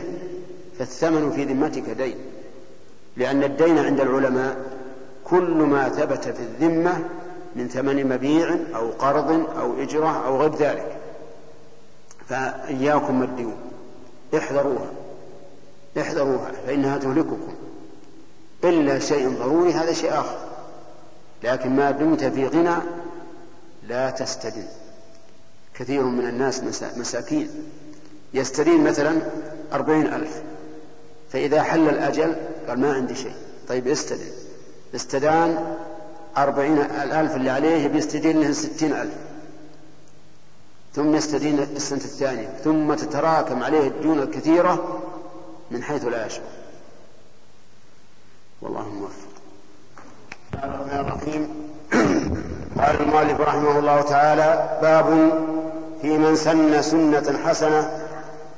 فالثمن 0.79 1.31
في 1.31 1.43
ذمتك 1.43 1.89
دين. 1.89 2.15
لأن 3.17 3.43
الدين 3.43 3.77
عند 3.77 4.01
العلماء 4.01 4.57
كل 5.23 5.51
ما 5.51 5.89
ثبت 5.89 6.23
في 6.23 6.39
الذمة 6.39 7.05
من 7.55 7.67
ثمن 7.67 8.09
مبيع 8.09 8.55
أو 8.75 8.89
قرض 8.89 9.31
أو 9.59 9.81
إجرة 9.81 10.25
أو 10.25 10.41
غير 10.41 10.55
ذلك. 10.55 10.97
فإياكم 12.27 13.21
والديون. 13.21 13.57
احذروها. 14.37 14.91
احذروها 15.99 16.51
فإنها 16.67 16.97
تهلككم. 16.97 17.53
إلا 18.63 18.99
شيء 18.99 19.29
ضروري 19.29 19.73
هذا 19.73 19.93
شيء 19.93 20.13
آخر. 20.13 20.48
لكن 21.43 21.75
ما 21.75 21.91
دمت 21.91 22.23
في 22.23 22.47
غنى 22.47 22.75
لا 23.87 24.09
تستدن 24.09 24.67
كثير 25.73 26.03
من 26.03 26.27
الناس 26.27 26.63
مساكين. 26.97 27.49
يستدين 28.33 28.83
مثلا 28.83 29.21
أربعين 29.73 30.13
ألف. 30.13 30.41
فإذا 31.31 31.63
حل 31.63 31.89
الأجل 31.89 32.35
قال 32.67 32.79
ما 32.79 32.93
عندي 32.93 33.15
شيء. 33.15 33.35
طيب 33.67 33.87
استدن 33.87 34.31
استدان 34.95 35.75
أربعين 36.37 36.77
الألف 36.77 37.35
اللي 37.35 37.49
عليه 37.49 37.87
بيستدين 37.87 38.41
له 38.41 38.51
ستين 38.51 38.93
ألف. 38.93 39.13
ثم 40.95 41.15
يستدين 41.15 41.59
السنة 41.59 41.97
الثانية. 41.97 42.47
ثم 42.63 42.93
تتراكم 42.93 43.63
عليه 43.63 43.87
الديون 43.87 44.19
الكثيرة 44.19 45.01
من 45.71 45.83
حيث 45.83 46.05
لا 46.05 46.25
يشعر. 46.25 46.43
والله 48.61 48.89
موفق. 48.89 49.28
الرحمن 50.53 50.99
الرحيم. 50.99 51.47
قال 52.79 53.01
المؤلف 53.01 53.41
رحمه 53.41 53.79
الله 53.79 54.01
تعالى 54.01 54.79
باب 54.81 55.31
في 56.01 56.17
من 56.17 56.35
سن 56.35 56.81
سنة 56.81 57.39
حسنة 57.45 58.01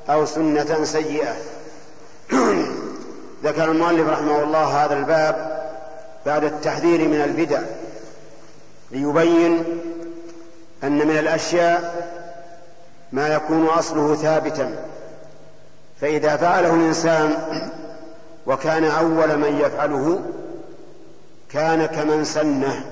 أو 0.10 0.26
سنة 0.26 0.84
سيئة. 0.84 1.36
ذكر 3.44 3.72
المؤلف 3.72 4.10
رحمه 4.10 4.44
الله 4.44 4.86
هذا 4.86 4.94
الباب 4.94 5.62
بعد 6.26 6.44
التحذير 6.44 7.08
من 7.08 7.22
البدع 7.22 7.62
ليبين 8.92 9.64
أن 10.84 11.08
من 11.08 11.18
الأشياء 11.18 12.08
ما 13.12 13.28
يكون 13.28 13.66
أصله 13.66 14.16
ثابتا. 14.16 14.76
فإذا 16.02 16.38
فعله 16.38 16.74
الإنسان 16.74 17.36
وكان 18.46 18.84
أول 18.84 19.38
من 19.38 19.60
يفعله 19.60 20.20
كان 21.54 21.86
كمن 21.86 22.24
سنه 22.24 22.86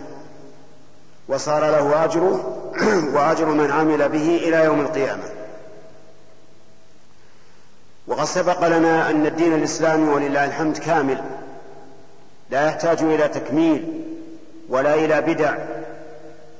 وصار 1.28 1.62
له 1.62 2.05
أجره 2.05 2.55
وأجر 3.14 3.45
من 3.45 3.72
عمل 3.72 4.10
به 4.10 4.38
إلى 4.38 4.66
يوم 4.66 4.82
القيامة. 4.82 5.24
وقد 8.07 8.26
سبق 8.26 8.68
لنا 8.68 9.10
أن 9.10 9.26
الدين 9.26 9.53
الإسلامي 9.53 10.10
ولله 10.10 10.45
الحمد 10.45 10.78
كامل 10.78 11.24
لا 12.49 12.66
يحتاج 12.66 13.03
إلى 13.03 13.28
تكميل 13.28 14.03
ولا 14.70 14.93
إلى 14.93 15.22
بدع 15.22 15.57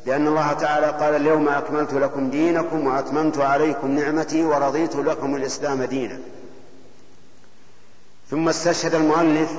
لأن 0.06 0.28
الله 0.28 0.54
تعالى 0.54 0.88
قال 0.88 1.16
اليوم 1.16 1.50
أكملت 1.50 1.94
لكم 1.94 2.30
دينكم 2.30 2.88
وأتممت 2.88 3.38
عليكم 3.38 3.92
نعمتي 3.92 4.44
ورضيت 4.44 4.96
لكم 4.96 5.36
الإسلام 5.36 5.84
دينا. 5.84 6.20
ثم 8.30 8.50
استشهد 8.50 8.96
المؤلف 8.96 9.50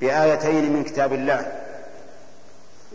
بآيتين 0.00 0.72
من 0.72 0.84
كتاب 0.84 1.12
الله. 1.12 1.52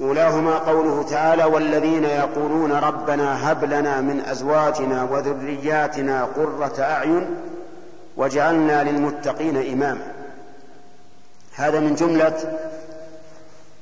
أولاهما 0.02 0.58
قوله 0.58 1.04
تعالى 1.10 1.44
والذين 1.44 2.04
يقولون 2.04 2.72
ربنا 2.72 3.52
هب 3.52 3.66
لنا 3.66 4.02
من 4.02 4.22
أزواجنا 4.22 5.04
وذرياتنا 5.04 6.26
قرة 6.26 6.74
أعين 6.80 7.26
وجعلنا 8.18 8.84
للمتقين 8.84 9.58
إماما. 9.74 10.14
هذا 11.56 11.80
من 11.80 11.96
جملة 11.96 12.58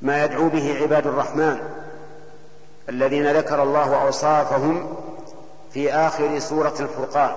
ما 0.01 0.23
يدعو 0.25 0.49
به 0.49 0.77
عباد 0.81 1.07
الرحمن 1.07 1.57
الذين 2.89 3.31
ذكر 3.31 3.63
الله 3.63 4.01
أوصافهم 4.01 4.95
في 5.73 5.93
آخر 5.93 6.39
سورة 6.39 6.73
الفرقان. 6.79 7.31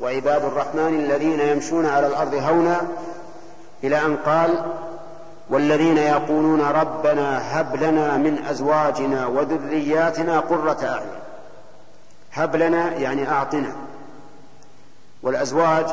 وعباد 0.00 0.44
الرحمن 0.44 0.94
الذين 0.94 1.40
يمشون 1.40 1.86
على 1.86 2.06
الأرض 2.06 2.34
هونا 2.34 2.80
إلى 3.84 4.04
أن 4.04 4.16
قال 4.16 4.64
والذين 5.50 5.98
يقولون 5.98 6.60
ربنا 6.60 7.60
هب 7.60 7.76
لنا 7.76 8.16
من 8.16 8.44
أزواجنا 8.44 9.26
وذرياتنا 9.26 10.40
قرة 10.40 10.78
أعين. 10.84 11.22
هب 12.32 12.56
لنا 12.56 12.96
يعني 12.96 13.30
أعطنا. 13.30 13.76
والأزواج 15.22 15.86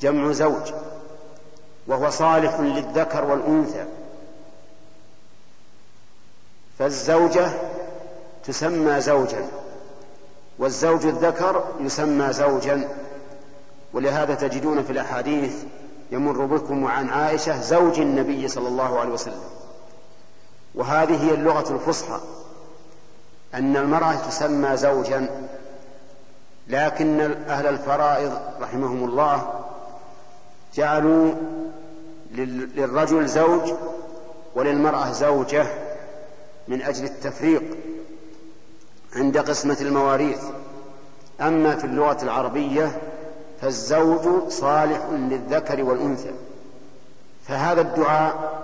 جمع 0.00 0.32
زوج 0.32 0.72
وهو 1.86 2.10
صالح 2.10 2.60
للذكر 2.60 3.24
والأنثى. 3.24 3.84
فالزوجة 6.78 7.50
تسمى 8.44 9.00
زوجا 9.00 9.48
والزوج 10.58 11.06
الذكر 11.06 11.64
يسمى 11.80 12.32
زوجا. 12.32 12.88
ولهذا 13.92 14.34
تجدون 14.34 14.82
في 14.82 14.92
الأحاديث 14.92 15.54
يمر 16.12 16.46
بكم 16.46 16.86
عن 16.86 17.08
عائشة 17.08 17.60
زوج 17.60 18.00
النبي 18.00 18.48
صلى 18.48 18.68
الله 18.68 19.00
عليه 19.00 19.12
وسلم. 19.12 19.40
وهذه 20.74 21.24
هي 21.24 21.34
اللغة 21.34 21.74
الفصحى 21.74 22.20
أن 23.54 23.76
المرأة 23.76 24.14
تسمى 24.14 24.76
زوجا 24.76 25.46
لكن 26.68 27.20
أهل 27.48 27.66
الفرائض 27.66 28.32
رحمهم 28.60 29.04
الله 29.04 29.64
جعلوا 30.74 31.32
للرجل 32.34 33.26
زوج 33.26 33.72
وللمرأة 34.54 35.12
زوجة 35.12 35.66
من 36.68 36.82
أجل 36.82 37.04
التفريق 37.04 37.62
عند 39.16 39.38
قسمة 39.38 39.76
المواريث. 39.80 40.42
أما 41.40 41.76
في 41.76 41.84
اللغة 41.84 42.22
العربية 42.22 43.00
فالزوج 43.62 44.48
صالح 44.48 45.00
للذكر 45.12 45.82
والأنثى. 45.82 46.32
فهذا 47.48 47.80
الدعاء 47.80 48.62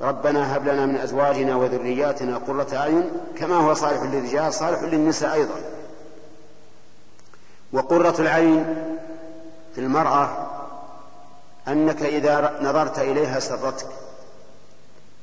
ربنا 0.00 0.56
هب 0.56 0.68
لنا 0.68 0.86
من 0.86 0.96
أزواجنا 0.96 1.56
وذرياتنا 1.56 2.36
قرة 2.36 2.76
أعين 2.76 3.10
كما 3.38 3.56
هو 3.56 3.74
صالح 3.74 4.02
للرجال 4.02 4.54
صالح 4.54 4.82
للنساء 4.82 5.34
أيضا. 5.34 5.54
وقرة 7.72 8.14
العين 8.18 8.64
في 9.74 9.80
المرأة 9.80 10.46
أنك 11.68 12.02
إذا 12.02 12.58
نظرت 12.62 12.98
إليها 12.98 13.40
سرتك 13.40 13.88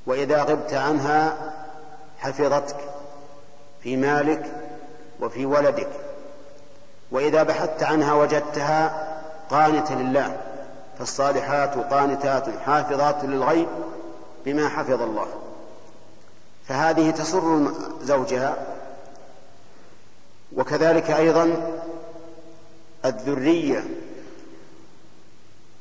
وإذا 0.05 0.43
غبت 0.43 0.73
عنها 0.73 1.53
حفظتك 2.17 2.77
في 3.83 3.97
مالك 3.97 4.45
وفي 5.19 5.45
ولدك. 5.45 5.89
وإذا 7.13 7.43
بحثت 7.43 7.83
عنها 7.83 8.13
وجدتها 8.13 9.07
قانتة 9.49 9.95
لله 9.95 10.37
فالصالحات 10.99 11.93
قانتات 11.93 12.43
حافظات 12.65 13.23
للغيب 13.23 13.67
بما 14.45 14.69
حفظ 14.69 15.01
الله. 15.01 15.27
فهذه 16.67 17.11
تسر 17.11 17.71
زوجها 18.01 18.57
وكذلك 20.55 21.11
أيضا 21.11 21.55
الذرية 23.05 23.83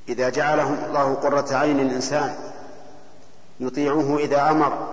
إذا 0.08 0.28
جعلهم 0.28 0.78
الله 0.88 1.14
قرة 1.14 1.56
عين 1.56 1.80
الإنسان 1.80 2.34
يطيعه 3.60 4.16
إذا 4.18 4.50
أمر 4.50 4.88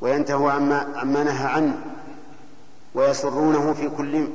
وينتهوا 0.00 0.52
عما, 0.52 0.92
عما 0.96 1.24
نهى 1.24 1.46
عنه 1.46 1.74
ويسرونه 2.94 3.72
في 3.72 3.88
كل 3.88 4.28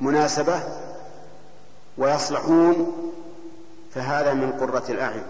مناسبة 0.00 0.60
ويصلحون 1.98 2.92
فهذا 3.94 4.34
من 4.34 4.52
قرة 4.52 4.84
الأعين 4.88 5.22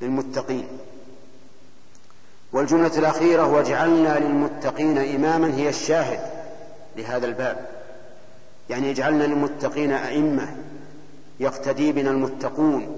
للمتقين. 0.00 0.66
والجملة 2.52 2.98
الأخيرة 2.98 3.46
وجعلنا 3.46 4.18
للمتقين 4.18 4.98
إماما 4.98 5.54
هي 5.54 5.68
الشاهد 5.68 6.20
لهذا 6.96 7.26
الباب. 7.26 7.66
يعني 8.70 8.90
اجعلنا 8.90 9.24
للمتقين 9.24 9.92
أئمة 9.92 10.56
يقتدي 11.40 11.92
بنا 11.92 12.10
المتقون 12.10 12.96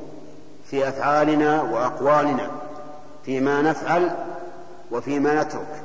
في 0.70 0.88
أفعالنا 0.88 1.62
وأقوالنا 1.62 2.50
فيما 3.24 3.62
نفعل 3.62 4.16
وفيما 4.90 5.42
نترك. 5.42 5.82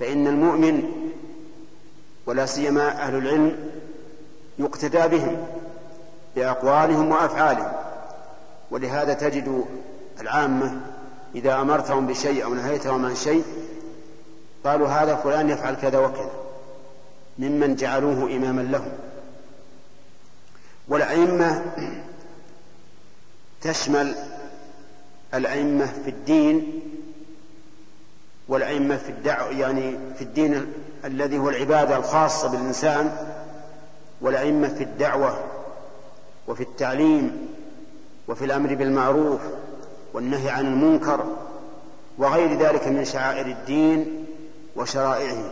فإن 0.00 0.26
المؤمن 0.26 0.90
ولا 2.26 2.46
سيما 2.46 2.88
أهل 2.88 3.14
العلم 3.14 3.73
يقتدى 4.58 5.08
بهم 5.08 5.46
بأقوالهم 6.36 7.10
وأفعالهم. 7.10 7.72
ولهذا 8.70 9.14
تجد 9.14 9.64
العامة 10.20 10.80
إذا 11.34 11.60
أمرتهم 11.60 12.06
بشيء 12.06 12.44
أو 12.44 12.54
نهيتهم 12.54 13.06
عن 13.06 13.14
شيء 13.14 13.44
قالوا 14.64 14.88
هذا 14.88 15.16
فلان 15.16 15.50
يفعل 15.50 15.74
كذا 15.74 15.98
وكذا 15.98 16.30
ممن 17.38 17.76
جعلوه 17.76 18.36
إماما 18.36 18.60
لهم. 18.60 18.92
والأئمة 20.88 21.62
تشمل 23.62 24.14
الأئمة 25.34 25.86
في 26.04 26.10
الدين 26.10 26.80
والأئمة 28.48 28.96
في 28.96 29.08
الدعوة 29.08 29.50
يعني 29.50 29.96
في 30.18 30.22
الدين 30.22 30.72
الذي 31.04 31.38
هو 31.38 31.48
العبادة 31.48 31.96
الخاصة 31.96 32.48
بالإنسان 32.48 33.33
والأئمة 34.20 34.68
في 34.68 34.84
الدعوة 34.84 35.38
وفي 36.48 36.60
التعليم 36.60 37.48
وفي 38.28 38.44
الأمر 38.44 38.74
بالمعروف 38.74 39.40
والنهي 40.12 40.50
عن 40.50 40.66
المنكر 40.66 41.24
وغير 42.18 42.58
ذلك 42.58 42.88
من 42.88 43.04
شعائر 43.04 43.46
الدين 43.46 44.26
وشرائعه. 44.76 45.50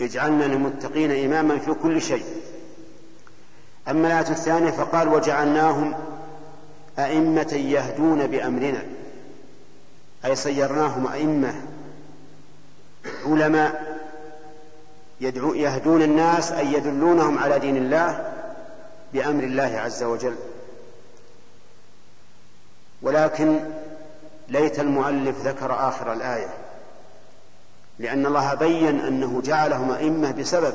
اجعلنا 0.00 0.44
للمتقين 0.44 1.24
إماما 1.24 1.58
في 1.58 1.74
كل 1.74 2.02
شيء. 2.02 2.24
أما 3.88 4.08
الآية 4.08 4.30
الثانية 4.30 4.70
فقال 4.70 5.08
وجعلناهم 5.08 5.94
أئمة 6.98 7.52
يهدون 7.52 8.26
بأمرنا 8.26 8.82
أي 10.24 10.36
صيرناهم 10.36 11.06
أئمة 11.06 11.54
علماء 13.26 13.85
يدعو 15.20 15.54
يهدون 15.54 16.02
الناس 16.02 16.52
أي 16.52 16.72
يدلونهم 16.72 17.38
على 17.38 17.58
دين 17.58 17.76
الله 17.76 18.32
بأمر 19.12 19.44
الله 19.44 19.80
عز 19.84 20.02
وجل. 20.02 20.36
ولكن 23.02 23.60
ليت 24.48 24.80
المؤلف 24.80 25.46
ذكر 25.46 25.88
آخر 25.88 26.12
الآية 26.12 26.48
لأن 27.98 28.26
الله 28.26 28.54
بين 28.54 29.00
أنه 29.00 29.40
جعلهم 29.44 29.90
أئمة 29.90 30.30
بسبب 30.30 30.74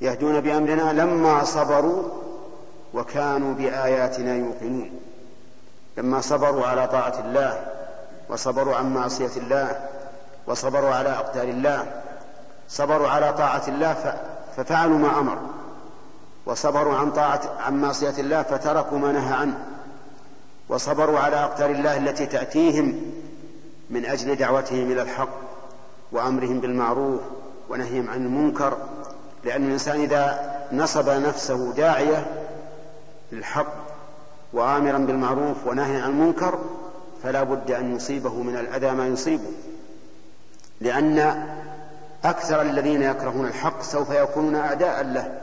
يهدون 0.00 0.40
بأمرنا 0.40 0.92
لما 1.02 1.44
صبروا 1.44 2.02
وكانوا 2.94 3.54
بآياتنا 3.54 4.34
يوقنون. 4.34 5.00
لما 5.96 6.20
صبروا 6.20 6.66
على 6.66 6.88
طاعة 6.88 7.20
الله 7.20 7.66
وصبروا 8.28 8.76
عن 8.76 8.94
معصية 8.94 9.30
الله 9.36 9.88
وصبروا 10.46 10.94
على 10.94 11.08
أقدار 11.08 11.48
الله 11.48 12.02
صبروا 12.70 13.08
على 13.08 13.32
طاعة 13.32 13.62
الله 13.68 14.14
ففعلوا 14.56 14.98
ما 14.98 15.18
أمر. 15.18 15.38
وصبروا 16.46 16.94
عن 16.94 17.10
طاعة 17.10 17.40
عن 17.58 17.80
معصية 17.80 18.14
الله 18.18 18.42
فتركوا 18.42 18.98
ما 18.98 19.12
نهى 19.12 19.34
عنه. 19.34 19.58
وصبروا 20.68 21.18
على 21.18 21.36
أقدار 21.36 21.70
الله 21.70 21.96
التي 21.96 22.26
تأتيهم 22.26 23.00
من 23.90 24.04
أجل 24.04 24.36
دعوتهم 24.36 24.92
إلى 24.92 25.02
الحق 25.02 25.28
وأمرهم 26.12 26.60
بالمعروف 26.60 27.20
ونهيهم 27.68 28.10
عن 28.10 28.26
المنكر. 28.26 28.76
لأن 29.44 29.64
الإنسان 29.66 30.00
إذا 30.00 30.50
نصب 30.72 31.08
نفسه 31.08 31.72
داعية 31.72 32.26
للحق 33.32 33.72
وآمرا 34.52 34.98
بالمعروف 34.98 35.56
ونهيا 35.66 36.02
عن 36.02 36.10
المنكر 36.10 36.58
فلا 37.22 37.42
بد 37.42 37.70
أن 37.70 37.96
يصيبه 37.96 38.34
من 38.34 38.56
الأذى 38.56 38.90
ما 38.90 39.06
يصيبه. 39.06 39.50
لأن 40.80 41.44
أكثر 42.24 42.62
الذين 42.62 43.02
يكرهون 43.02 43.46
الحق 43.46 43.82
سوف 43.82 44.10
يكونون 44.10 44.54
أعداء 44.54 45.02
له. 45.02 45.40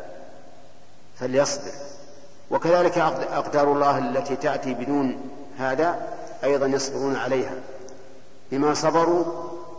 فليصبر. 1.19 1.71
وكذلك 2.51 2.97
أقدار 3.32 3.71
الله 3.73 3.97
التي 3.97 4.36
تأتي 4.36 4.73
بدون 4.73 5.17
هذا 5.57 5.99
أيضا 6.43 6.65
يصبرون 6.65 7.15
عليها. 7.15 7.53
بما 8.51 8.73
صبروا 8.73 9.25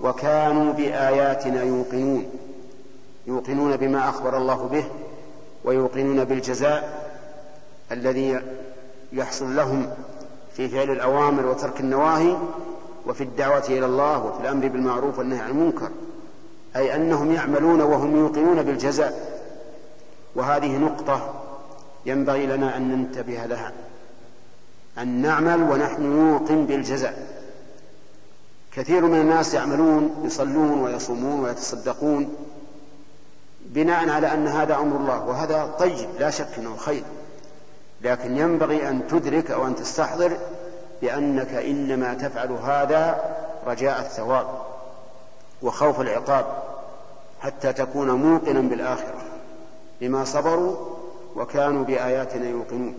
وكانوا 0.01 0.72
بآياتنا 0.72 1.62
يوقنون. 1.62 2.30
يوقنون 3.26 3.76
بما 3.76 4.09
أخبر 4.09 4.36
الله 4.36 4.68
به 4.72 4.84
ويوقنون 5.64 6.24
بالجزاء 6.24 7.09
الذي 7.92 8.40
يحصل 9.12 9.57
لهم 9.57 9.90
في 10.57 10.68
فعل 10.68 10.90
الأوامر 10.90 11.46
وترك 11.46 11.80
النواهي 11.80 12.36
وفي 13.07 13.24
الدعوة 13.24 13.64
إلى 13.68 13.86
الله 13.86 14.24
وفي 14.24 14.40
الأمر 14.40 14.68
بالمعروف 14.68 15.18
والنهي 15.18 15.40
عن 15.40 15.51
المنكر. 15.51 15.90
أي 16.76 16.94
أنهم 16.94 17.32
يعملون 17.32 17.80
وهم 17.80 18.16
يوقنون 18.16 18.62
بالجزاء. 18.62 19.38
وهذه 20.34 20.76
نقطة 20.76 21.34
ينبغي 22.06 22.46
لنا 22.46 22.76
أن 22.76 22.88
ننتبه 22.88 23.44
لها. 23.44 23.72
أن 24.98 25.08
نعمل 25.22 25.62
ونحن 25.62 26.02
نوقن 26.02 26.66
بالجزاء. 26.66 27.26
كثير 28.72 29.04
من 29.04 29.20
الناس 29.20 29.54
يعملون 29.54 30.22
يصلون 30.24 30.80
ويصومون 30.80 31.40
ويتصدقون 31.40 32.34
بناء 33.66 34.08
على 34.08 34.34
أن 34.34 34.46
هذا 34.46 34.76
أمر 34.76 34.96
الله. 34.96 35.24
وهذا 35.24 35.74
طيب 35.78 36.08
لا 36.18 36.30
شك 36.30 36.48
أنه 36.58 36.76
خير. 36.76 37.02
لكن 38.02 38.36
ينبغي 38.36 38.88
أن 38.88 39.08
تدرك 39.08 39.50
أو 39.50 39.66
أن 39.66 39.76
تستحضر 39.76 40.36
بأنك 41.02 41.54
إنما 41.54 42.14
تفعل 42.14 42.52
هذا 42.52 43.34
رجاء 43.66 44.00
الثواب. 44.00 44.46
وخوف 45.62 46.00
العقاب 46.00 46.62
حتى 47.40 47.72
تكون 47.72 48.11
موقنا 48.11 48.61
بالآخرة 48.61 49.22
بما 50.00 50.24
صبروا 50.24 50.76
وكانوا 51.36 51.84
بآياتنا 51.84 52.48
يوقنون. 52.48 52.94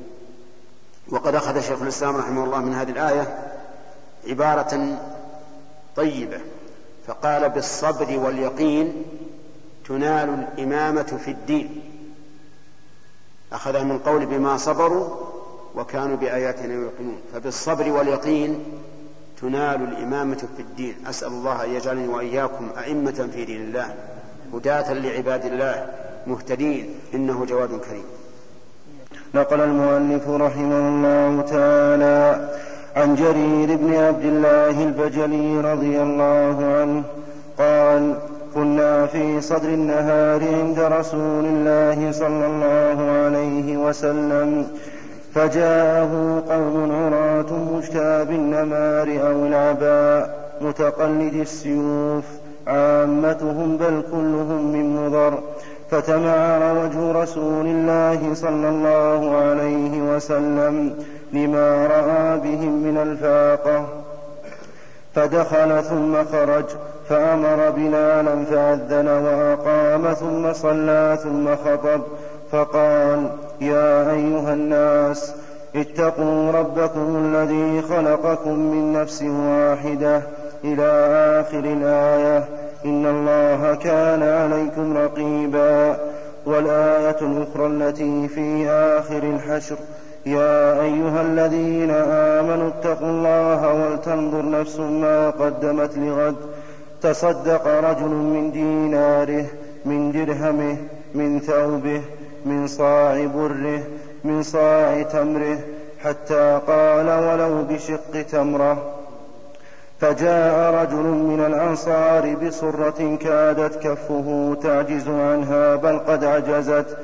وقد 1.09 1.35
أخذ 1.35 1.61
شيخ 1.61 1.81
الإسلام 1.81 2.15
رحمه 2.15 2.43
الله 2.43 2.59
من 2.59 2.73
هذه 2.73 2.89
الآية 2.89 3.53
عبارة 4.27 4.97
طيبة 5.95 6.39
فقال 7.07 7.49
بالصبر 7.49 8.19
واليقين 8.19 9.05
تنال 9.87 10.29
الإمامة 10.29 11.19
في 11.25 11.31
الدين. 11.31 11.81
أخذها 13.51 13.83
من 13.83 13.99
قول 13.99 14.25
بما 14.25 14.57
صبروا 14.57 15.15
وكانوا 15.75 16.17
بآياتنا 16.17 16.73
يوقنون. 16.73 17.21
فبالصبر 17.33 17.91
واليقين 17.91 18.65
تنال 19.41 19.81
الإمامة 19.83 20.37
في 20.57 20.61
الدين. 20.61 20.95
أسأل 21.09 21.27
الله 21.27 21.63
أن 21.65 21.69
يجعلني 21.69 22.07
وإياكم 22.07 22.69
أئمة 22.77 23.29
في 23.33 23.45
دين 23.45 23.61
الله 23.61 23.93
هداة 24.53 24.93
لعباد 24.93 25.45
الله 25.45 25.85
مهتدين. 26.27 26.89
إنه 27.13 27.45
جواد 27.45 27.69
كريم. 27.69 28.03
نقل 29.35 29.61
المؤلف 29.61 30.29
رحمه 30.29 30.79
الله 30.79 31.41
تعالى 31.41 32.49
عن 32.95 33.15
جرير 33.15 33.77
بن 33.77 33.93
عبد 33.93 34.25
الله 34.25 34.83
البجلي 34.83 35.61
رضي 35.61 36.01
الله 36.01 36.57
عنه 36.79 37.03
قال 37.57 38.15
كنا 38.55 39.05
في 39.05 39.41
صدر 39.41 39.69
النهار 39.69 40.43
عند 40.43 40.79
رسول 40.79 41.45
الله 41.45 42.11
صلى 42.11 42.45
الله 42.45 43.11
عليه 43.11 43.77
وسلم 43.77 44.67
فجاءه 45.35 46.43
قوم 46.49 46.91
عراة 46.91 47.53
مجتاب 47.73 48.31
النمار 48.31 49.27
أو 49.27 49.45
العباء 49.45 50.49
متقلد 50.61 51.33
السيوف 51.33 52.23
عامتهم 52.67 53.77
بل 53.77 54.03
كلهم 54.11 54.71
من 54.73 54.95
مضر 54.95 55.39
فتمعر 55.91 56.77
وجه 56.77 57.11
رسول 57.21 57.65
الله 57.65 58.33
صلى 58.33 58.69
الله 58.69 59.37
عليه 59.37 60.15
وسلم 60.15 60.93
لما 61.33 61.87
رأى 61.87 62.39
بهم 62.39 62.83
من 62.83 62.97
الفاقة. 62.97 63.85
فدخل 65.15 65.83
ثم 65.83 66.23
خرج 66.23 66.65
فأمر 67.09 67.69
بلالا 67.69 68.45
فأذن 68.45 69.07
وأقام 69.07 70.13
ثم 70.13 70.53
صلى 70.53 71.17
ثم 71.23 71.55
خطب 71.55 72.01
فقال 72.51 73.29
يا 73.61 74.11
أيها 74.11 74.53
الناس 74.53 75.33
اتقوا 75.75 76.51
ربكم 76.51 77.25
الذي 77.25 77.81
خلقكم 77.81 78.59
من 78.59 78.93
نفس 78.93 79.23
واحدة 79.23 80.21
إلى 80.63 80.89
آخر 81.41 81.59
الآية. 81.59 82.43
إن 82.85 83.05
الله 83.05 83.75
كان 83.75 84.23
عليكم 84.23 84.97
رقيبا. 84.97 85.97
والآية 86.45 87.17
الأخرى 87.21 87.67
التي 87.67 88.27
في 88.27 88.69
آخر 88.69 89.23
الحشر 89.23 89.75
يا 90.25 90.81
أيها 90.81 91.21
الذين 91.21 91.91
آمنوا 92.39 92.67
اتقوا 92.67 93.09
الله 93.09 93.73
ولتنظر 93.73 94.49
نفس 94.49 94.79
ما 94.79 95.29
قدمت 95.29 95.97
لغد. 95.97 96.35
تصدق 97.01 97.67
رجل 97.67 98.09
من 98.09 98.51
ديناره 98.51 99.45
من 99.85 100.11
درهمه 100.11 100.77
من 101.15 101.39
ثوبه 101.39 102.01
من 102.45 102.67
صاع 102.67 103.25
بره 103.25 103.81
من 104.23 104.43
صاع 104.43 105.01
تمره 105.01 105.57
حتى 106.03 106.59
قال 106.67 107.09
ولو 107.09 107.63
بشق 107.63 108.21
تمره. 108.31 108.95
فجاء 110.01 110.73
رجل 110.73 111.03
من 111.03 111.45
الأنصار 111.45 112.35
بصرة 112.35 113.17
كادت 113.21 113.87
كفه 113.87 114.57
تعجز 114.63 115.07
عنها 115.07 115.75
بل 115.75 115.99
قد 115.99 116.23
عجزت. 116.23 116.97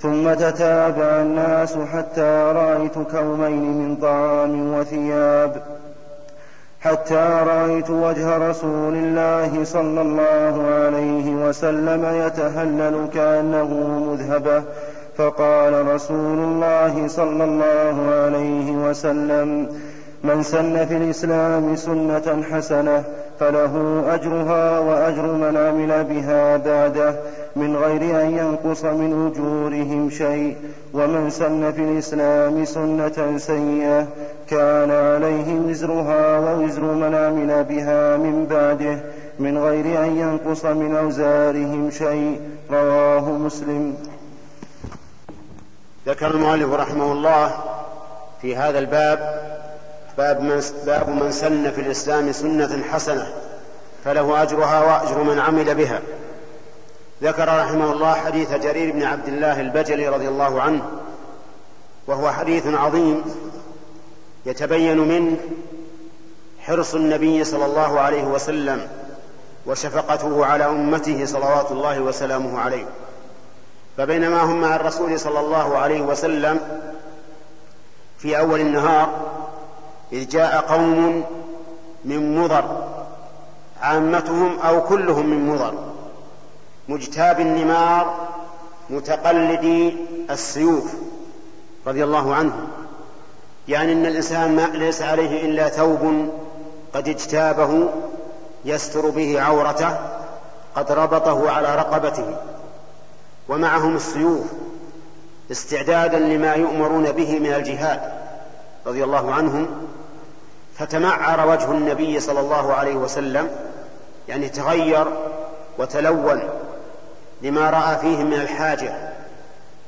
ثم 0.00 0.34
تتابع 0.34 1.22
الناس 1.22 1.76
حتى 1.76 2.52
رأيت 2.54 2.94
كومين 3.10 3.78
من 3.78 3.96
طعام 3.96 4.74
وثياب. 4.74 5.62
حتى 6.80 7.42
رأيت 7.46 7.90
وجه 7.90 8.50
رسول 8.50 8.94
الله 8.94 9.64
صلى 9.64 10.00
الله 10.00 10.66
عليه 10.66 11.30
وسلم 11.30 12.26
يتهلل 12.26 13.08
كأنه 13.14 13.70
مذهبة. 14.10 14.62
فقال 15.16 15.94
رسول 15.94 16.38
الله 16.38 17.08
صلى 17.08 17.44
الله 17.44 18.10
عليه 18.10 18.70
وسلم 18.70 19.68
من 20.24 20.42
سن 20.42 20.86
في 20.86 20.96
الإسلام 20.96 21.76
سنة 21.76 22.42
حسنة 22.52 23.04
فله 23.40 24.04
أجرها 24.14 24.78
وأجر 24.78 25.32
من 25.32 25.56
عمل 25.56 26.04
بها 26.04 26.56
بعده 26.56 27.14
من 27.56 27.76
غير 27.76 28.20
أن 28.22 28.38
ينقص 28.38 28.84
من 28.84 29.32
أجورهم 29.32 30.10
شيء. 30.10 30.56
ومن 30.92 31.30
سن 31.30 31.72
في 31.72 31.82
الإسلام 31.82 32.64
سنة 32.64 33.38
سيئة 33.38 34.06
كان 34.48 34.90
عليه 34.90 35.54
وزرها 35.54 36.38
ووزر 36.38 36.82
من 36.82 37.14
عمل 37.14 37.64
بها 37.64 38.16
من 38.16 38.46
بعده 38.50 38.98
من 39.38 39.58
غير 39.58 40.04
أن 40.04 40.16
ينقص 40.16 40.64
من 40.64 40.96
أوزارهم 40.96 41.90
شيء. 41.90 42.40
رواه 42.70 43.30
مسلم. 43.30 43.94
ذكر 46.06 46.30
المؤلف 46.30 46.72
رحمه 46.72 47.12
الله 47.12 47.52
في 48.42 48.56
هذا 48.56 48.78
الباب 48.78 49.40
باب 50.18 50.40
من, 50.40 50.62
باب 50.86 51.08
من 51.08 51.32
سن 51.32 51.70
في 51.70 51.80
الإسلام 51.80 52.32
سنة 52.32 52.82
حسنة 52.92 53.32
فله 54.04 54.42
أجرها 54.42 54.80
وأجر 54.80 55.22
من 55.22 55.38
عمل 55.38 55.74
بها. 55.74 56.00
ذكر 57.22 57.58
رحمه 57.58 57.92
الله 57.92 58.14
حديث 58.14 58.54
جرير 58.54 58.92
بن 58.92 59.02
عبد 59.02 59.28
الله 59.28 59.60
البجلي 59.60 60.08
رضي 60.08 60.28
الله 60.28 60.62
عنه 60.62 60.82
وهو 62.06 62.30
حديث 62.30 62.66
عظيم 62.66 63.22
يتبين 64.46 64.98
منه 64.98 65.36
حرص 66.60 66.94
النبي 66.94 67.44
صلى 67.44 67.66
الله 67.66 68.00
عليه 68.00 68.22
وسلم 68.22 68.88
وشفقته 69.66 70.46
على 70.46 70.64
أمته 70.64 71.24
صلوات 71.24 71.72
الله 71.72 72.00
وسلامه 72.00 72.60
عليه. 72.60 72.86
فبينما 73.96 74.42
هم 74.42 74.60
مع 74.60 74.76
الرسول 74.76 75.20
صلى 75.20 75.40
الله 75.40 75.78
عليه 75.78 76.00
وسلم 76.00 76.60
في 78.18 78.38
أول 78.38 78.60
النهار 78.60 79.08
إذ 80.12 80.28
جاء 80.28 80.60
قوم 80.60 81.24
من 82.04 82.42
مضر 82.42 82.64
عامتهم 83.82 84.58
أو 84.58 84.82
كلهم 84.82 85.26
من 85.26 85.46
مضر 85.46 85.74
مجتاب 86.88 87.40
النمار 87.40 88.28
متقلدي 88.90 89.96
السيوف 90.30 90.94
رضي 91.86 92.04
الله 92.04 92.34
عنهم 92.34 92.68
يعني 93.68 93.92
إن 93.92 94.06
الإنسان 94.06 94.56
ما 94.56 94.66
ليس 94.66 95.02
عليه 95.02 95.44
إلا 95.44 95.68
ثوب 95.68 96.28
قد 96.94 97.08
اجتابه 97.08 97.88
يستر 98.64 99.10
به 99.10 99.40
عورته 99.40 99.98
قد 100.76 100.92
ربطه 100.92 101.50
على 101.50 101.74
رقبته. 101.76 102.36
ومعهم 103.48 103.96
السيوف 103.96 104.46
استعدادا 105.50 106.18
لما 106.18 106.54
يؤمرون 106.54 107.12
به 107.12 107.38
من 107.38 107.52
الجهاد 107.52 108.00
رضي 108.86 109.04
الله 109.04 109.34
عنهم. 109.34 109.66
فتمعر 110.80 111.48
وجه 111.48 111.70
النبي 111.70 112.20
صلى 112.20 112.40
الله 112.40 112.74
عليه 112.74 112.94
وسلم 112.94 113.50
يعني 114.28 114.48
تغير 114.48 115.06
وتلون 115.78 116.42
لما 117.42 117.70
رأى 117.70 117.96
فيهم 117.96 118.26
من 118.26 118.40
الحاجة 118.40 119.12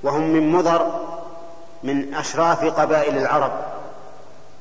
وهم 0.02 0.20
من 0.20 0.52
مضر 0.52 1.00
من 1.82 2.14
أشراف 2.14 2.64
قبائل 2.64 3.18
العرب. 3.18 3.52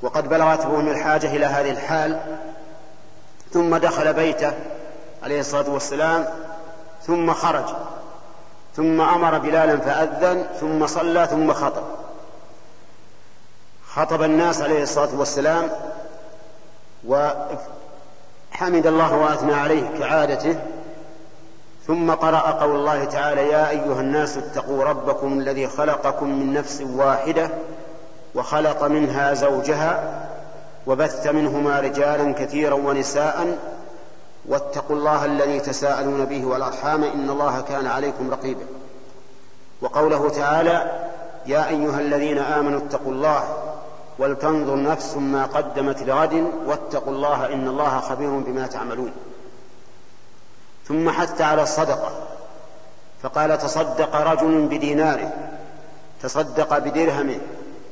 وقد 0.01 0.29
بلغت 0.29 0.65
بهم 0.65 0.88
الحاجة 0.88 1.36
إلى 1.36 1.45
هذه 1.45 1.71
الحال 1.71 2.19
ثم 3.53 3.75
دخل 3.75 4.13
بيته 4.13 4.53
عليه 5.23 5.39
الصلاة 5.39 5.69
والسلام 5.69 6.25
ثم 7.07 7.34
خرج 7.34 7.65
ثم 8.75 9.01
أمر 9.01 9.38
بلالا 9.38 9.77
فأذن 9.77 10.45
ثم 10.59 10.88
صلى 10.88 11.27
ثم 11.27 11.53
خطب. 11.53 11.84
خطب 13.93 14.23
الناس 14.23 14.61
عليه 14.61 14.84
الصلاة 14.84 15.09
والسلام 15.15 15.69
وحمد 17.08 18.88
الله 18.88 19.18
وأثنى 19.18 19.54
عليه 19.54 19.89
كعادته 19.99 20.56
ثم 21.88 22.12
قرأ 22.12 22.39
قول 22.39 22.76
الله 22.76 23.04
تعالى 23.04 23.47
يا 23.47 23.70
أيها 23.70 24.02
الناس 24.02 24.38
اتقوا 24.38 24.84
ربكم 24.84 25.39
الذي 25.39 25.68
خلقكم 25.68 26.30
من 26.30 26.54
نفس 26.54 26.82
واحدة 26.82 27.49
وخلق 28.36 28.84
منها 28.84 29.34
زوجها 29.34 30.24
وبث 30.88 31.28
منهما 31.28 31.80
رجالا 31.80 32.34
كثيرا 32.34 32.74
ونساء 32.74 33.58
واتقوا 34.45 34.95
الله 34.95 35.26
الذي 35.26 35.60
تساءلون 35.60 36.26
به 36.26 36.45
والأرحام 36.45 37.04
إن 37.04 37.30
الله 37.30 37.62
كان 37.62 37.88
عليكم 37.88 38.32
رقيبا. 38.32 38.66
وقوله 39.82 40.30
تعالى 40.30 40.91
يا 41.45 41.68
أيها 41.68 41.99
الذين 41.99 42.38
آمنوا 42.38 42.80
اتقوا 42.80 43.12
الله 43.12 43.43
ولتنظر 44.20 44.82
نفس 44.82 45.18
ما 45.18 45.45
قدمت 45.45 46.01
لغد 46.03 46.51
واتقوا 46.66 47.14
الله 47.14 47.53
إن 47.53 47.68
الله 47.68 47.99
خبير 47.99 48.30
بما 48.30 48.68
تعملون. 48.68 49.12
ثم 50.88 51.09
حث 51.09 51.41
على 51.41 51.64
الصدقة 51.64 52.12
فقال 53.24 53.57
تصدق 53.57 54.16
رجل 54.16 54.68
بديناره 54.68 55.34
تصدق 56.22 56.78
بدرهمه 56.78 57.39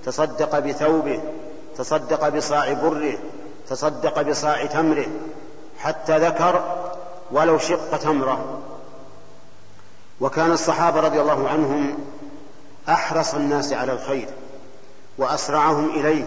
تصدق 0.06 0.60
بثوبه 0.60 1.22
تصدق 1.78 2.30
بصاع 2.30 2.74
بره 2.74 3.18
تصدق 3.70 4.22
بصاع 4.22 4.66
تمره 4.66 5.08
حتى 5.80 6.20
ذكر 6.20 6.64
ولو 7.32 7.58
شق 7.58 7.98
تمره. 7.98 8.60
وكان 10.22 10.52
الصحابة 10.52 11.00
رضي 11.00 11.22
الله 11.22 11.50
عنهم 11.50 11.98
أحرص 12.90 13.34
الناس 13.34 13.74
على 13.74 13.92
الخير. 13.92 14.28
وأسرعهم 15.20 15.90
إليه 15.90 16.26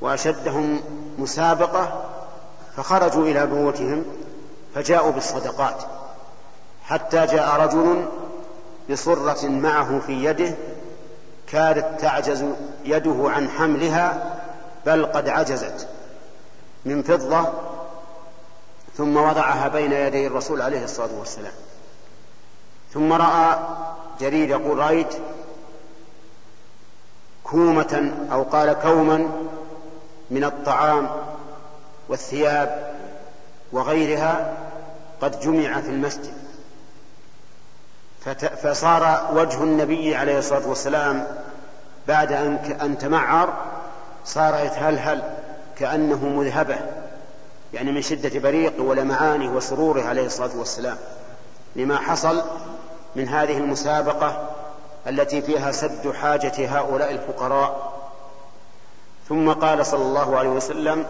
وأشدهم 0.00 0.80
مسابقة 1.18 2.04
فخرجوا 2.76 3.24
إلى 3.24 3.46
بيوتهم 3.46 4.04
فجاءوا 4.74 5.10
بالصدقات 5.10 5.82
حتى 6.84 7.26
جاء 7.26 7.60
رجل 7.60 8.04
بصرة 8.90 9.48
معه 9.48 10.00
في 10.06 10.24
يده 10.24 10.54
كادت 11.46 12.00
تعجز 12.00 12.44
يده 12.84 13.16
عن 13.24 13.48
حملها 13.48 14.36
بل 14.86 15.06
قد 15.06 15.28
عجزت 15.28 15.88
من 16.84 17.02
فضة 17.02 17.48
ثم 18.96 19.16
وضعها 19.16 19.68
بين 19.68 19.92
يدي 19.92 20.26
الرسول 20.26 20.62
عليه 20.62 20.84
الصلاة 20.84 21.18
والسلام 21.18 21.52
ثم 22.94 23.12
رأى 23.12 23.58
جرير 24.20 24.50
يقول 24.50 24.78
رأيت 24.78 25.14
كومة 27.44 28.12
أو 28.32 28.42
قال 28.42 28.72
كوما 28.72 29.28
من 30.30 30.44
الطعام 30.44 31.10
والثياب 32.08 32.94
وغيرها 33.72 34.54
قد 35.20 35.40
جمع 35.40 35.80
في 35.80 35.88
المسجد. 35.88 36.32
فصار 38.62 39.30
وجه 39.34 39.62
النبي 39.62 40.16
عليه 40.16 40.38
الصلاة 40.38 40.68
والسلام 40.68 41.26
بعد 42.08 42.32
أن 42.82 42.98
تمعر 42.98 43.54
صار 44.24 44.64
يتهلهل 44.64 45.22
كأنه 45.78 46.24
مذهبة 46.28 46.76
يعني 47.72 47.92
من 47.92 48.02
شدة 48.02 48.40
بريقه 48.40 48.82
ولمعانه 48.82 49.56
وسروره 49.56 50.02
عليه 50.02 50.26
الصلاة 50.26 50.56
والسلام. 50.56 50.96
لما 51.76 51.96
حصل 51.96 52.42
من 53.16 53.28
هذه 53.28 53.58
المسابقة 53.58 54.50
التي 55.06 55.42
فيها 55.42 55.72
سد 55.72 56.12
حاجة 56.12 56.78
هؤلاء 56.78 57.12
الفقراء. 57.12 58.00
ثم 59.28 59.52
قال 59.52 59.86
صلى 59.86 60.02
الله 60.02 60.38
عليه 60.38 60.48
وسلم 60.48 61.04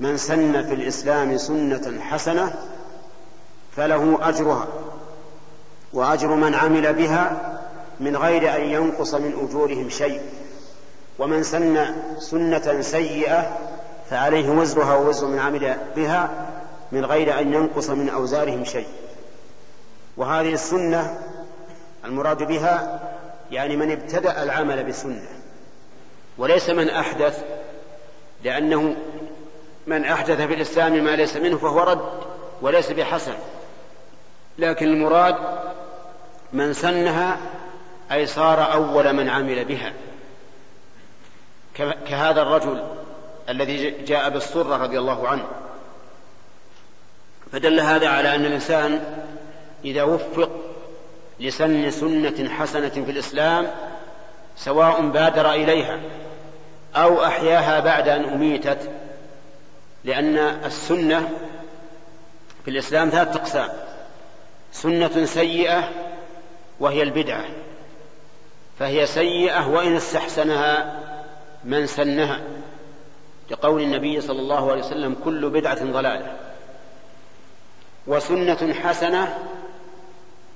من 0.00 0.16
سن 0.16 0.62
في 0.62 0.74
الإسلام 0.74 1.36
سنة 1.36 2.00
حسنة 2.00 2.54
فله 3.76 4.18
أجرها 4.28 4.66
وأجر 5.92 6.28
من 6.28 6.54
عمل 6.54 6.94
بها 6.94 7.58
من 8.00 8.16
غير 8.16 8.56
أن 8.56 8.60
ينقص 8.60 9.14
من 9.14 9.48
أجورهم 9.48 9.88
شيء. 9.88 10.20
ومن 11.18 11.42
سن 11.42 11.94
سنة 12.18 12.80
سيئة 12.80 13.56
فعليه 14.10 14.50
وزرها 14.50 14.94
ووزر 14.94 15.26
من 15.26 15.38
عمل 15.38 15.76
بها 15.96 16.30
من 16.92 17.04
غير 17.04 17.40
أن 17.40 17.54
ينقص 17.54 17.90
من 17.90 18.08
أوزارهم 18.08 18.64
شيء. 18.64 18.86
وهذه 20.16 20.52
السنة 20.52 21.18
المراد 22.08 22.42
بها 22.42 23.00
يعني 23.50 23.76
من 23.76 23.90
ابتدأ 23.90 24.42
العمل 24.42 24.84
بالسنة 24.84 25.28
وليس 26.38 26.70
من 26.70 26.90
أحدث 26.90 27.44
لأنه 28.44 28.96
من 29.86 30.04
أحدث 30.04 30.40
في 30.40 30.54
الإسلام 30.54 31.04
ما 31.04 31.16
ليس 31.16 31.36
منه 31.36 31.58
فهو 31.58 31.80
رد 31.80 32.22
وليس 32.62 32.92
بحسن. 32.92 33.34
لكن 34.58 34.88
المراد 34.88 35.36
من 36.52 36.72
سنها 36.72 37.38
أي 38.12 38.26
صار 38.26 38.72
أول 38.72 39.12
من 39.12 39.28
عمل 39.28 39.64
بها. 39.64 39.92
كهذا 42.08 42.42
الرجل 42.42 42.84
الذي 43.48 43.90
جاء 43.90 44.30
بالصرة 44.30 44.76
رضي 44.76 44.98
الله 44.98 45.28
عنه. 45.28 45.44
فدل 47.52 47.80
هذا 47.80 48.08
على 48.08 48.34
أن 48.34 48.44
الإنسان 48.44 49.22
إذا 49.84 50.02
وفق 50.02 50.50
لسن 51.40 51.90
سنة 51.90 52.50
حسنة 52.50 52.88
في 52.88 53.10
الإسلام 53.10 53.66
سواء 54.56 55.00
بادر 55.08 55.52
إليها 55.52 56.00
أو 56.96 57.24
أحياها 57.24 57.80
بعد 57.80 58.08
أن 58.08 58.24
أميتت 58.24 58.90
لأن 60.04 60.36
السنة 60.38 61.30
في 62.64 62.70
الإسلام 62.70 63.10
ثلاثة 63.10 63.40
أقسام 63.40 63.68
سنة 64.72 65.24
سيئة 65.24 65.90
وهي 66.80 67.02
البدعة 67.02 67.44
فهي 68.78 69.06
سيئة 69.06 69.68
وإن 69.68 69.96
استحسنها 69.96 71.00
من 71.64 71.86
سنها 71.86 72.40
لقول 73.50 73.82
النبي 73.82 74.20
صلى 74.20 74.40
الله 74.40 74.70
عليه 74.70 74.84
وسلم 74.84 75.16
كل 75.24 75.50
بدعة 75.50 75.84
ضلالة 75.84 76.36
وسنة 78.06 78.74
حسنة 78.74 79.38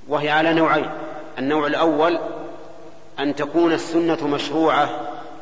وهي 0.08 0.30
على 0.30 0.54
نوعين. 0.54 0.90
النوع 1.38 1.66
الأول 1.66 2.18
أن 3.18 3.34
تكون 3.34 3.72
السنة 3.72 4.26
مشروعة 4.26 4.90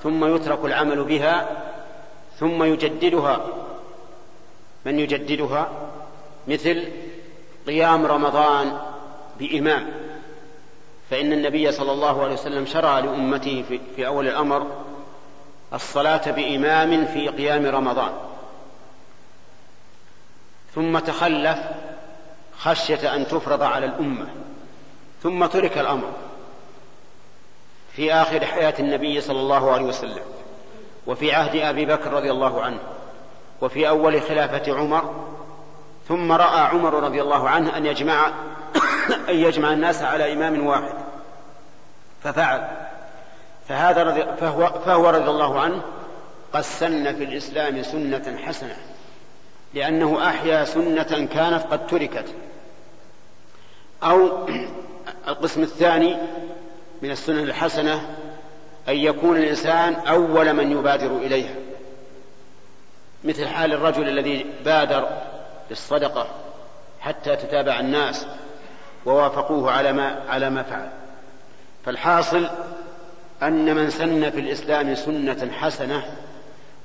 ثم 0.02 0.34
يترك 0.34 0.64
العمل 0.64 1.04
بها 1.04 1.48
ثم 2.38 2.62
يجددها. 2.62 3.46
من 4.84 4.98
يجددها؟ 4.98 5.68
مثل 6.48 6.88
قيام 7.66 8.06
رمضان 8.06 8.78
بإمام. 9.38 9.86
فإن 11.10 11.32
النبي 11.32 11.72
صلى 11.72 11.92
الله 11.92 12.22
عليه 12.22 12.34
وسلم 12.34 12.66
شرع 12.66 12.98
لأمته 12.98 13.64
في, 13.96 14.06
أول 14.06 14.28
الأمر 14.28 14.66
الصلاة 15.74 16.30
بإمام 16.30 17.04
في 17.04 17.28
قيام 17.28 17.66
رمضان. 17.66 18.12
ثم 20.74 20.98
تخلف 20.98 21.58
خشية 22.58 23.14
أن 23.14 23.26
تفرض 23.28 23.62
على 23.62 23.86
الأمة. 23.86 24.26
ثم 25.22 25.46
ترك 25.46 25.78
الأمر 25.78 26.12
في 27.92 28.14
آخر 28.14 28.46
حياة 28.46 28.74
النبي 28.78 29.20
صلى 29.20 29.40
الله 29.40 29.72
عليه 29.72 29.84
وسلم 29.84 30.22
وفي 31.06 31.32
عهد 31.32 31.56
أبي 31.56 31.86
بكر 31.86 32.12
رضي 32.12 32.30
الله 32.30 32.62
عنه 32.62 32.78
وفي 33.60 33.88
أول 33.88 34.22
خلافة 34.22 34.78
عمر 34.78 35.26
ثم 36.08 36.32
رأى 36.32 36.60
عمر 36.60 36.94
رضي 36.94 37.22
الله 37.22 37.48
عنه 37.48 37.76
أن 37.76 37.86
يجمع 37.86 38.26
أن 39.30 39.34
يجمع 39.34 39.72
الناس 39.72 40.02
على 40.02 40.32
إمام 40.32 40.66
واحد 40.66 40.94
ففعل. 42.22 42.68
فهذا 43.68 44.02
رضي 44.02 44.24
فهو, 44.40 44.80
فهو 44.86 45.10
رضي 45.10 45.30
الله 45.30 45.60
عنه 45.60 45.82
قد 46.52 46.60
سن 46.60 47.16
في 47.16 47.24
الإسلام 47.24 47.82
سنة 47.82 48.38
حسنة 48.46 48.76
لأنه 49.74 50.28
أحيا 50.28 50.64
سنة 50.64 51.28
كانت 51.32 51.62
قد 51.70 51.86
تركت 51.86 52.34
أو 54.02 54.46
القسم 55.30 55.62
الثاني 55.62 56.16
من 57.02 57.10
السنن 57.10 57.38
الحسنة 57.38 58.16
أن 58.88 58.96
يكون 58.96 59.36
الإنسان 59.36 59.94
أول 59.94 60.52
من 60.52 60.72
يبادر 60.72 61.16
إليها. 61.16 61.54
مثل 63.24 63.48
حال 63.48 63.72
الرجل 63.72 64.08
الذي 64.08 64.46
بادر 64.64 65.08
بالصدقة 65.68 66.26
حتى 67.00 67.36
تتابع 67.36 67.80
الناس 67.80 68.26
ووافقوه 69.06 69.72
على 69.72 69.92
ما 69.92 70.20
على 70.28 70.50
ما 70.50 70.62
فعل. 70.62 70.88
فالحاصل 71.84 72.50
أن 73.42 73.74
من 73.74 73.90
سن 73.90 74.30
في 74.30 74.40
الإسلام 74.40 74.94
سنة 74.94 75.50
حسنة 75.52 76.04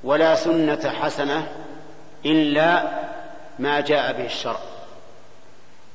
ولا 0.04 0.34
سنة 0.34 0.90
حسنة 0.90 1.48
إلا 2.26 2.82
ما 3.58 3.80
جاء 3.80 4.12
به 4.12 4.26
الشرع. 4.26 4.60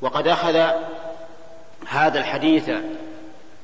وقد 0.02 0.28
أخذ 0.28 0.72
هذا 1.88 2.20
الحديث 2.20 2.72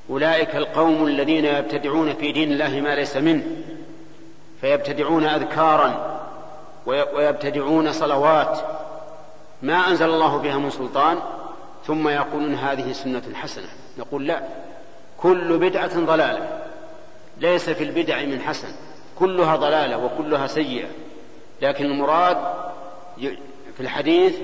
أولئك 0.09 0.55
القوم 0.55 1.07
الذين 1.07 1.45
يبتدعون 1.45 2.13
في 2.13 2.31
دين 2.31 2.51
الله 2.51 2.81
ما 2.81 2.95
ليس 2.95 3.17
منه 3.17 3.43
فيبتدعون 4.61 5.23
أذكارا 5.23 6.17
ويبتدعون 6.85 7.91
صلوات 7.91 8.59
ما 9.61 9.89
أنزل 9.89 10.09
الله 10.09 10.37
بها 10.37 10.57
من 10.57 10.69
سلطان 10.69 11.19
ثم 11.85 12.07
يقولون 12.07 12.55
هذه 12.55 12.91
سنة 12.91 13.21
حسنة. 13.33 13.67
نقول 13.97 14.27
لا 14.27 14.43
كل 15.17 15.57
بدعة 15.57 15.99
ضلالة 15.99 16.59
ليس 17.37 17.69
في 17.69 17.83
البدع 17.83 18.25
من 18.25 18.41
حسن 18.41 18.67
كلها 19.19 19.55
ضلالة 19.55 19.97
وكلها 19.97 20.47
سيئة. 20.47 20.87
لكن 21.61 21.85
المراد 21.85 22.37
في 23.77 23.79
الحديث 23.79 24.35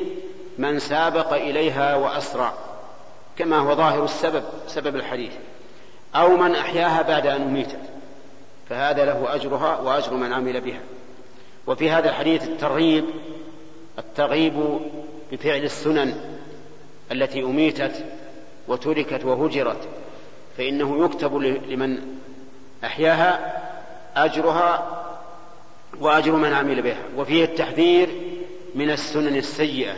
من 0.58 0.80
سابق 0.80 1.34
إليها 1.34 1.96
وأسرع. 1.96 2.54
كما 3.38 3.58
هو 3.58 3.76
ظاهر 3.76 4.04
السبب 4.04 4.44
سبب 4.68 4.96
الحديث. 4.96 5.32
أو 6.16 6.38
من 6.38 6.56
أحياها 6.56 7.02
بعد 7.02 7.28
أن 7.28 7.42
أميتت. 7.42 7.80
فهذا 8.70 9.06
له 9.06 9.36
أجرها 9.36 9.80
وأجر 9.80 10.14
من 10.14 10.34
عمل 10.34 10.62
بها. 10.62 10.80
وفي 11.68 11.90
هذا 11.90 12.10
الحديث 12.10 12.44
الترغيب 12.44 13.06
الترغيب 14.00 14.80
بفعل 15.32 15.64
السنن 15.64 16.38
التي 17.12 17.44
أميتت 17.44 18.06
وتركت 18.68 19.26
وهجرت 19.26 19.88
فإنه 20.58 21.06
يكتب 21.06 21.38
لمن 21.70 22.18
أحياها 22.84 23.62
أجرها 24.16 25.00
وأجر 26.00 26.32
من 26.32 26.54
عمل 26.54 26.82
بها. 26.82 27.04
وفيه 27.18 27.44
التحذير 27.44 28.10
من 28.76 28.90
السنن 28.90 29.36
السيئة 29.36 29.94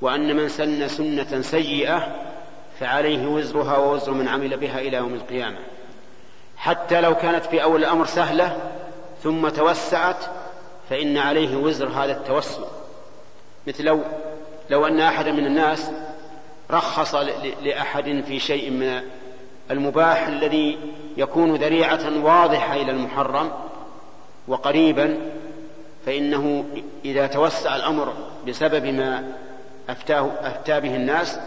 وأن 0.00 0.36
من 0.36 0.48
سن 0.48 0.88
سنة 0.88 1.40
سيئة 1.40 2.29
فعليه 2.80 3.26
وزرها 3.26 3.76
ووزر 3.76 4.12
من 4.12 4.28
عمل 4.28 4.56
بها 4.56 4.80
إلى 4.80 4.96
يوم 4.96 5.14
القيامة. 5.14 5.58
حتى 6.56 7.00
لو 7.00 7.14
كانت 7.14 7.44
في 7.44 7.62
أول 7.62 7.80
الأمر 7.80 8.06
سهلة 8.06 8.56
ثم 9.22 9.48
توسعت 9.48 10.24
فإن 10.90 11.16
عليه 11.16 11.56
وزر 11.56 11.88
هذا 11.88 12.12
التوسع. 12.12 12.62
مثل 13.66 13.84
لو 13.84 14.00
لو 14.70 14.86
أن 14.86 15.00
أحدا 15.00 15.32
من 15.32 15.46
الناس 15.46 15.90
رخص 16.70 17.14
لأحد 17.62 18.24
في 18.26 18.40
شيء 18.40 18.70
من 18.70 19.00
المباح 19.70 20.26
الذي 20.26 20.78
يكون 21.16 21.54
ذريعة 21.54 22.24
واضحة 22.24 22.74
إلى 22.74 22.90
المحرم 22.92 23.50
وقريبا 24.48 25.16
فإنه 26.06 26.64
إذا 27.04 27.26
توسع 27.26 27.76
الأمر 27.76 28.12
بسبب 28.48 28.86
ما 28.86 29.32
أفتاه 29.88 30.30
أفتى 30.42 30.80
به 30.80 30.96
الناس 30.96 31.38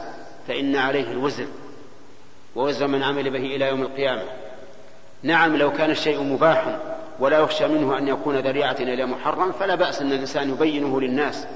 فإن 0.47 0.75
عليه 0.75 1.11
الوزر 1.11 1.45
ووزر 2.55 2.87
من 2.87 3.03
عمل 3.03 3.29
به 3.29 3.55
إلى 3.55 3.67
يوم 3.67 3.81
القيامة. 3.81 4.23
نعم 5.23 5.55
لو 5.55 5.71
كان 5.73 5.91
الشيء 5.91 6.23
مباحا 6.23 6.79
ولا 7.19 7.39
يخشى 7.39 7.67
منه 7.67 7.97
أن 7.97 8.07
يكون 8.07 8.37
ذريعة 8.37 8.75
إلى 8.79 9.05
محرم 9.05 9.51
فلا 9.51 9.75
بأس 9.75 10.01
أن 10.01 10.11
الإنسان 10.11 10.49
يبينه 10.49 11.01
للناس. 11.01 11.47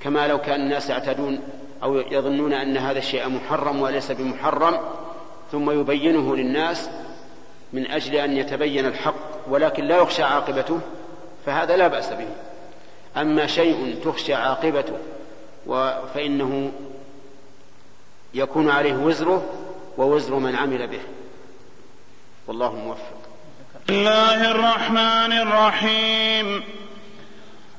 كما 0.00 0.28
لو 0.28 0.38
كان 0.38 0.60
الناس 0.60 0.90
يعتدون 0.90 1.40
أو 1.82 1.96
يظنون 1.96 2.52
أن 2.52 2.76
هذا 2.76 2.98
الشيء 2.98 3.28
محرم 3.28 3.80
وليس 3.82 4.12
بمحرم 4.12 4.80
ثم 5.52 5.70
يبينه 5.80 6.36
للناس 6.36 6.90
من 7.72 7.90
أجل 7.90 8.14
أن 8.14 8.36
يتبين 8.36 8.86
الحق 8.86 9.48
ولكن 9.48 9.84
لا 9.84 9.96
يخشى 9.96 10.22
عاقبته 10.22 10.80
فهذا 11.46 11.76
لا 11.76 11.88
بأس 11.88 12.12
به. 12.12 12.28
أما 13.16 13.46
شيء 13.46 13.96
تخشى 14.04 14.34
عاقبته 14.34 14.94
فإنه 16.14 16.72
يكون 18.34 18.70
عليه 18.70 18.94
وزره 18.94 19.44
ووزر 19.98 20.34
من 20.34 20.56
عمل 20.56 20.86
به. 20.86 21.00
والله 22.46 22.74
موفق. 22.74 23.18
بسم 23.88 23.94
الله 23.94 24.50
الرحمن 24.50 25.32
الرحيم. 25.32 26.62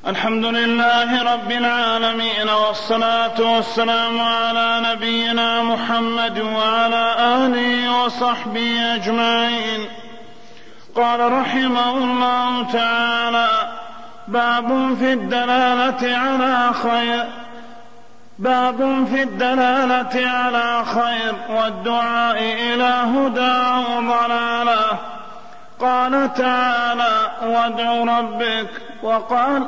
الحمد 0.07 0.45
لله 0.45 1.33
رب 1.33 1.51
العالمين 1.51 2.49
والصلاة 2.49 3.55
والسلام 3.55 4.21
على 4.21 4.81
نبينا 4.85 5.63
محمد 5.63 6.39
وعلى 6.39 7.15
آله 7.19 8.03
وصحبه 8.03 8.95
أجمعين. 8.95 9.85
قال 10.95 11.31
رحمه 11.31 11.97
الله 11.97 12.71
تعالى 12.71 13.49
باب 14.27 14.95
في 14.99 15.13
الدلالة 15.13 16.17
على 16.17 16.73
خير. 16.73 17.25
باب 18.39 19.07
في 19.11 19.23
الدلالة 19.23 20.29
على 20.29 20.85
خير 20.85 21.35
والدعاء 21.49 22.37
إلى 22.37 22.83
هدى 22.83 23.85
وضلالة. 23.97 24.99
قال 25.79 26.33
تعالى 26.33 27.31
وادع 27.43 28.19
ربك 28.19 28.69
وقال 29.03 29.67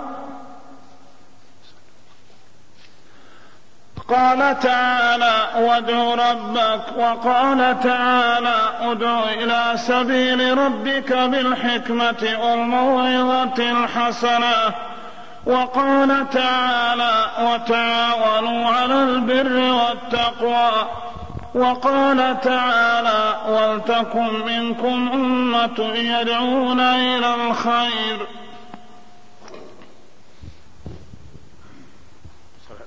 قال 4.09 4.59
تعالى 4.59 5.47
وادع 5.55 6.13
ربك 6.31 6.81
وقال 6.97 7.79
تعالى 7.79 8.57
ادع 8.81 9.23
إلى 9.23 9.73
سبيل 9.75 10.57
ربك 10.57 11.13
بالحكمة 11.13 12.37
والموعظة 12.39 13.71
الحسنة 13.71 14.73
وقال 15.45 16.29
تعالى 16.29 17.31
وتعاونوا 17.39 18.65
على 18.65 19.03
البر 19.03 19.73
والتقوى. 19.73 20.89
وقال 21.55 22.41
تعالى 22.41 23.41
ولتكن 23.47 24.45
منكم 24.45 25.09
أمة 25.13 25.79
يدعون 25.95 26.79
إلى 26.79 27.35
الخير. 27.35 28.27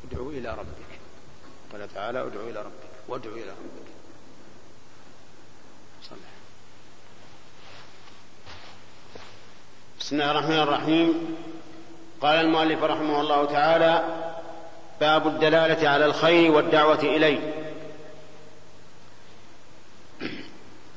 ادعوا 0.05 0.31
إلى 0.33 0.51
ربك. 0.51 1.01
قال 1.73 1.95
تعالى 1.95 2.21
ادعوا 2.21 2.51
إلى 2.51 2.59
ربك. 2.59 2.91
وادعوا 3.09 3.37
إلى 3.37 3.51
ربك. 3.51 3.89
صلح. 6.03 6.19
بسم 10.01 10.17
الله 10.17 10.31
الرحمن 10.31 10.61
الرحيم. 10.61 11.37
قال 12.25 12.41
المؤلف 12.41 12.83
رحمه 12.83 13.21
الله 13.21 13.45
تعالى 13.45 14.03
باب 15.01 15.27
الدلالة 15.27 15.89
على 15.89 16.05
الخير 16.05 16.53
والدعوة 16.53 16.99
إليه. 16.99 17.39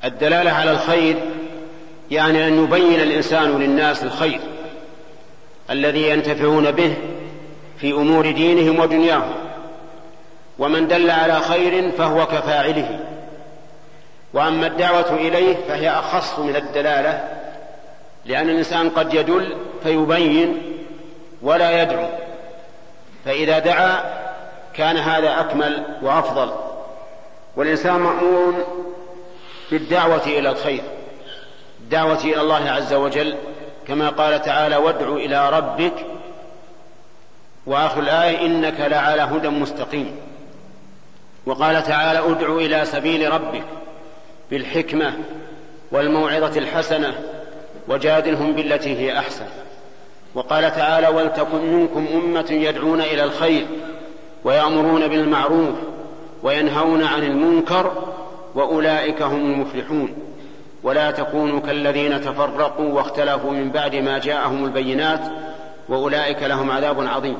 الدلالة 0.04 0.50
على 0.50 0.70
الخير 0.70 1.16
يعني 2.10 2.48
أن 2.48 2.64
يبين 2.64 3.00
الإنسان 3.00 3.58
للناس 3.58 4.04
الخير 4.04 4.40
الذي 5.70 6.08
ينتفعون 6.10 6.70
به 6.70 6.94
في 7.78 7.92
أمور 7.92 8.30
دينهم 8.30 8.78
ودنياهم 8.78 9.34
ومن 10.58 10.88
دل 10.88 11.10
على 11.10 11.40
خير 11.40 11.90
فهو 11.90 12.26
كفاعله. 12.26 13.00
وأما 14.34 14.66
الدعوة 14.66 15.14
إليه 15.14 15.56
فهي 15.68 15.90
أخص 15.90 16.38
من 16.38 16.56
الدلالة 16.56 17.28
لأن 18.24 18.50
الإنسان 18.50 18.90
قد 18.90 19.14
يدل 19.14 19.56
فيبين 19.82 20.77
ولا 21.42 21.82
يدعو. 21.82 22.08
فإذا 23.24 23.58
دعا 23.58 24.00
كان 24.74 24.96
هذا 24.96 25.40
أكمل 25.40 25.82
وأفضل. 26.02 26.52
والإنسان 27.56 28.00
مامور 28.00 28.54
بالدعوة 29.70 30.26
إلى 30.26 30.48
الخير 30.50 30.82
الدعوه 31.80 32.20
إلى 32.24 32.40
الله 32.40 32.70
عز 32.70 32.94
وجل 32.94 33.36
كما 33.88 34.08
قال 34.08 34.42
تعالى 34.42 34.76
وادع 34.76 35.08
إلى 35.08 35.50
ربك. 35.50 36.06
وآخر 37.66 38.00
الآية 38.00 38.46
إنك 38.46 38.80
لعلى 38.80 39.22
هدى 39.22 39.48
مستقيم. 39.48 40.16
وقال 41.46 41.82
تعالى 41.82 42.18
ادع 42.18 42.48
إلى 42.48 42.84
سبيل 42.84 43.32
ربك 43.32 43.64
بالحكمة 44.50 45.12
والموعظة 45.92 46.58
الحسنة 46.58 47.14
وجادلهم 47.88 48.52
بالتي 48.52 48.96
هي 48.98 49.18
أحسن. 49.18 49.46
وقال 50.38 50.74
تعالى 50.74 51.08
ولتكن 51.08 51.72
منكم 51.72 52.06
أمة 52.14 52.46
يدعون 52.50 53.00
إلى 53.00 53.24
الخير 53.24 53.66
ويأمرون 54.44 55.08
بالمعروف 55.08 55.74
وينهون 56.42 57.02
عن 57.02 57.22
المنكر 57.22 57.92
وأولئك 58.54 59.22
هم 59.22 59.52
المفلحون. 59.52 60.14
ولا 60.82 61.10
تكونوا 61.10 61.60
كالذين 61.60 62.20
تفرقوا 62.20 62.92
واختلفوا 62.92 63.50
من 63.50 63.70
بعد 63.70 63.96
ما 63.96 64.18
جاءهم 64.18 64.64
البينات 64.64 65.20
وأولئك 65.88 66.42
لهم 66.42 66.70
عذاب 66.70 67.06
عظيم. 67.06 67.36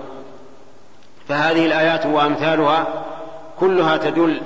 فهذه 1.28 1.66
الآيات 1.66 2.06
وأمثالها 2.06 2.86
كلها 3.60 3.96
تدل 3.96 4.40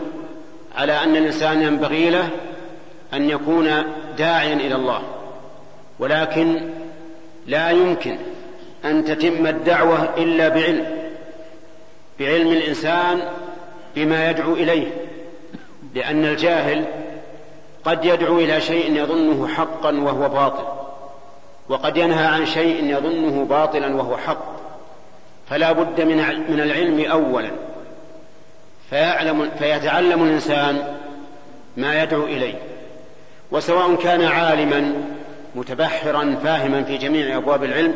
على 0.77 0.93
أن 0.93 1.17
الإنسان 1.17 1.63
ينبغي 1.63 2.11
له 2.11 2.29
أن 3.15 3.31
يكون 3.31 3.71
داعيا 4.19 4.55
إلى 4.55 4.75
الله 4.75 5.03
ولكن 5.99 6.61
لا 7.47 7.71
يمكن 7.71 8.19
أن 8.85 9.05
تتم 9.05 9.47
الدعوة 9.47 10.09
إلا 10.17 10.49
بعلم 10.49 10.87
بعلم 12.21 12.49
الإنسان 12.49 13.23
بما 13.97 14.31
يدعو 14.31 14.53
إليه 14.55 14.87
لأن 15.95 16.25
الجاهل 16.25 16.85
قد 17.85 18.05
يدعو 18.05 18.39
إلى 18.39 18.61
شيء 18.61 18.97
يظنه 18.97 19.49
حقا 19.49 20.01
وهو 20.01 20.29
باطل 20.29 20.65
وقد 21.69 21.97
ينهى 21.97 22.27
عن 22.27 22.47
شيء 22.47 22.85
يظنه 22.85 23.45
باطلا 23.45 23.95
وهو 23.95 24.17
حق 24.17 24.53
فلا 25.51 25.73
بد 25.73 26.01
من 26.01 26.17
من 26.49 26.61
العلم 26.61 27.11
اولا. 27.11 27.51
فيعلم 28.91 29.51
فيتعلم 29.59 30.23
الإنسان 30.23 30.97
ما 31.77 32.03
يدعو 32.03 32.25
إليه 32.25 32.55
وسواء 33.51 33.95
كان 33.95 34.23
عالما 34.23 34.93
متبحرا 35.55 36.37
فاهما 36.45 36.83
في 36.83 36.97
جميع 36.97 37.37
أبواب 37.37 37.65
العلم 37.65 37.95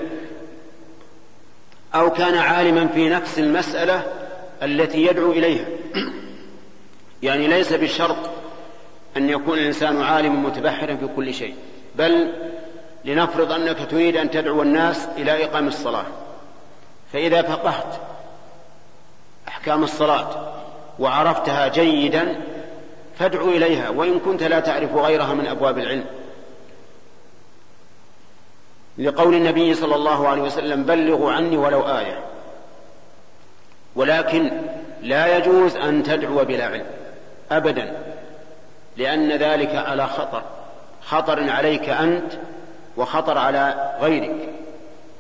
أو 1.97 2.11
كان 2.11 2.35
عالما 2.35 2.87
في 2.87 3.09
نفس 3.09 3.39
المسألة 3.39 4.03
التي 4.63 5.07
يدعو 5.07 5.33
إليها. 5.33 5.65
يعني 7.23 7.47
ليس 7.47 7.73
بالشرط 7.73 8.17
أن 9.17 9.31
يكون 9.31 9.59
الإنسان 9.59 10.03
عالما 10.03 10.49
متبحرا 10.49 10.97
في 10.97 11.09
كل 11.17 11.35
شيء 11.35 11.55
بل 11.95 12.33
لنفرض 13.05 13.53
أنك 13.53 13.77
تريد 13.91 14.17
أن 14.17 14.31
تدعو 14.31 14.63
الناس 14.63 15.09
إلى 15.17 15.45
إقام 15.45 15.69
الصلاة. 15.69 16.05
فإذا 17.13 17.43
فقهت 17.43 18.01
أحكام 19.49 19.85
الصلاة 19.85 20.53
وعرفتها 20.99 21.69
جيدا 21.69 22.41
فادعو 23.19 23.49
إليها 23.49 23.89
وإن 23.89 24.19
كنت 24.19 24.43
لا 24.43 24.61
تعرف 24.61 24.95
غيرها 24.95 25.35
من 25.35 25.47
أبواب 25.47 25.79
العلم. 25.79 26.05
لقول 28.99 29.35
النبي 29.35 29.75
صلى 29.75 29.95
الله 29.95 30.29
عليه 30.29 30.43
وسلم 30.43 30.83
بلغوا 30.83 31.33
عني 31.33 31.57
ولو 31.57 31.81
آية. 31.81 32.19
ولكن 33.97 34.51
لا 35.03 35.37
يجوز 35.37 35.77
أن 35.77 36.03
تدعو 36.03 36.45
بلا 36.45 36.65
علم 36.65 36.87
ابدا 37.51 37.97
لأن 38.97 39.33
ذلك 39.33 39.75
على 39.75 40.07
خطر 40.07 40.43
خطر 41.03 41.51
عليك 41.51 41.89
أنت 41.89 42.33
وخطر 42.97 43.39
على 43.39 43.93
غيرك. 44.01 44.49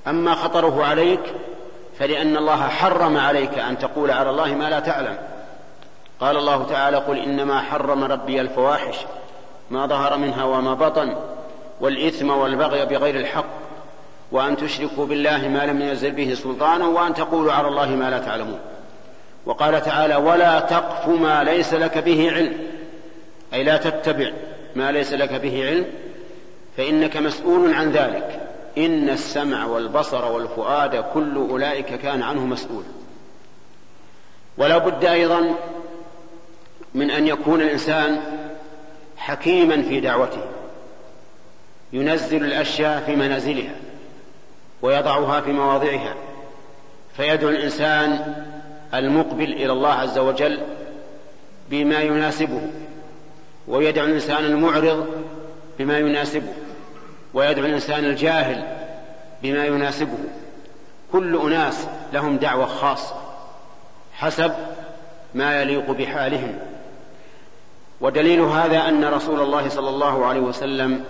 أما 0.06 0.34
خطره 0.34 0.84
عليك 0.84 1.20
فلأن 1.98 2.36
الله 2.36 2.68
حرم 2.68 3.16
عليك 3.16 3.58
أن 3.58 3.78
تقول 3.78 4.10
على 4.10 4.30
الله 4.30 4.54
ما 4.54 4.70
لا 4.70 4.80
تعلم. 4.80 5.18
قال 6.20 6.36
الله 6.36 6.64
تعالى 6.64 6.96
قل 6.96 7.18
إنما 7.18 7.60
حرم 7.60 8.04
ربي 8.04 8.40
الفواحش 8.40 8.96
ما 9.70 9.86
ظهر 9.86 10.16
منها 10.16 10.44
وما 10.44 10.74
بطن 10.74 11.16
والإثم 11.80 12.30
والبغي 12.30 12.84
بغير 12.84 13.14
الحق. 13.14 13.65
وأن 14.32 14.56
تشركوا 14.56 15.06
بالله 15.06 15.48
ما 15.48 15.66
لم 15.66 15.82
ينزل 15.82 16.10
به 16.10 16.34
سلطانا 16.34 16.86
وأن 16.86 17.14
تقولوا 17.14 17.52
على 17.52 17.68
الله 17.68 17.90
ما 17.90 18.10
لا 18.10 18.18
تعلمون. 18.18 18.58
وقال 19.46 19.82
تعالى 19.82 20.16
ولا 20.16 20.60
تقف 20.60 21.08
ما 21.08 21.44
ليس 21.44 21.74
لك 21.74 21.98
به 21.98 22.32
علم. 22.32 22.56
أي 23.54 23.64
لا 23.64 23.76
تتبع 23.76 24.32
ما 24.76 24.92
ليس 24.92 25.12
لك 25.12 25.32
به 25.32 25.66
علم 25.66 25.86
فإنك 26.76 27.16
مسؤول 27.16 27.74
عن 27.74 27.92
ذلك. 27.92 28.40
إن 28.78 29.08
السمع 29.08 29.66
والبصر 29.66 30.32
والفؤاد 30.32 31.04
كل 31.14 31.34
أولئك 31.34 31.86
كان 31.94 32.22
عنه 32.22 32.46
مسؤولا 32.46 32.86
ولا 34.58 34.78
بد 34.78 35.04
أيضا 35.04 35.54
من 36.94 37.10
أن 37.10 37.26
يكون 37.26 37.60
الإنسان 37.60 38.20
حكيما 39.16 39.82
في 39.82 40.00
دعوته. 40.00 40.42
ينزل 41.92 42.44
الأشياء 42.44 43.02
في 43.06 43.16
منازلها. 43.16 43.74
ويضعها 44.82 45.40
في 45.40 45.52
مواضعها. 45.52 46.14
فيدعو 47.16 47.50
الإنسان 47.50 48.34
المقبل 48.94 49.52
إلى 49.52 49.72
الله 49.72 49.92
عز 49.92 50.18
وجل 50.18 50.60
بما 51.70 52.00
يناسبه 52.00 52.60
ويدعو 53.68 54.06
الإنسان 54.06 54.44
المعرض 54.44 55.06
بما 55.78 55.98
يناسبه 55.98 56.52
ويدعو 57.34 57.66
الإنسان 57.66 58.04
الجاهل 58.04 58.64
بما 59.42 59.66
يناسبه. 59.66 60.18
كل 61.12 61.36
أناس 61.36 61.86
لهم 62.12 62.36
دعوة 62.36 62.66
خاصة 62.66 63.14
حسب 64.12 64.52
ما 65.34 65.62
يليق 65.62 65.90
بحالهم. 65.90 66.58
ودليل 68.00 68.40
هذا 68.40 68.88
أن 68.88 69.04
رسول 69.04 69.40
الله 69.40 69.68
صلى 69.68 69.88
الله 69.88 70.26
عليه 70.26 70.40
وسلم 70.40 71.04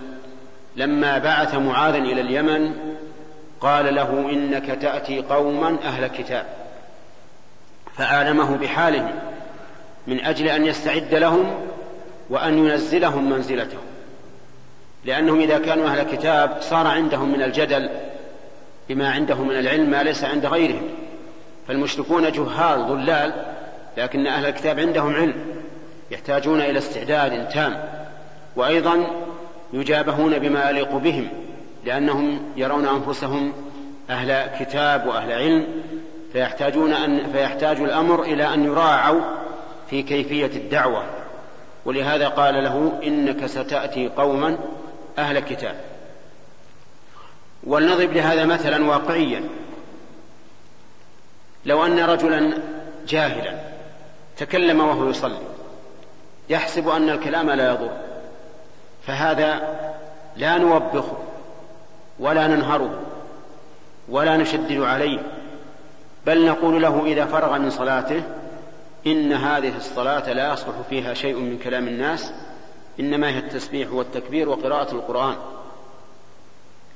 لما 0.75 1.17
بعث 1.17 1.55
معاذا 1.55 1.97
إلى 1.97 2.21
اليمن 2.21 2.73
قال 3.61 3.95
له 3.95 4.29
إنك 4.31 4.65
تأتي 4.81 5.21
قوما 5.21 5.77
أهل 5.83 6.07
كتاب 6.07 6.45
فاعلمه 7.97 8.57
بحالهم 8.57 9.11
من 10.07 10.19
أجل 10.19 10.47
أن 10.47 10.65
يستعد 10.65 11.15
لهم 11.15 11.67
وأن 12.29 12.57
ينزلهم 12.57 13.29
منزلتهم 13.29 13.81
لأنهم 15.05 15.39
إذا 15.39 15.59
كانوا 15.59 15.87
أهل 15.87 16.03
كتاب 16.03 16.57
صار 16.61 16.87
عندهم 16.87 17.31
من 17.31 17.43
الجدل 17.43 17.89
بما 18.89 19.09
عندهم 19.09 19.47
من 19.47 19.59
العلم 19.59 19.89
ما 19.89 20.03
ليس 20.03 20.23
عند 20.23 20.45
غيرهم. 20.45 20.89
فالمشركون 21.67 22.31
جهال 22.31 22.87
ضلال 22.87 23.45
لكن 23.97 24.27
أهل 24.27 24.45
الكتاب 24.45 24.79
عندهم 24.79 25.15
علم 25.15 25.35
يحتاجون 26.11 26.61
إلى 26.61 26.77
استعداد 26.77 27.49
تام 27.49 27.83
وأيضا 28.55 29.07
يجابهون 29.73 30.39
بما 30.39 30.69
يليق 30.69 30.95
بهم. 30.95 31.29
لأنهم 31.87 32.39
يرون 32.55 32.87
أنفسهم 32.87 33.53
أهل 34.09 34.57
كتاب 34.59 35.07
وأهل 35.07 35.31
علم 35.31 35.67
فيحتاجون 36.33 36.93
ان 36.93 37.31
فيحتاج 37.31 37.77
الأمر 37.81 38.23
إلى 38.23 38.53
أن 38.53 38.65
يراعوا 38.65 39.21
في 39.89 40.03
كيفية 40.03 40.45
الدعوة. 40.45 41.03
ولهذا 41.85 42.27
قال 42.27 42.63
له 42.63 42.99
إنك 43.03 43.45
ستأتي 43.45 44.07
قوما 44.07 44.57
أهل 45.17 45.39
كتاب. 45.39 45.75
ولنضرب 47.63 48.13
لهذا 48.13 48.45
مثلا 48.45 48.89
واقعيا. 48.89 49.43
لو 51.65 51.85
أن 51.85 51.99
رجلا 51.99 52.57
جاهلا 53.07 53.59
تكلم 54.37 54.79
وهو 54.79 55.09
يصلي 55.09 55.47
يحسب 56.49 56.89
أن 56.89 57.09
الكلام 57.09 57.49
لا 57.51 57.71
يضر 57.71 57.91
فهذا 59.07 59.77
لا 60.37 60.57
نوبخه. 60.57 61.17
ولا 62.19 62.47
ننهره 62.47 62.99
ولا 64.09 64.37
نشدد 64.37 64.81
عليه 64.81 65.19
بل 66.25 66.45
نقول 66.45 66.81
له 66.81 67.05
إذا 67.05 67.25
فرغ 67.25 67.57
من 67.57 67.69
صلاته 67.69 68.23
إن 69.07 69.33
هذه 69.33 69.77
الصلاة 69.77 70.33
لا 70.33 70.53
يصلح 70.53 70.75
فيها 70.89 71.13
شيء 71.13 71.35
من 71.35 71.59
كلام 71.59 71.87
الناس 71.87 72.31
إنما 72.99 73.29
هي 73.29 73.37
التسبيح 73.37 73.93
والتكبير 73.93 74.49
وقراءة 74.49 74.91
القرآن. 74.91 75.35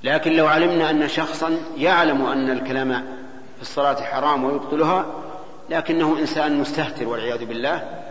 لكن 0.03 0.34
لو 0.34 0.47
علمنا 0.47 0.89
أن 0.89 1.07
شخصا 1.07 1.57
يعلم 1.78 2.26
أن 2.26 2.49
الكلام 2.49 2.91
في 3.55 3.61
الصلاة 3.61 4.01
حرام 4.01 4.43
ويبطلها 4.43 5.05
لكنه 5.69 6.17
إنسان 6.19 6.57
مستهتر 6.59 7.07
والعياذ 7.07 7.45
بالله 7.45 8.03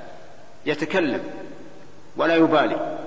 يتكلم 0.66 1.20
ولا 2.16 2.34
يبالي 2.34 2.98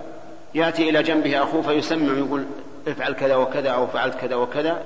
يأتي 0.55 0.89
إلى 0.89 1.03
جنبه 1.03 1.43
أخوه 1.43 1.61
فيسمع 1.61 2.13
ويقول 2.13 2.45
افعل 2.87 3.13
كذا 3.13 3.35
وكذا 3.35 3.69
أو 3.69 3.87
فعلت 3.87 4.15
كذا 4.15 4.35
وكذا 4.35 4.83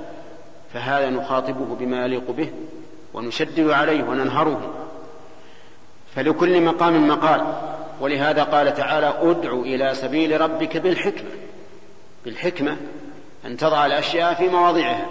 فهذا 0.74 1.10
نخاطبه 1.10 1.76
بما 1.80 2.06
يليق 2.06 2.32
به 2.32 2.50
ونشدد 3.14 3.70
عليه 3.70 4.04
وننهره. 4.04 4.74
فلكل 6.16 6.62
مقام 6.62 7.08
مقال. 7.08 7.42
ولهذا 8.02 8.44
قال 8.44 8.74
تعالى 8.74 9.14
ادع 9.22 9.52
إلى 9.52 9.94
سبيل 9.96 10.42
ربك 10.42 10.78
بالحكمة. 10.78 11.30
بالحكمة 12.26 12.78
أن 13.46 13.58
تضع 13.58 13.86
الأشياء 13.86 14.34
في 14.34 14.48
مواضعها 14.48 15.06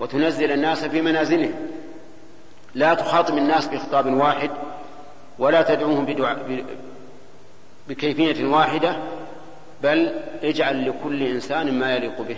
وتنزل 0.00 0.52
الناس 0.52 0.84
في 0.84 1.02
منازلهم. 1.02 1.54
لا 2.74 2.94
تخاطب 2.94 3.38
الناس 3.38 3.66
بخطاب 3.68 4.06
واحد 4.06 4.50
ولا 5.38 5.62
تدعوهم 5.62 6.04
بدعاء 6.04 6.64
بكيفية 7.88 8.46
واحدة 8.46 8.96
بل 9.82 10.12
اجعل 10.42 10.88
لكل 10.88 11.22
إنسان 11.22 11.78
ما 11.78 11.96
يليق 11.96 12.20
به. 12.28 12.36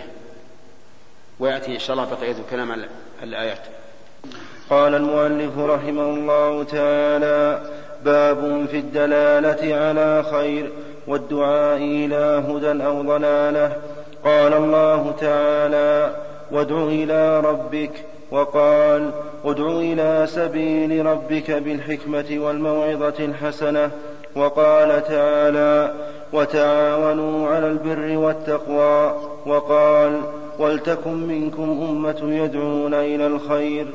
ويأتي 1.39 1.73
إن 1.73 1.79
شاء 1.79 1.95
الله 1.95 2.09
بقية 2.09 2.35
الكلام 2.45 2.85
الآيات. 3.23 3.61
قال 4.69 4.95
المؤلف 4.95 5.57
رحمه 5.57 6.09
الله 6.09 6.63
تعالى 6.63 7.61
باب 8.05 8.65
في 8.71 8.77
الدلالة 8.77 9.75
على 9.75 10.23
خير 10.23 10.71
والدعاء 11.07 11.77
إلى 11.77 12.43
هدى 12.47 12.85
أو 12.85 13.01
ضلالة. 13.01 13.75
قال 14.23 14.53
الله 14.53 15.11
تعالى 15.19 16.15
وادع 16.51 16.83
إلى 16.83 17.39
ربك. 17.39 18.05
وقال 18.31 19.11
ادع 19.45 19.69
إلى 19.69 20.27
سبيل 20.27 21.05
ربك 21.05 21.51
بالحكمة 21.51 22.25
والموعظة 22.31 23.25
الحسنة. 23.25 23.91
وقال 24.35 25.03
تعالى 25.03 25.93
وتعاونوا 26.33 27.49
على 27.49 27.67
البر 27.67 28.17
والتقوى. 28.17 29.21
وقال 29.45 30.21
ولتكن 30.59 31.13
منكم 31.13 31.63
أمة 31.63 32.35
يدعون 32.43 32.93
إلى 32.93 33.27
الخير. 33.27 33.87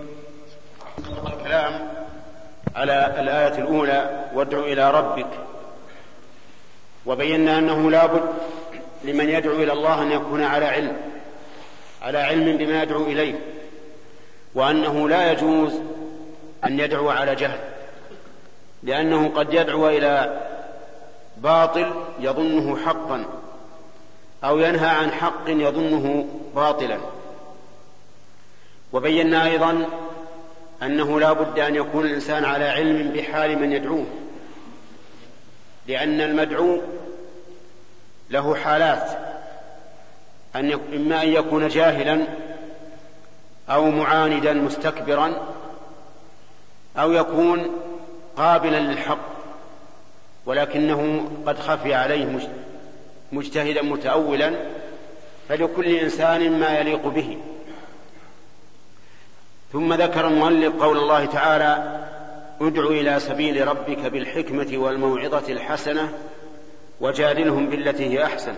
الكلام 1.26 1.88
على 2.76 3.14
الآية 3.20 3.58
الأولى 3.58 4.24
وادع 4.34 4.58
إلى 4.58 4.90
ربك. 4.90 5.30
وبينا 7.06 7.58
أنه 7.58 7.90
لا 7.90 8.06
بد 8.06 8.22
لمن 9.04 9.28
يدعو 9.28 9.54
إلى 9.54 9.72
الله 9.72 10.02
أن 10.02 10.12
يكون 10.12 10.42
على 10.42 10.66
علم 10.66 10.96
على 12.02 12.18
علم 12.18 12.56
بما 12.56 12.82
يدعو 12.82 13.02
إليه 13.02 13.40
وأنه 14.54 15.08
لا 15.08 15.32
يجوز 15.32 15.72
أن 16.64 16.80
يدعو 16.80 17.10
على 17.10 17.34
جهل. 17.34 17.58
لأنه 18.86 19.28
قد 19.28 19.54
يدعو 19.54 19.88
إلى 19.88 20.40
باطل 21.36 21.92
يظنه 22.20 22.76
حقا 22.76 23.24
أو 24.44 24.58
ينهى 24.58 24.88
عن 24.88 25.12
حق 25.12 25.42
يظنه 25.48 26.26
باطلا. 26.54 26.98
وبينا 28.92 29.44
أيضا 29.44 29.86
أنه 30.82 31.20
لا 31.20 31.32
بد 31.32 31.58
أن 31.58 31.74
يكون 31.74 32.06
الإنسان 32.06 32.44
على 32.44 32.64
علم 32.64 33.10
بحال 33.10 33.58
من 33.58 33.72
يدعوه 33.72 34.06
لأن 35.86 36.20
المدعو 36.20 36.80
له 38.30 38.54
حالات. 38.54 39.10
أن 40.56 40.72
إما 40.72 41.22
أن 41.22 41.28
يكون 41.28 41.68
جاهلا 41.68 42.26
أو 43.68 43.90
معاندا 43.90 44.52
مستكبرا 44.52 45.54
أو 46.96 47.12
يكون 47.12 47.68
قابلا 48.36 48.78
للحق 48.78 49.36
ولكنه 50.46 51.30
قد 51.46 51.58
خفي 51.58 51.94
عليه 51.94 52.48
مجتهدا 53.32 53.82
متأولا 53.82 54.52
فلكل 55.48 55.86
إنسان 55.86 56.60
ما 56.60 56.78
يليق 56.78 57.06
به. 57.06 57.38
ثم 59.72 59.94
ذكر 59.94 60.28
المؤلف 60.28 60.82
قول 60.82 60.98
الله 60.98 61.24
تعالى 61.24 62.02
ادع 62.60 62.86
إلى 62.86 63.20
سبيل 63.20 63.68
ربك 63.68 63.98
بالحكمة 63.98 64.68
والموعظة 64.72 65.52
الحسنة 65.52 66.12
وجادلهم 67.00 67.70
بالتي 67.70 68.06
هي 68.06 68.24
أحسن. 68.24 68.54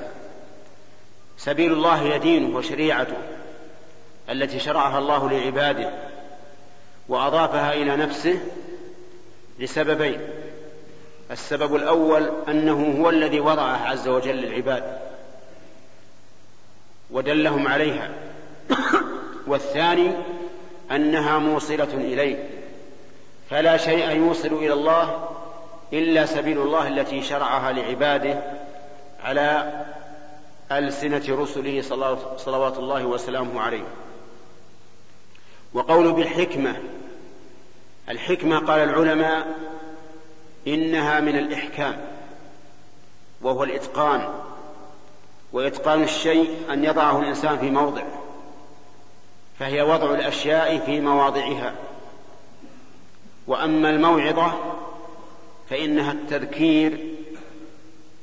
سبيل 1.36 1.72
الله 1.72 1.94
هي 1.94 2.18
دينه 2.18 2.56
وشريعته 2.56 3.16
التي 4.30 4.58
شرعها 4.58 4.98
الله 4.98 5.30
لعباده 5.30 5.90
وأضافها 7.08 7.72
إلى 7.72 7.96
نفسه 7.96 8.40
لسببين. 9.59 10.20
السبب 11.30 11.76
الأول 11.76 12.30
أنه 12.48 13.02
هو 13.02 13.11
الذي 13.11 13.40
وضعها 13.40 13.86
عز 13.88 14.09
وجل 14.09 14.36
للعباد 14.36 14.98
ودلهم 17.11 17.68
عليها. 17.68 18.11
والثاني 19.46 20.11
أنها 20.90 21.38
موصلة 21.38 21.94
إليه. 21.94 22.48
فلا 23.50 23.76
شيء 23.76 24.11
يوصل 24.11 24.48
إلى 24.52 24.72
الله 24.72 25.28
إلا 25.92 26.26
سبيل 26.26 26.59
الله 26.59 26.88
التي 26.88 27.22
شرعها 27.22 27.72
لعباده 27.72 28.42
على 29.22 29.72
ألسنة 30.72 31.22
رسله 31.28 31.82
صلوات 32.36 32.78
الله 32.78 33.04
وسلامه 33.04 33.61
عليه. 33.61 33.84
وقول 35.74 36.12
بالحكمة 36.12 36.76
الحكمة 38.11 38.59
قال 38.59 38.80
العلماء 38.80 39.46
إنها 40.66 41.20
من 41.20 41.38
الإحكام 41.38 42.00
وهو 43.42 43.64
الإتقان 43.64 44.28
وإتقان 45.52 46.02
الشيء 46.02 46.50
أن 46.70 46.84
يضعه 46.84 47.20
الإنسان 47.20 47.59
في 47.59 47.70
موضعه 47.70 48.22
فهي 49.59 49.82
وضع 49.82 50.14
الأشياء 50.14 50.78
في 50.78 51.00
مواضعها. 51.00 51.74
وأما 53.46 53.90
الموعظة 53.90 54.52
فإنها 55.70 56.12
التذكير 56.12 57.14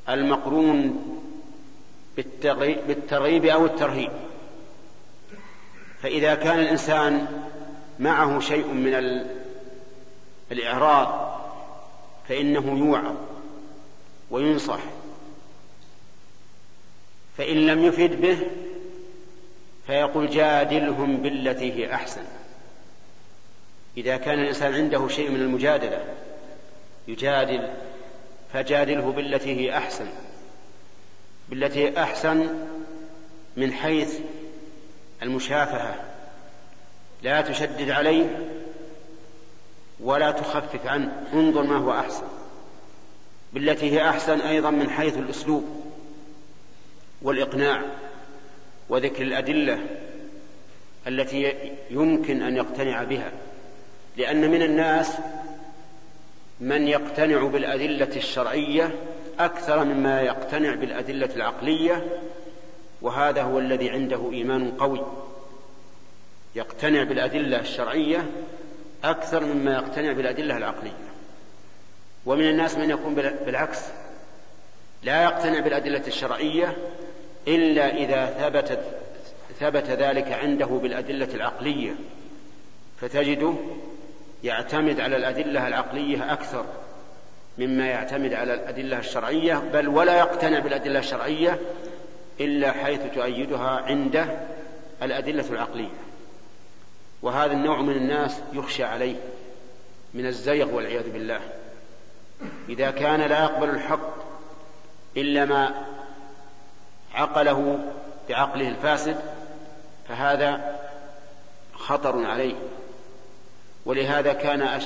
المقرون 0.09 1.01
بالترغيب 2.87 3.45
أو 3.45 3.65
الترهيب. 3.65 4.11
فإذا 6.01 6.35
كان 6.35 6.59
الإنسان 6.59 7.27
معه 7.99 8.39
شيء 8.39 8.67
من 8.67 9.25
الإعراض 10.51 11.41
فإنه 12.29 12.77
يوعظ 12.79 13.15
وينصح 14.31 14.79
فإن 17.37 17.67
لم 17.67 17.83
يفد 17.83 18.21
به 18.21 18.37
فيقول 19.87 20.29
جادلهم 20.29 21.17
بالتي 21.17 21.73
هي 21.73 21.93
أحسن. 21.93 22.23
إذا 23.97 24.17
كان 24.17 24.39
الإنسان 24.39 24.73
عنده 24.73 25.07
شيء 25.07 25.29
من 25.29 25.41
المجادلة 25.41 26.03
يجادل 27.07 27.73
فجادله 28.53 29.11
بالتي 29.11 29.55
هي 29.55 29.77
أحسن. 29.77 30.07
بالتي 31.49 31.79
هي 31.79 32.03
أحسن 32.03 32.65
من 33.57 33.73
حيث 33.73 34.19
المشافهة 35.21 35.95
لا 37.21 37.41
تشدد 37.41 37.89
عليه 37.89 38.54
ولا 40.05 40.31
تخفف 40.31 40.85
عنه. 40.87 41.23
انظر 41.33 41.63
ما 41.63 41.77
هو 41.77 41.91
أحسن. 41.91 42.23
بالتي 43.53 43.91
هي 43.91 44.09
أحسن 44.09 44.41
أيضا 44.41 44.69
من 44.69 44.89
حيث 44.89 45.17
الأسلوب 45.17 45.63
والإقناع 47.21 47.81
وذكر 48.89 49.23
الأدلة 49.23 49.79
التي 51.07 51.53
يمكن 51.89 52.41
أن 52.41 52.55
يقتنع 52.55 53.03
بها. 53.03 53.31
لأن 54.17 54.51
من 54.51 54.61
الناس 54.61 55.17
من 56.59 56.87
يقتنع 56.87 57.47
بالأدلة 57.47 58.15
الشرعية 58.15 58.95
أكثر 59.39 59.83
مما 59.83 60.21
يقتنع 60.21 60.75
بالأدلة 60.75 61.29
العقلية 61.35 62.21
وهذا 63.01 63.41
هو 63.41 63.59
الذي 63.59 63.89
عنده 63.89 64.31
إيمان 64.31 64.71
قوي. 64.71 65.05
يقتنع 66.55 67.03
بالأدلة 67.03 67.59
الشرعية 67.59 68.25
أكثر 69.09 69.45
مما 69.45 69.73
يقتنع 69.73 70.11
بالأدلة 70.11 70.57
العقلية. 70.57 70.91
ومن 72.25 72.49
الناس 72.49 72.77
من 72.77 72.89
يكون 72.89 73.15
بالعكس 73.15 73.79
لا 75.03 75.23
يقتنع 75.23 75.59
بالأدلة 75.59 76.07
الشرعية 76.07 76.77
إلا 77.47 77.95
إذا 77.95 78.25
ثبتت 78.25 78.79
ثبت 79.59 79.89
ذلك 79.89 80.31
عنده 80.31 80.65
بالأدلة 80.65 81.33
العقلية. 81.33 81.95
فتجده 83.01 83.53
يعتمد 84.43 84.99
على 84.99 85.15
الأدلة 85.15 85.67
العقلية 85.67 86.33
أكثر 86.33 86.65
مما 87.57 87.85
يعتمد 87.87 88.33
على 88.33 88.53
الأدلة 88.53 88.99
الشرعية 88.99 89.63
بل 89.73 89.87
ولا 89.87 90.17
يقتنع 90.17 90.59
بالأدلة 90.59 90.99
الشرعية 90.99 91.59
إلا 92.39 92.71
حيث 92.71 93.01
تؤيدها 93.15 93.69
عنده 93.87 94.25
الأدلة 95.03 95.45
العقلية. 95.51 95.89
وهذا 97.21 97.53
النوع 97.53 97.81
من 97.81 97.95
الناس 97.95 98.39
يخشى 98.53 98.83
عليه 98.83 99.15
من 100.13 100.25
الزيغ 100.25 100.75
والعياذ 100.75 101.11
بالله. 101.11 101.39
إذا 102.69 102.91
كان 102.91 103.21
لا 103.21 103.43
يقبل 103.43 103.69
الحق 103.69 104.13
إلا 105.17 105.45
ما 105.45 105.85
عقله 107.13 107.79
بعقله 108.29 108.67
الفاسد 108.67 109.17
فهذا 110.07 110.79
خطر 111.73 112.25
عليه. 112.25 112.55
ولهذا 113.85 114.33
كان 114.33 114.81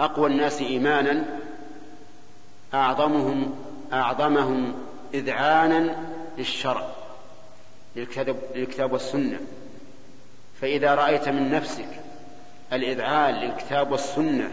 أقوى 0.00 0.30
الناس 0.30 0.60
إيمانا 0.60 1.24
أعظمهم 2.74 3.64
أعظمهم 3.92 4.74
إذعانا 5.14 5.96
للشرع 6.38 6.86
للكتاب 8.54 8.92
والسنة. 8.92 9.40
فإذا 10.60 10.94
رأيت 10.94 11.28
من 11.28 11.50
نفسك 11.50 11.88
الإذعان 12.72 13.34
للكتاب 13.34 13.92
والسنة 13.92 14.50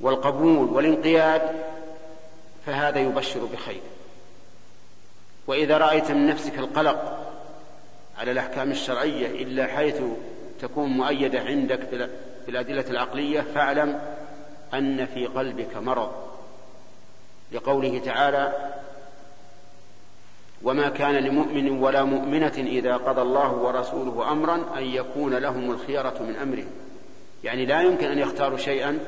والقبول 0.00 0.68
والانقياد 0.68 1.42
فهذا 2.66 2.98
يبشر 2.98 3.44
بخير. 3.44 3.80
وإذا 5.46 5.78
رأيت 5.78 6.10
من 6.10 6.26
نفسك 6.26 6.58
القلق 6.58 7.28
على 8.18 8.30
الأحكام 8.30 8.70
الشرعية 8.70 9.42
إلا 9.42 9.66
حيث 9.66 10.02
تكون 10.60 10.90
مؤيدة 10.90 11.40
عندك 11.40 11.80
بالأدلة 12.46 12.84
العقلية 12.90 13.40
فاعلم 13.40 14.00
أن 14.74 15.06
في 15.06 15.26
قلبك 15.26 15.76
مرض. 15.76 16.12
لقوله 17.52 17.98
تعالى 17.98 18.72
وما 20.64 20.88
كان 20.88 21.14
لمؤمن 21.14 21.70
ولا 21.70 22.04
مؤمنة 22.04 22.52
إذا 22.56 22.96
قضى 22.96 23.22
الله 23.22 23.52
ورسوله 23.52 24.32
أمرا 24.32 24.54
أن 24.76 24.82
يكون 24.82 25.34
لهم 25.34 25.70
الخيرة 25.70 26.14
من 26.20 26.36
أمرهم 26.36 26.70
يعني 27.44 27.66
لا 27.66 27.82
يمكن 27.82 28.06
أن 28.06 28.18
يختاروا 28.18 28.58
شيئا 28.58 28.98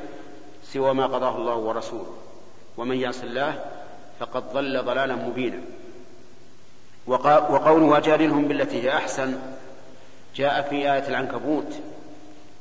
سوى 0.65 0.95
ما 0.95 1.07
قضاه 1.07 1.37
الله 1.37 1.57
ورسوله. 1.57 2.15
ومن 2.77 2.97
يعص 2.97 3.23
الله 3.23 3.65
فقد 4.21 4.53
ضل 4.53 4.83
ضلالا 4.83 5.15
مبينا. 5.15 5.61
وقوله 7.07 7.87
وجادلهم 7.87 8.49
بالتي 8.49 8.83
هي 8.83 8.91
أحسن 8.91 9.39
جاء 10.37 10.63
في 10.63 10.77
آية 10.77 11.09
العنكبوت 11.09 11.75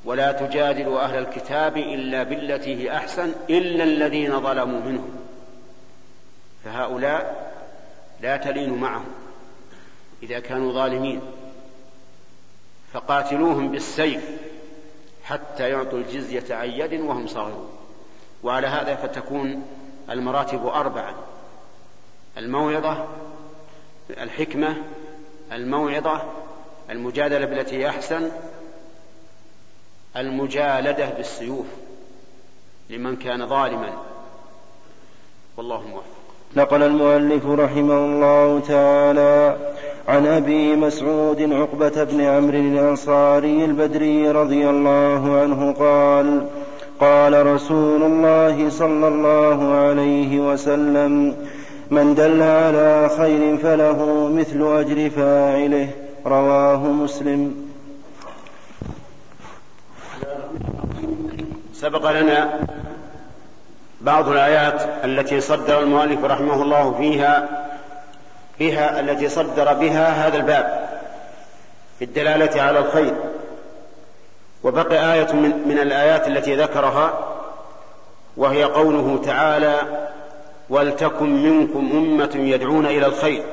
ولا 0.06 0.32
تجادلوا 0.32 1.00
أهل 1.00 1.18
الكتاب 1.18 1.78
إلا 1.78 2.24
بالتي 2.24 2.76
هي 2.76 2.98
أحسن 2.98 3.34
إلا 3.50 3.84
الذين 3.84 4.42
ظلموا 4.42 4.80
منهم. 4.80 5.10
فهؤلاء 6.66 7.54
لا 8.24 8.38
تلين 8.38 8.74
معهم 8.74 9.06
إذا 10.24 10.40
كانوا 10.40 10.74
ظالمين 10.74 11.22
فقاتلوهم 12.94 13.72
بالسيف 13.72 14.24
حتى 15.24 15.70
يعطوا 15.70 16.00
الجزية 16.00 16.56
عن 16.56 16.70
يد 16.70 17.02
وهم 17.02 17.28
صاغرون. 17.28 17.70
وعلى 18.44 18.68
هذا 18.68 18.96
فتكون 18.96 19.68
المراتب 20.10 20.66
أربعة 20.66 21.16
الموعظة 22.38 23.08
الحكمة 24.10 24.84
الموعظة 25.52 26.32
المجادلة 26.90 27.46
بالتي 27.46 27.78
هي 27.78 27.90
أحسن 27.90 28.32
المجالدة 30.16 31.10
بالسيوف 31.10 31.68
لمن 32.90 33.16
كان 33.16 33.48
ظالما. 33.48 34.04
والله 35.58 35.82
موفق. 35.88 36.23
نقل 36.58 36.84
المؤلف 36.84 37.46
رحمه 37.46 38.06
الله 38.06 38.60
تعالى 38.68 39.58
عن 40.08 40.26
أبي 40.26 40.76
مسعود 40.76 41.54
عقبة 41.54 42.04
بن 42.04 42.22
عمرو 42.22 42.58
الأنصاري 42.58 43.66
البدري 43.66 44.32
رضي 44.32 44.70
الله 44.70 45.40
عنه 45.42 45.72
قال 45.72 46.48
قال 47.00 47.46
رسول 47.46 48.04
الله 48.04 48.70
صلى 48.70 49.08
الله 49.08 49.74
عليه 49.74 50.52
وسلم 50.52 51.36
من 51.92 52.16
دل 52.16 52.42
على 52.42 53.10
خير 53.18 53.58
فله 53.58 54.30
مثل 54.36 54.78
أجر 54.80 55.10
فاعله. 55.10 55.88
رواه 56.26 56.88
مسلم. 56.88 57.56
سبق 61.74 62.12
لنا 62.12 62.60
بعض 64.04 64.28
الآيات 64.28 64.82
التي 65.04 65.42
صدر 65.42 65.80
المؤلف 65.80 66.24
رحمه 66.24 66.62
الله 66.62 66.96
فيها 66.98 67.50
بها 68.60 69.00
التي 69.00 69.30
صدر 69.30 69.74
بها 69.74 70.28
هذا 70.28 70.38
الباب 70.38 70.90
في 72.00 72.06
الدلالة 72.06 72.62
على 72.62 72.80
الخير. 72.80 73.14
وبقي 74.64 75.14
آية 75.14 75.34
من, 75.34 75.68
من 75.68 75.80
الآيات 75.80 76.28
التي 76.28 76.56
ذكرها 76.56 77.20
وهي 78.38 78.64
قوله 78.64 79.22
تعالى 79.26 79.82
ولتكن 80.70 81.44
منكم 81.44 81.90
أمة 81.94 82.32
يدعون 82.36 82.86
إلى 82.86 83.06
الخير 83.06 83.44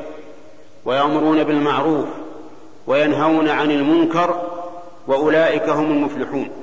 ويأمرون 0.84 1.44
بالمعروف 1.44 2.06
وينهون 2.86 3.48
عن 3.48 3.70
المنكر 3.70 4.42
وأولئك 5.06 5.68
هم 5.68 5.90
المفلحون. 5.90 6.59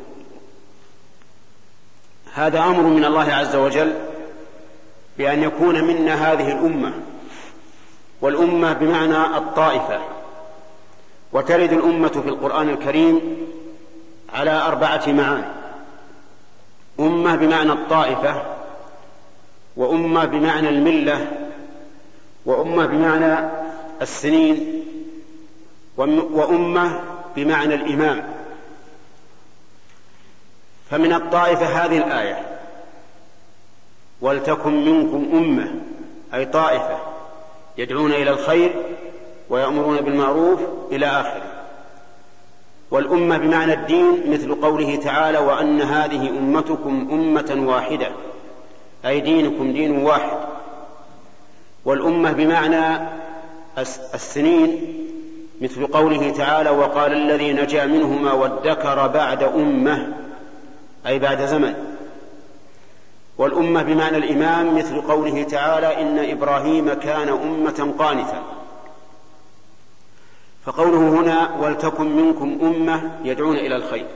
هذا 2.37 2.59
أمر 2.59 2.81
من 2.81 3.05
الله 3.05 3.33
عز 3.33 3.55
وجل 3.55 3.93
بأن 5.17 5.43
يكون 5.43 5.83
منا 5.83 6.31
هذه 6.31 6.51
الأمة 6.51 6.93
والأمة 8.21 8.73
بمعنى 8.73 9.37
الطائفة. 9.37 9.99
وترد 11.33 11.73
الأمة 11.73 12.07
في 12.07 12.29
القرآن 12.29 12.69
الكريم 12.69 13.21
على 14.33 14.51
أربعة 14.51 15.03
معاني. 15.07 15.45
أمة 16.99 17.35
بمعنى 17.35 17.71
الطائفة 17.71 18.41
وأمة 19.77 20.25
بمعنى 20.25 20.69
الملة 20.69 21.31
وأمة 22.45 22.85
بمعنى 22.85 23.49
السنين 24.01 24.83
وأمة 25.97 26.99
بمعنى 27.35 27.75
الإمام. 27.75 28.36
فمن 30.89 31.13
الطائفة 31.13 31.65
هذه 31.65 31.97
الآية 31.97 32.57
ولتكن 34.21 34.85
منكم 34.85 35.29
أمة 35.33 35.71
أي 36.33 36.45
طائفة 36.45 36.97
يدعون 37.77 38.11
إلى 38.11 38.29
الخير 38.29 38.75
ويأمرون 39.49 39.97
بالمعروف 39.97 40.59
إلى 40.91 41.05
آخره. 41.05 41.43
والأمة 42.91 43.37
بمعنى 43.37 43.73
الدين 43.73 44.31
مثل 44.31 44.55
قوله 44.55 44.95
تعالى 44.95 45.37
وأن 45.37 45.81
هذه 45.81 46.29
أمتكم 46.29 47.07
أمة 47.11 47.67
واحدة 47.67 48.07
أي 49.05 49.19
دينكم 49.19 49.73
دين 49.73 49.97
واحد. 50.03 50.37
والأمة 51.85 52.31
بمعنى 52.31 53.07
السنين 54.13 54.93
مثل 55.61 55.87
قوله 55.87 56.29
تعالى 56.29 56.69
وقال 56.69 57.13
الذي 57.13 57.53
نجا 57.53 57.85
منهما 57.85 58.31
وادكر 58.31 59.07
بعد 59.07 59.43
أمة 59.43 60.26
أي 61.07 61.19
بعد 61.19 61.45
زمن. 61.45 61.73
والأمة 63.37 63.83
بمعنى 63.83 64.17
الإمام 64.17 64.77
مثل 64.77 65.01
قوله 65.01 65.43
تعالى 65.43 66.01
إن 66.01 66.19
إبراهيم 66.19 66.93
كان 66.93 67.29
أمة 67.29 67.93
قانتا. 67.99 68.43
فقوله 70.65 70.97
هنا 70.97 71.55
ولتكن 71.61 72.15
منكم 72.15 72.57
أمة 72.61 73.19
يدعون 73.23 73.55
إلى 73.55 73.75
الخير. 73.75 74.07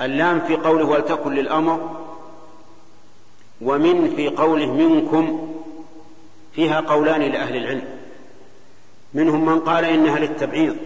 اللام 0.00 0.40
في 0.40 0.56
قوله 0.56 0.84
ولتكن 0.84 1.34
للأمر 1.34 1.96
ومن 3.60 4.12
في 4.16 4.28
قوله 4.28 4.72
منكم 4.72 5.54
فيها 6.52 6.80
قولان 6.80 7.20
لأهل 7.20 7.56
العلم. 7.56 7.88
منهم 9.14 9.46
من 9.46 9.60
قال 9.60 9.84
إنها 9.84 10.18
للتبعيض. 10.18 10.76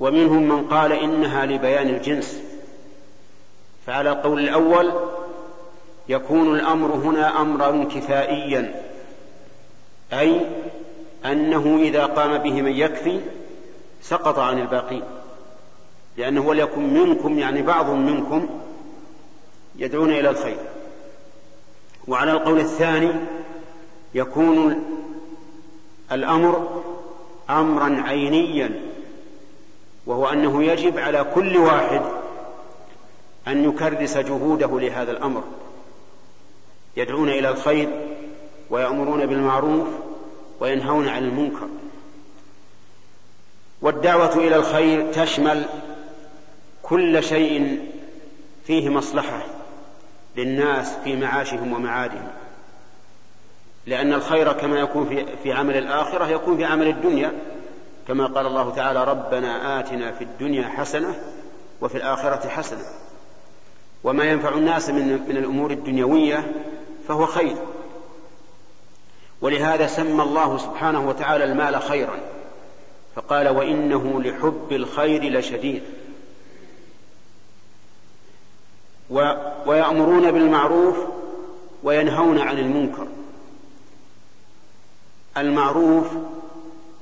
ومنهم 0.00 0.48
من 0.48 0.68
قال 0.68 0.92
إنها 0.92 1.46
لبيان 1.46 1.88
الجنس. 1.88 2.42
فعلى 3.86 4.10
القول 4.10 4.40
الأول 4.40 4.92
يكون 6.08 6.54
الأمر 6.54 6.94
هنا 6.94 7.40
أمرا 7.40 7.84
كفائيا 7.84 8.82
أي 10.12 10.40
أنه 11.24 11.78
إذا 11.82 12.06
قام 12.06 12.38
به 12.38 12.62
من 12.62 12.72
يكفي 12.72 13.20
سقط 14.02 14.38
عن 14.38 14.58
الباقين. 14.58 15.02
لأنه 16.16 16.46
وليكن 16.46 16.94
منكم 16.94 17.38
يعني 17.38 17.62
بعض 17.62 17.90
منكم 17.90 18.48
يدعون 19.76 20.12
إلى 20.12 20.30
الخير. 20.30 20.58
وعلى 22.08 22.32
القول 22.32 22.58
الثاني 22.58 23.12
يكون 24.14 24.84
الأمر 26.12 26.82
أمرا 27.50 28.02
عينيا 28.02 28.85
وهو 30.06 30.26
أنه 30.26 30.64
يجب 30.64 30.98
على 30.98 31.24
كل 31.34 31.56
واحد 31.56 32.02
أن 33.48 33.64
يكرس 33.64 34.16
جهوده 34.18 34.80
لهذا 34.80 35.12
الأمر. 35.12 35.44
يدعون 36.96 37.28
إلى 37.28 37.48
الخير 37.48 37.88
ويأمرون 38.70 39.26
بالمعروف 39.26 39.88
وينهون 40.60 41.08
عن 41.08 41.24
المنكر. 41.24 41.68
والدعوة 43.82 44.34
إلى 44.36 44.56
الخير 44.56 45.12
تشمل 45.12 45.64
كل 46.82 47.22
شيء 47.22 47.86
فيه 48.66 48.88
مصلحة 48.88 49.46
للناس 50.36 50.96
في 51.04 51.16
معاشهم 51.16 51.72
ومعادهم. 51.72 52.28
لأن 53.86 54.12
الخير 54.12 54.52
كما 54.52 54.78
يكون 54.78 55.26
في, 55.42 55.52
عمل 55.52 55.76
الآخرة 55.76 56.26
يكون 56.26 56.56
في 56.56 56.64
عمل 56.64 56.88
الدنيا. 56.88 57.32
كما 58.08 58.26
قال 58.26 58.46
الله 58.46 58.70
تعالى 58.74 59.04
ربنا 59.04 59.80
آتنا 59.80 60.12
في 60.12 60.24
الدنيا 60.24 60.68
حسنة 60.68 61.14
وفي 61.80 61.96
الآخرة 61.96 62.48
حسنة. 62.48 62.84
وما 64.04 64.24
ينفع 64.24 64.48
الناس 64.48 64.90
من, 64.90 65.24
من 65.28 65.36
الأمور 65.36 65.70
الدنيوية 65.70 66.52
فهو 67.08 67.26
خير. 67.26 67.56
ولهذا 69.40 69.86
سمى 69.86 70.22
الله 70.22 70.58
سبحانه 70.58 71.08
وتعالى 71.08 71.44
المال 71.44 71.82
خيرا. 71.82 72.20
فقال 73.16 73.48
وإنه 73.48 74.22
لحب 74.22 74.68
الخير 74.72 75.38
لشديد. 75.38 75.82
و 79.10 79.32
ويأمرون 79.66 80.30
بالمعروف 80.30 80.96
وينهون 81.82 82.38
عن 82.38 82.58
المنكر. 82.58 83.06
المعروف 85.36 86.06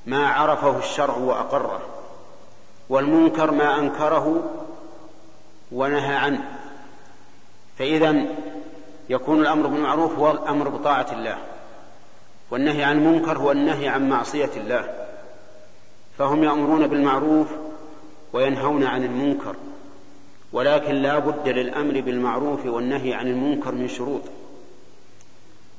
ما 0.06 0.28
عرفه 0.28 0.78
الشرع 0.78 1.16
وأقره 1.16 1.80
والمنكر 2.88 3.50
ما 3.50 3.78
أنكره 3.78 4.42
ونهى 5.72 6.14
عنه. 6.14 6.58
فإذا 7.78 8.26
يكون 9.08 9.40
الأمر 9.40 9.66
بالمعروف 9.66 10.18
هو 10.18 10.30
الأمر 10.30 10.68
بطاعة 10.68 11.06
الله 11.12 11.38
والنهي 12.50 12.84
عن 12.84 12.96
المنكر 12.96 13.38
هو 13.38 13.52
النهي 13.52 13.88
عن 13.88 14.08
معصية 14.08 14.50
الله. 14.56 15.06
فهم 16.18 16.44
يأمرون 16.44 16.86
بالمعروف 16.86 17.48
وينهون 18.32 18.84
عن 18.84 19.04
المنكر 19.04 19.56
ولكن 20.52 20.94
لا 20.94 21.18
بد 21.18 21.48
للأمر 21.48 22.00
بالمعروف 22.00 22.66
والنهي 22.66 23.14
عن 23.14 23.26
المنكر 23.26 23.72
من 23.72 23.88
شروط. 23.88 24.22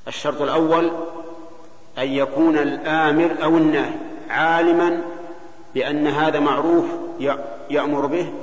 الشرط 0.08 0.42
الأول 0.42 0.92
أن 1.98 2.08
يكون 2.08 2.58
الآمر 2.58 3.44
أو 3.44 3.58
الناهي 3.58 4.15
عالما 4.30 5.02
بأن 5.74 6.08
هذا 6.08 6.40
معروف 6.40 6.86
يأمر 7.70 8.06
به 8.06 8.34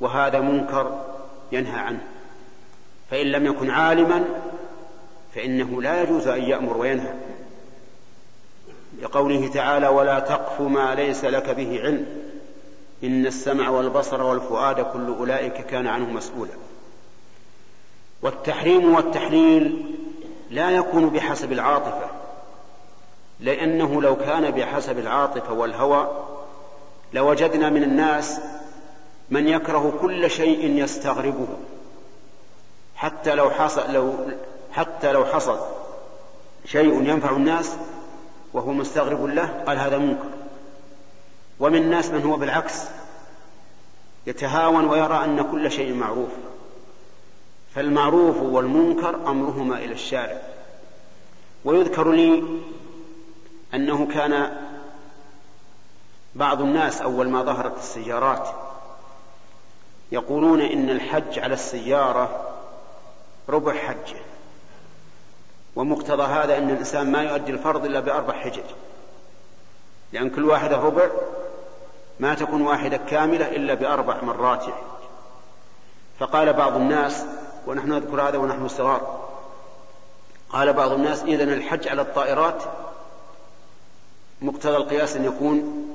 وهذا 0.00 0.40
منكر 0.40 1.04
ينهى 1.52 1.78
عنه. 1.78 2.00
فإن 3.10 3.26
لم 3.26 3.46
يكن 3.46 3.70
عالما 3.70 4.24
فإنه 5.34 5.82
لا 5.82 6.02
يجوز 6.02 6.28
أن 6.28 6.42
يأمر 6.42 6.76
وينهى. 6.76 7.14
لقوله 9.02 9.48
تعالى 9.48 9.88
ولا 9.88 10.18
تقف 10.18 10.60
ما 10.60 10.94
ليس 10.94 11.24
لك 11.24 11.50
به 11.50 11.80
علم. 11.82 12.06
إن 13.04 13.26
السمع 13.26 13.68
والبصر 13.68 14.22
والفؤاد 14.22 14.80
كل 14.80 15.06
أولئك 15.06 15.52
كان 15.52 15.86
عنه 15.86 16.10
مسؤولا. 16.10 16.52
والتحريم 18.22 18.94
والتحليل 18.94 19.94
لا 20.50 20.70
يكون 20.70 21.10
بحسب 21.10 21.52
العاطفة. 21.52 22.10
لأنه 23.40 24.02
لو 24.02 24.16
كان 24.16 24.50
بحسب 24.50 24.98
العاطفة 24.98 25.52
والهوى 25.52 26.26
لوجدنا 27.12 27.70
من 27.70 27.82
الناس 27.82 28.40
من 29.30 29.48
يكره 29.48 29.98
كل 30.00 30.30
شيء 30.30 30.84
يستغربه. 30.84 31.48
حتى 32.96 33.34
لو 33.34 33.50
حصل 33.50 33.92
لو 33.92 34.14
حتى 34.72 35.12
لو 35.12 35.24
حصل 35.24 35.58
شيء 36.64 37.02
ينفع 37.02 37.30
الناس 37.30 37.76
وهو 38.52 38.72
مستغرب 38.72 39.24
له 39.24 39.64
قال 39.66 39.78
هذا 39.78 39.98
منكر. 39.98 40.28
ومن 41.60 41.78
الناس 41.78 42.10
من 42.10 42.22
هو 42.22 42.36
بالعكس 42.36 42.82
يتهاون 44.26 44.84
ويرى 44.84 45.24
أن 45.24 45.42
كل 45.42 45.70
شيء 45.70 45.94
معروف. 45.94 46.30
فالمعروف 47.74 48.42
والمنكر 48.42 49.14
أمرهما 49.14 49.78
إلى 49.78 49.92
الشارع. 49.92 50.42
ويذكر 51.64 52.12
لي 52.12 52.42
أنه 53.74 54.06
كان 54.06 54.56
بعض 56.34 56.60
الناس 56.60 57.02
أول 57.02 57.28
ما 57.28 57.42
ظهرت 57.42 57.78
السيارات 57.78 58.48
يقولون 60.12 60.60
إن 60.60 60.90
الحج 60.90 61.38
على 61.38 61.54
السيارة 61.54 62.54
ربع 63.48 63.74
حجة 63.74 64.20
ومقتضى 65.76 66.22
هذا 66.22 66.58
أن 66.58 66.70
الإنسان 66.70 67.12
ما 67.12 67.22
يؤدي 67.22 67.52
الفرض 67.52 67.84
إلا 67.84 68.00
بأربع 68.00 68.34
حجج 68.34 68.64
لأن 70.12 70.30
كل 70.30 70.44
واحدة 70.44 70.76
ربع 70.76 71.08
ما 72.20 72.34
تكون 72.34 72.62
واحدة 72.62 72.96
كاملة 72.96 73.48
إلا 73.48 73.74
بأربع 73.74 74.22
مرات 74.22 74.62
يحج 74.62 74.90
فقال 76.18 76.52
بعض 76.52 76.76
الناس 76.76 77.24
ونحن 77.66 77.92
نذكر 77.92 78.28
هذا 78.28 78.38
ونحن 78.38 78.68
صغار 78.68 79.28
قال 80.50 80.72
بعض 80.72 80.92
الناس 80.92 81.22
إذا 81.22 81.44
الحج 81.44 81.88
على 81.88 82.02
الطائرات 82.02 82.62
مقتضى 84.42 84.76
القياس 84.76 85.16
أن 85.16 85.24
يكون 85.24 85.86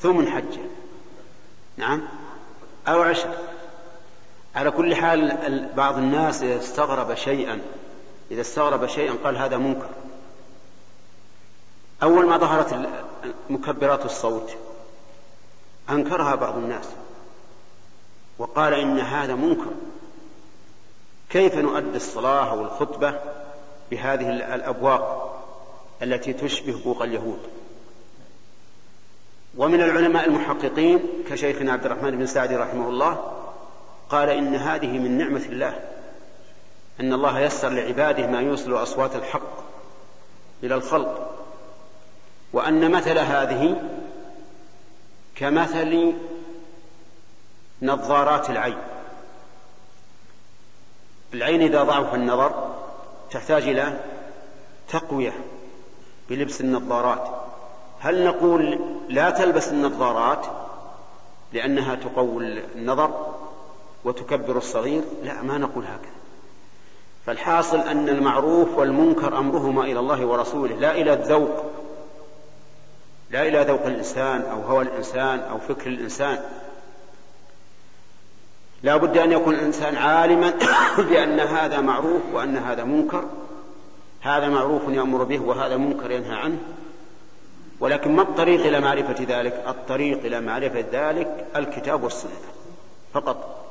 ثمن 0.00 0.28
حجة. 0.28 0.60
نعم؟ 1.76 2.02
أو 2.88 3.02
عشر. 3.02 3.34
على 4.54 4.70
كل 4.70 4.94
حال 4.94 5.68
بعض 5.76 5.96
الناس 5.96 6.42
إذا 6.42 6.58
استغرب 6.60 7.14
شيئا 7.14 7.60
إذا 8.30 8.40
استغرب 8.40 8.86
شيئا 8.86 9.14
قال 9.24 9.36
هذا 9.36 9.56
منكر. 9.56 9.88
أول 12.02 12.26
ما 12.26 12.38
ظهرت 12.38 12.88
مكبرات 13.50 14.04
الصوت 14.04 14.52
أنكرها 15.90 16.34
بعض 16.34 16.56
الناس. 16.56 16.88
وقال 18.38 18.74
إن 18.74 18.98
هذا 18.98 19.34
منكر. 19.34 19.72
كيف 21.30 21.54
نؤدي 21.54 21.96
الصلاة 21.96 22.50
أو 22.50 22.60
الخطبة 22.60 23.20
بهذه 23.90 24.30
الأبواق 24.54 25.41
التي 26.02 26.32
تشبه 26.32 26.80
بوق 26.84 27.02
اليهود. 27.02 27.38
ومن 29.56 29.80
العلماء 29.80 30.26
المحققين 30.26 31.00
كشيخنا 31.30 31.72
عبد 31.72 31.86
الرحمن 31.86 32.10
بن 32.10 32.26
سعدي 32.26 32.56
رحمه 32.56 32.88
الله 32.88 33.32
قال 34.08 34.28
إن 34.30 34.54
هذه 34.54 34.98
من 34.98 35.18
نعمة 35.18 35.44
الله 35.48 35.80
أن 37.00 37.12
الله 37.12 37.40
يسر 37.40 37.68
لعباده 37.68 38.26
ما 38.26 38.40
يوصل 38.40 38.82
أصوات 38.82 39.16
الحق 39.16 39.64
إلى 40.62 40.74
الخلق. 40.74 41.38
وأن 42.52 42.90
مثل 42.90 43.18
هذه 43.18 43.82
كمثل 45.36 46.12
نظارات 47.82 48.50
العين. 48.50 48.78
العين 51.34 51.62
إذا 51.62 51.82
ضعف 51.82 52.14
النظر 52.14 52.74
تحتاج 53.30 53.62
إلى 53.62 54.00
تقوية. 54.88 55.32
بلبس 56.32 56.60
النظارات. 56.60 57.28
هل 58.00 58.24
نقول 58.24 58.78
لا 59.08 59.30
تلبس 59.30 59.68
النظارات 59.68 60.46
لأنها 61.52 61.94
تقوي 61.94 62.62
النظر 62.74 63.34
وتكبر 64.04 64.56
الصغير؟ 64.56 65.02
لا 65.24 65.42
ما 65.42 65.58
نقول 65.58 65.84
هكذا. 65.84 66.12
فالحاصل 67.26 67.78
أن 67.78 68.08
المعروف 68.08 68.78
والمنكر 68.78 69.38
أمرهما 69.38 69.84
إلى 69.84 69.98
الله 69.98 70.26
ورسوله 70.26 70.76
لا 70.76 70.92
إلى 70.92 71.12
الذوق 71.12 71.64
لا 73.30 73.48
إلى 73.48 73.62
ذوق 73.62 73.86
الإنسان 73.86 74.42
أو 74.42 74.60
هوى 74.60 74.82
الإنسان 74.84 75.38
أو 75.38 75.58
فكر 75.58 75.86
الإنسان. 75.86 76.38
لا 78.82 78.96
بد 78.96 79.18
أن 79.18 79.32
يكون 79.32 79.54
الإنسان 79.54 79.96
عالما 79.96 80.52
بأن 81.08 81.40
هذا 81.40 81.80
معروف 81.80 82.22
وأن 82.32 82.56
هذا 82.56 82.84
منكر. 82.84 83.24
هذا 84.22 84.48
معروف 84.48 84.82
يأمر 84.88 85.24
به 85.24 85.40
وهذا 85.40 85.76
منكر 85.76 86.10
ينهى 86.10 86.34
عنه. 86.34 86.58
ولكن 87.80 88.12
ما 88.12 88.22
الطريق 88.22 88.66
إلى 88.66 88.80
معرفة 88.80 89.24
ذلك؟ 89.28 89.64
الطريق 89.68 90.24
إلى 90.24 90.40
معرفة 90.40 90.84
ذلك 90.92 91.46
الكتاب 91.56 92.02
والسنة 92.02 92.30
فقط 93.14 93.66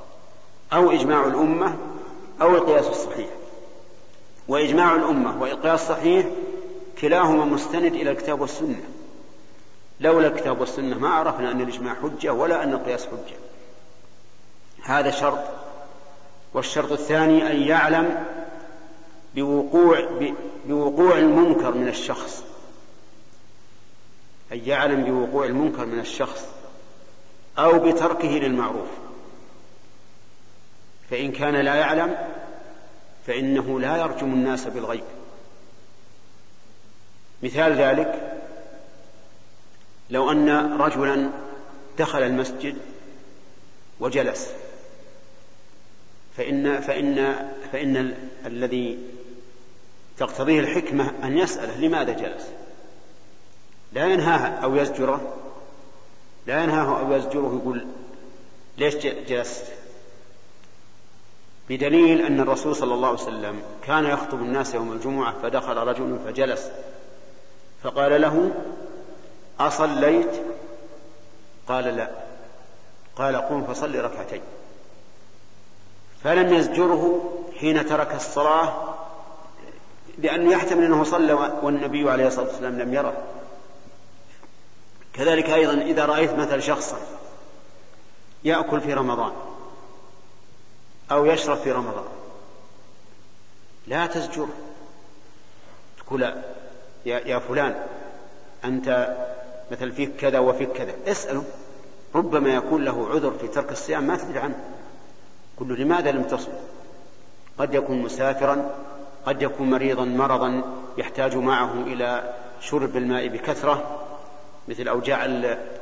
أو 0.73 0.91
إجماع 0.91 1.25
الأمة 1.25 1.77
أو 2.41 2.55
القياس 2.55 2.87
الصحيح. 2.87 3.29
وإجماع 4.47 4.95
الأمة 4.95 5.41
والقياس 5.41 5.81
الصحيح 5.81 6.25
كلاهما 7.01 7.45
مستند 7.45 7.93
إلى 7.93 8.11
الكتاب 8.11 8.41
والسنة. 8.41 8.83
لولا 9.99 10.27
الكتاب 10.27 10.59
والسنة 10.59 10.97
ما 10.97 11.09
عرفنا 11.09 11.51
أن 11.51 11.61
الإجماع 11.61 11.93
حجة 11.93 12.33
ولا 12.33 12.63
أن 12.63 12.73
القياس 12.73 13.05
حجة. 13.05 13.37
هذا 14.83 15.11
شرط. 15.11 15.43
والشرط 16.53 16.91
الثاني 16.91 17.51
أن 17.51 17.61
يعلم 17.61 18.25
بوقوع 19.35 20.09
بوقوع 20.67 21.17
المنكر 21.17 21.73
من 21.73 21.87
الشخص. 21.87 22.43
أن 24.51 24.61
يعلم 24.65 25.03
بوقوع 25.03 25.45
المنكر 25.45 25.85
من 25.85 25.99
الشخص 25.99 26.45
أو 27.57 27.79
بتركه 27.79 28.27
للمعروف. 28.27 28.87
فإن 31.09 31.31
كان 31.31 31.55
لا 31.55 31.75
يعلم 31.75 32.15
فإنه 33.27 33.79
لا 33.79 33.97
يرجم 33.97 34.33
الناس 34.33 34.67
بالغيب. 34.67 35.03
مثال 37.43 37.73
ذلك 37.73 38.41
لو 40.09 40.31
أن 40.31 40.49
رجلا 40.81 41.29
دخل 41.97 42.23
المسجد 42.23 42.77
وجلس 43.99 44.53
فإن 46.37 46.81
فإن 46.81 47.35
فإن 47.71 48.15
الذي 48.45 48.99
تقتضيه 50.17 50.59
الحكمة 50.59 51.13
أن 51.23 51.37
يسأله 51.37 51.77
لماذا 51.77 52.13
جلس. 52.13 52.47
لا 53.93 54.05
ينهاه 54.05 54.63
أو 54.63 54.75
يزجره. 54.75 55.33
لا 56.47 56.63
ينهاه 56.63 56.99
أو 56.99 57.13
يزجره 57.13 57.59
يقول 57.61 57.87
ليش 58.77 58.95
جلست؟ 59.05 59.65
بدليل 61.69 62.21
أن 62.21 62.39
الرسول 62.39 62.75
صلى 62.75 62.93
الله 62.93 63.07
عليه 63.07 63.19
وسلم 63.19 63.61
كان 63.83 64.05
يخطب 64.05 64.41
الناس 64.41 64.73
يوم 64.73 64.91
الجمعة 64.91 65.35
فدخل 65.41 65.77
رجل 65.77 66.19
فجلس. 66.25 66.71
فقال 67.83 68.21
له 68.21 68.51
أصليت؟ 69.59 70.31
قال 71.67 71.83
لا. 71.83 72.11
قال 73.15 73.35
قم 73.35 73.63
فصل 73.63 73.95
ركعتين. 73.95 74.41
فلم 76.23 76.53
يزجره 76.53 77.33
حين 77.59 77.85
ترك 77.85 78.15
الصلاة 78.15 78.90
لأنه 80.21 80.51
يحتمل 80.51 80.83
أنه 80.83 81.03
صلى 81.03 81.33
والنبي 81.63 82.11
عليه 82.11 82.27
الصلاة 82.27 82.47
والسلام 82.47 82.79
لم 82.79 82.93
يره. 82.93 83.13
كذلك 85.13 85.49
أيضا 85.49 85.73
إذا 85.73 86.05
رأيت 86.05 86.33
مثل 86.33 86.61
شخصا 86.61 86.97
يأكل 88.43 88.81
في 88.81 88.93
رمضان 88.93 89.31
أو 91.11 91.25
يشرب 91.25 91.57
في 91.57 91.71
رمضان 91.71 92.05
لا 93.87 94.05
تزجره 94.05 94.53
تقول 95.97 96.21
يا, 97.05 97.19
يا 97.19 97.39
فلان 97.39 97.85
أنت 98.65 99.17
مثل 99.71 99.91
فيك 99.91 100.15
كذا 100.15 100.39
وفيك 100.39 100.71
كذا. 100.71 100.93
اسأله 101.07 101.43
ربما 102.15 102.49
يكون 102.49 102.85
له 102.85 103.09
عذر 103.09 103.31
في 103.31 103.47
ترك 103.47 103.71
الصيام 103.71 104.03
ما 104.03 104.17
تدري 104.17 104.39
عنه. 104.39 104.59
قل 105.57 105.69
له 105.69 105.75
لماذا 105.75 106.11
لم 106.11 106.23
تصم؟ 106.23 106.51
قد 107.57 107.73
يكون 107.73 108.01
مسافرا 108.01 108.75
قد 109.25 109.41
يكون 109.41 109.69
مريضا 109.69 110.05
مرضا 110.05 110.61
يحتاج 110.97 111.35
معه 111.35 111.73
إلى 111.73 112.33
شرب 112.61 112.97
الماء 112.97 113.27
بكثرة 113.27 113.99
مثل 114.67 114.87
أوجاع 114.87 115.25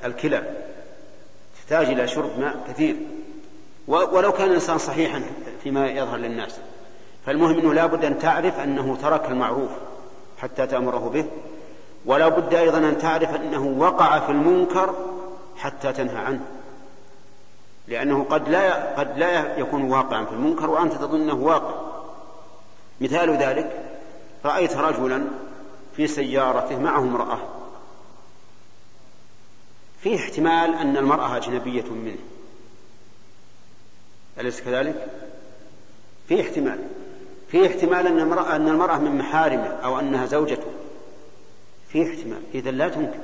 الكلى. 0.06 0.44
تحتاج 1.56 1.88
إلى 1.88 2.08
شرب 2.08 2.40
ماء 2.40 2.64
كثير. 2.68 2.96
ولو 3.88 4.32
كان 4.32 4.48
الإنسان 4.48 4.78
صحيحا 4.78 5.22
فيما 5.64 5.88
يظهر 5.88 6.18
للناس. 6.18 6.60
فالمهم 7.26 7.60
أنه 7.60 7.74
لا 7.74 7.86
بد 7.86 8.06
أن 8.06 8.20
تعرف 8.20 8.60
أنه 8.60 8.98
ترك 9.02 9.26
المعروف 9.26 9.70
حتى 10.42 10.68
تأمره 10.68 11.10
به 11.10 11.26
ولا 12.06 12.28
بد 12.28 12.54
أيضا 12.54 12.78
أن 12.78 12.98
تعرف 12.98 13.36
أنه 13.36 13.76
وقع 13.80 14.20
في 14.20 14.32
المنكر 14.32 14.96
حتى 15.58 15.94
تنهى 15.94 16.18
عنه. 16.18 16.42
لأنه 17.88 18.24
قد 18.30 18.50
لا 18.50 19.00
قد 19.00 19.18
لا 19.18 19.58
يكون 19.58 19.84
واقعا 19.84 20.26
في 20.26 20.32
المنكر 20.32 20.70
وأنت 20.70 20.94
تظنه 20.94 21.36
واقع. 21.36 21.89
مثال 23.02 23.38
ذلك 23.38 23.86
رأيت 24.46 24.78
رجلا 24.78 25.28
في 25.96 26.08
سيارته 26.08 26.80
معه 26.80 27.00
امرأة. 27.00 27.40
في 30.04 30.16
احتمال 30.16 30.76
أن 30.76 30.98
المرأة 30.98 31.38
أجنبية 31.38 31.90
منه. 31.92 32.18
أليس 34.40 34.62
كذلك؟ 34.62 35.08
في 36.28 36.42
احتمال. 36.42 36.80
في 37.52 37.68
احتمال 37.68 38.08
أن 38.08 38.20
المرأة 38.20 38.56
أن 38.56 38.68
المرأة 38.68 38.98
من 38.98 39.18
محارمه 39.18 39.68
أو 39.68 40.00
أنها 40.00 40.26
زوجته. 40.26 40.72
في 41.90 42.10
احتمال. 42.10 42.42
إذا 42.54 42.72
لا 42.72 42.90
تنكر. 42.90 43.20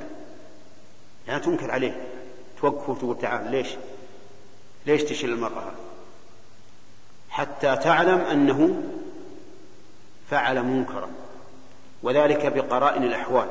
لا 1.28 1.38
تنكر 1.38 1.70
عليه. 1.70 2.06
توقف 2.60 2.88
وتقول 2.88 3.18
تعال 3.18 3.50
ليش؟ 3.50 3.68
ليش 4.86 5.02
تشيل 5.02 5.32
المرأة 5.32 5.72
حتى 7.30 7.76
تعلم 7.76 8.18
أنه 8.18 8.82
فعل 10.30 10.62
منكرا 10.62 11.08
وذلك 12.02 12.52
بقرائن 12.52 13.04
الأحوال. 13.04 13.48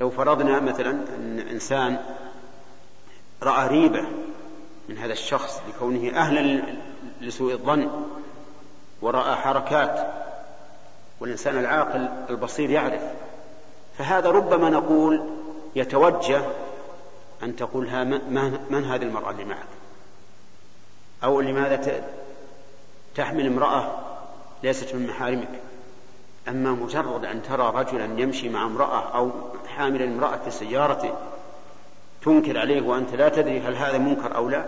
لو 0.00 0.10
فرضنا 0.10 0.60
مثلا 0.60 0.90
أن 0.90 1.44
إنسان 1.50 1.98
رأى 3.42 3.68
ريبة 3.68 4.04
من 4.88 4.98
هذا 4.98 5.12
الشخص 5.12 5.62
لكونه 5.68 6.16
أهلا 6.16 6.62
لسوء 7.20 7.52
الظن 7.52 8.06
ورأى 9.02 9.36
حركات 9.36 10.06
والإنسان 11.20 11.58
العاقل 11.58 12.08
البصير 12.30 12.70
يعرف 12.70 13.02
فهذا 13.98 14.30
ربما 14.30 14.70
نقول 14.70 15.28
يتوجه 15.76 16.42
أن 17.42 17.56
تقول 17.56 17.84
من 18.70 18.84
هذه 18.84 19.02
المرأة 19.02 19.30
اللي 19.30 19.44
معك؟ 19.44 19.68
أو 21.24 21.40
لماذا 21.40 22.04
تحمل 23.14 23.46
امرأة 23.46 24.09
ليست 24.62 24.94
من 24.94 25.06
محارمك. 25.06 25.48
أما 26.48 26.70
مجرد 26.70 27.24
أن 27.24 27.42
ترى 27.42 27.72
رجلا 27.74 28.20
يمشي 28.20 28.48
مع 28.48 28.66
امرأة 28.66 29.16
أو 29.16 29.30
حاملا 29.76 30.04
امرأة 30.04 30.36
في 30.36 30.50
سيارته 30.50 31.10
تنكر 32.24 32.58
عليه 32.58 32.82
وأنت 32.82 33.14
لا 33.14 33.28
تدري 33.28 33.60
هل 33.60 33.76
هذا 33.76 33.98
منكر 33.98 34.36
أو 34.36 34.48
لا 34.48 34.64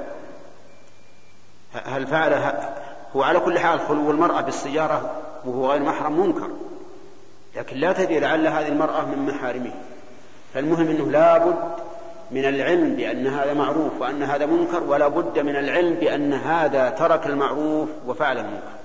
هل 1.72 2.06
فعل 2.06 2.32
هو 3.16 3.22
على 3.22 3.40
كل 3.40 3.58
حال 3.58 3.80
خلو 3.80 4.10
المرأة 4.10 4.40
بالسيارة 4.40 5.22
وهو 5.44 5.72
غير 5.72 5.82
محرم 5.82 6.20
منكر. 6.20 6.48
لكن 7.56 7.76
لا 7.76 7.92
تدري 7.92 8.20
لعل 8.20 8.46
هذه 8.46 8.68
المرأة 8.68 9.04
من 9.04 9.26
محارمه. 9.26 9.72
فالمهم 10.54 10.88
أنه 10.88 11.10
لا 11.10 11.38
بد 11.38 11.74
من 12.30 12.44
العلم 12.44 12.96
بأن 12.96 13.26
هذا 13.26 13.54
معروف 13.54 13.92
وأن 14.00 14.22
هذا 14.22 14.46
منكر 14.46 14.82
ولا 14.82 15.08
بد 15.08 15.38
من 15.38 15.56
العلم 15.56 15.94
بأن 15.94 16.32
هذا 16.32 16.90
ترك 16.90 17.26
المعروف 17.26 17.88
وفعل 18.06 18.38
المنكر. 18.38 18.81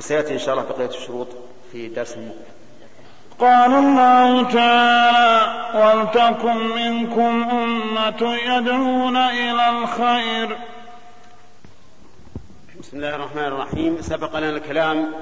وسيأتي 0.00 0.34
إن 0.34 0.38
شاء 0.38 0.54
الله 0.54 0.66
بقية 0.68 0.88
الشروط 0.88 1.26
في 1.72 1.88
درس 1.88 2.14
المقبل 2.16 2.40
قال 3.40 3.72
الله 3.72 4.50
تعالى 4.50 5.40
ولتكن 5.74 6.56
منكم 6.56 7.48
أمة 7.50 8.36
يدعون 8.44 9.16
إلى 9.16 9.68
الخير. 9.68 10.58
بسم 12.80 12.96
الله 12.96 13.14
الرحمن 13.14 13.44
الرحيم. 13.44 13.96
سبق 14.00 14.38
لنا 14.38 14.50
الكلام 14.50 15.12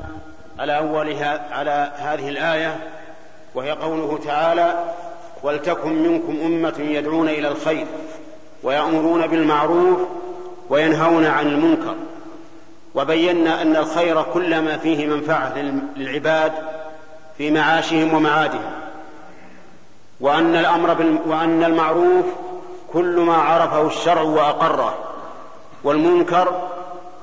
على 0.58 0.76
أولها 0.76 1.54
على 1.54 1.92
هذه 1.96 2.28
الآية 2.28 2.76
وهي 3.54 3.70
قوله 3.70 4.18
تعالى 4.24 4.94
ولتكن 5.42 5.92
منكم 5.92 6.40
أمة 6.40 6.74
يدعون 6.78 7.28
إلى 7.28 7.48
الخير 7.48 7.86
ويأمرون 8.62 9.26
بالمعروف 9.26 9.98
وينهون 10.70 11.26
عن 11.26 11.46
المنكر. 11.46 11.94
وبينا 12.98 13.62
أن 13.62 13.76
الخير 13.76 14.22
كل 14.22 14.58
ما 14.60 14.76
فيه 14.76 15.06
منفعة 15.06 15.58
للعباد 15.96 16.52
في 17.38 17.50
معاشهم 17.50 18.14
ومعادهم. 18.14 18.72
وأن 20.20 20.56
الأمر 20.56 20.94
بال... 20.94 21.18
وأن 21.26 21.64
المعروف 21.64 22.24
كل 22.92 23.20
ما 23.20 23.36
عرفه 23.36 23.86
الشرع 23.86 24.22
وأقره 24.22 24.94
والمنكر 25.84 26.68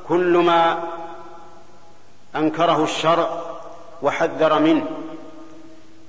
كل 0.07 0.37
ما 0.37 0.83
أنكره 2.35 2.83
الشرع 2.83 3.27
وحذر 4.01 4.59
منه. 4.59 4.85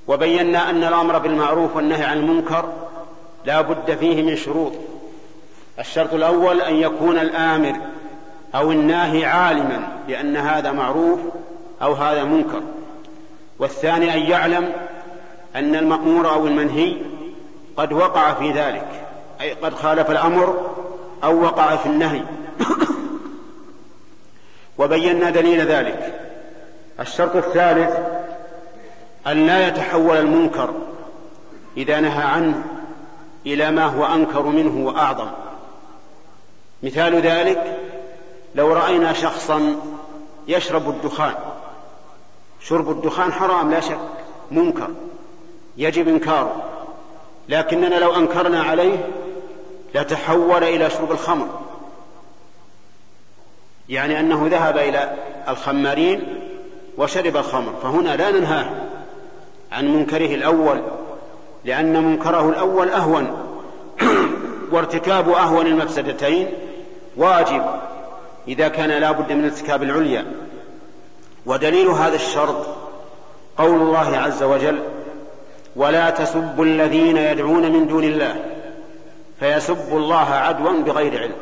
وبينا 0.09 0.71
أن 0.71 0.85
الأمر 0.85 1.19
بالمعروف 1.19 1.77
والنهي 1.77 2.05
عن 2.05 2.17
المنكر 2.19 2.69
لا 3.45 3.61
بد 3.61 3.97
فيه 3.97 4.23
من 4.23 4.37
شروط. 4.37 4.73
الشرط 5.79 6.15
الأول 6.15 6.61
أن 6.61 6.75
يكون 6.75 7.19
الآمر 7.19 7.77
أو 8.55 8.73
الناهي 8.73 9.25
عالما 9.25 9.89
بأن 10.07 10.37
هذا 10.37 10.73
معروف 10.73 11.21
أو 11.83 11.93
هذا 11.93 12.25
منكر. 12.25 12.63
والثاني 13.59 14.15
أن 14.15 14.19
يعلم 14.19 14.73
أن 15.57 15.75
المأمور 15.75 16.31
أو 16.31 16.47
المنهي 16.47 16.97
قد 17.77 17.93
وقع 17.93 18.33
في 18.33 18.51
ذلك 18.51 18.89
أي 19.41 19.53
قد 19.53 19.75
خالف 19.75 20.11
الأمر 20.11 20.71
أو 21.25 21.43
وقع 21.43 21.77
في 21.77 21.87
النهي. 21.87 22.23
وبينا 24.79 25.31
دليل 25.31 25.61
ذلك. 25.61 26.21
الشرط 27.01 27.37
الثالث 27.37 27.97
أن 29.27 29.47
لا 29.47 29.69
يتحول 29.69 30.17
المنكر 30.17 30.75
إذا 31.77 32.01
نهى 32.01 32.23
عنه 32.23 32.65
إلى 33.47 33.71
ما 33.71 33.85
هو 33.85 34.15
أنكر 34.15 34.43
منه 34.43 34.87
وأعظم. 34.87 35.29
مثال 36.83 37.21
ذلك 37.21 37.79
لو 38.57 38.73
رأينا 38.73 39.13
شخصا 39.13 39.77
يشرب 40.49 40.89
الدخان. 40.89 41.35
شرب 42.61 42.91
الدخان 42.91 43.33
حرام 43.33 43.71
لا 43.71 43.81
شك 43.81 43.99
منكر 44.51 44.89
يجب 45.77 46.09
إنكاره. 46.09 46.65
لكننا 47.49 47.95
لو 47.95 48.15
أنكرنا 48.15 48.63
عليه 48.63 49.09
لتحول 49.95 50.65
إلى 50.65 50.91
شرب 50.91 51.13
الخمر. 51.13 51.49
يعني 53.89 54.21
أنه 54.21 54.49
ذهب 54.51 54.79
إلى 54.79 55.17
الخمارين 55.49 56.41
وشرب 56.99 57.37
الخمر. 57.37 57.73
فهنا 57.83 58.17
لا 58.17 58.31
ننهاه 58.31 58.71
عن 59.73 59.89
منكره 59.89 60.35
الأول 60.35 60.83
لأن 61.65 62.05
منكره 62.05 62.49
الأول 62.49 62.89
أهون. 62.89 63.57
وارتكاب 64.73 65.29
أهون 65.29 65.67
المفسدتين 65.67 66.49
واجب. 67.17 67.65
إذا 68.49 68.69
كان 68.69 68.91
لا 68.91 69.13
بد 69.13 69.33
من 69.33 69.45
ارتكاب 69.45 69.83
العليا. 69.83 70.25
ودليل 71.47 71.87
هذا 71.87 72.15
الشرط 72.15 72.67
قول 73.59 73.83
الله 73.83 74.17
عز 74.19 74.43
وجل 74.43 74.83
ولا 75.77 76.11
تسبوا 76.11 76.65
الذين 76.65 77.17
يدعون 77.17 77.73
من 77.73 77.87
دون 77.87 78.05
الله 78.05 78.45
فيسبوا 79.41 79.99
الله 79.99 80.31
عدوا 80.31 80.83
بغير 80.83 81.23
علم. 81.23 81.37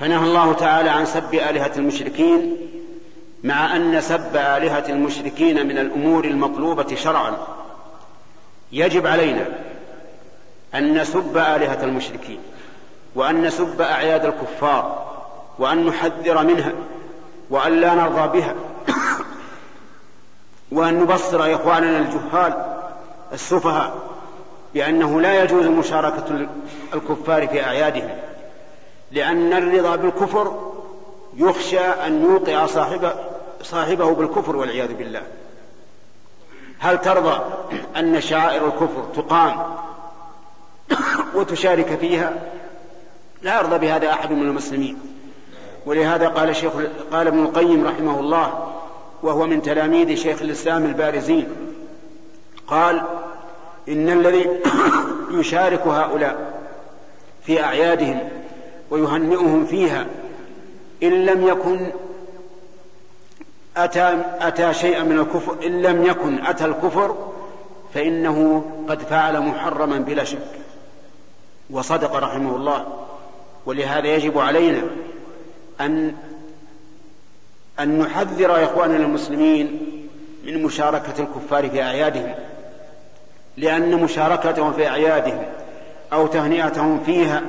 فنهى 0.00 0.24
الله 0.24 0.52
تعالى 0.52 0.90
عن 0.90 1.06
سب 1.06 1.34
آلهة 1.34 1.72
المشركين 1.76 2.56
مع 3.44 3.76
أن 3.76 4.00
سب 4.00 4.36
آلهة 4.36 4.84
المشركين 4.88 5.66
من 5.66 5.78
الأمور 5.78 6.24
المطلوبة 6.24 6.94
شرعا. 6.94 7.36
يجب 8.72 9.06
علينا 9.06 9.46
أن 10.74 10.98
نسب 10.98 11.36
آلهة 11.36 11.84
المشركين 11.84 12.38
وأن 13.14 13.42
نسب 13.42 13.80
أعياد 13.80 14.24
الكفار 14.24 15.13
وأن 15.58 15.86
نحذر 15.86 16.42
منها 16.42 16.72
وأن 17.50 17.72
لا 17.72 17.94
نرضى 17.94 18.40
بها 18.40 18.54
وأن 20.72 21.00
نبصر 21.00 21.54
إخواننا 21.54 21.98
الجهال 21.98 22.76
السفهاء 23.32 23.94
بأنه 24.74 25.20
لا 25.20 25.42
يجوز 25.42 25.66
مشاركة 25.66 26.48
الكفار 26.94 27.48
في 27.48 27.64
أعيادهم 27.64 28.10
لأن 29.12 29.52
الرضا 29.52 29.96
بالكفر 29.96 30.72
يخشى 31.36 31.80
أن 31.80 32.22
يوقع 32.22 32.66
صاحبه, 32.66 33.12
صاحبه 33.62 34.14
بالكفر 34.14 34.56
والعياذ 34.56 34.94
بالله. 34.94 35.22
هل 36.78 37.00
ترضى 37.00 37.40
أن 37.96 38.20
شعائر 38.20 38.66
الكفر 38.66 39.04
تقام 39.16 39.76
وتشارك 41.34 41.98
فيها؟ 42.00 42.32
لا 43.42 43.58
يرضى 43.58 43.78
بهذا 43.78 44.12
أحد 44.12 44.32
من 44.32 44.42
المسلمين. 44.42 45.13
ولهذا 45.86 46.28
قال 46.28 46.56
شيخ 46.56 46.72
قال 47.12 47.26
ابن 47.26 47.38
القيم 47.38 47.86
رحمه 47.86 48.20
الله 48.20 48.72
وهو 49.22 49.46
من 49.46 49.62
تلاميذ 49.62 50.14
شيخ 50.14 50.42
الإسلام 50.42 50.84
البارزين 50.84 51.48
قال 52.66 53.02
إن 53.88 54.08
الذي 54.08 54.48
يشارك 55.38 55.86
هؤلاء 55.86 56.60
في 57.46 57.64
أعيادهم 57.64 58.28
ويهنئهم 58.90 59.66
فيها 59.66 60.06
إن 61.02 61.24
لم 61.26 61.46
يكن 61.46 61.90
أتى, 63.76 64.22
أتى 64.40 64.74
شيئا 64.74 65.02
من 65.02 65.18
الكفر 65.18 65.66
إن 65.66 65.82
لم 65.82 66.06
يكن 66.06 66.46
أتى 66.46 66.64
الكفر 66.64 67.16
فإنه 67.94 68.64
قد 68.88 69.02
فعل 69.02 69.40
محرما 69.40 69.98
بلا 69.98 70.24
شك 70.24 70.48
وصدق 71.70 72.16
رحمه 72.16 72.56
الله 72.56 72.86
ولهذا 73.66 74.08
يجب 74.08 74.38
علينا 74.38 74.82
أن 75.80 76.14
أن 77.80 77.98
نحذر 77.98 78.64
إخواننا 78.64 78.96
المسلمين 78.96 79.80
من 80.44 80.62
مشاركة 80.62 81.22
الكفار 81.22 81.70
في 81.70 81.82
أعيادهم 81.82 82.34
لأن 83.56 84.02
مشاركتهم 84.02 84.72
في 84.72 84.88
أعيادهم 84.88 85.42
أو 86.12 86.26
تهنئتهم 86.26 87.00
فيها 87.06 87.42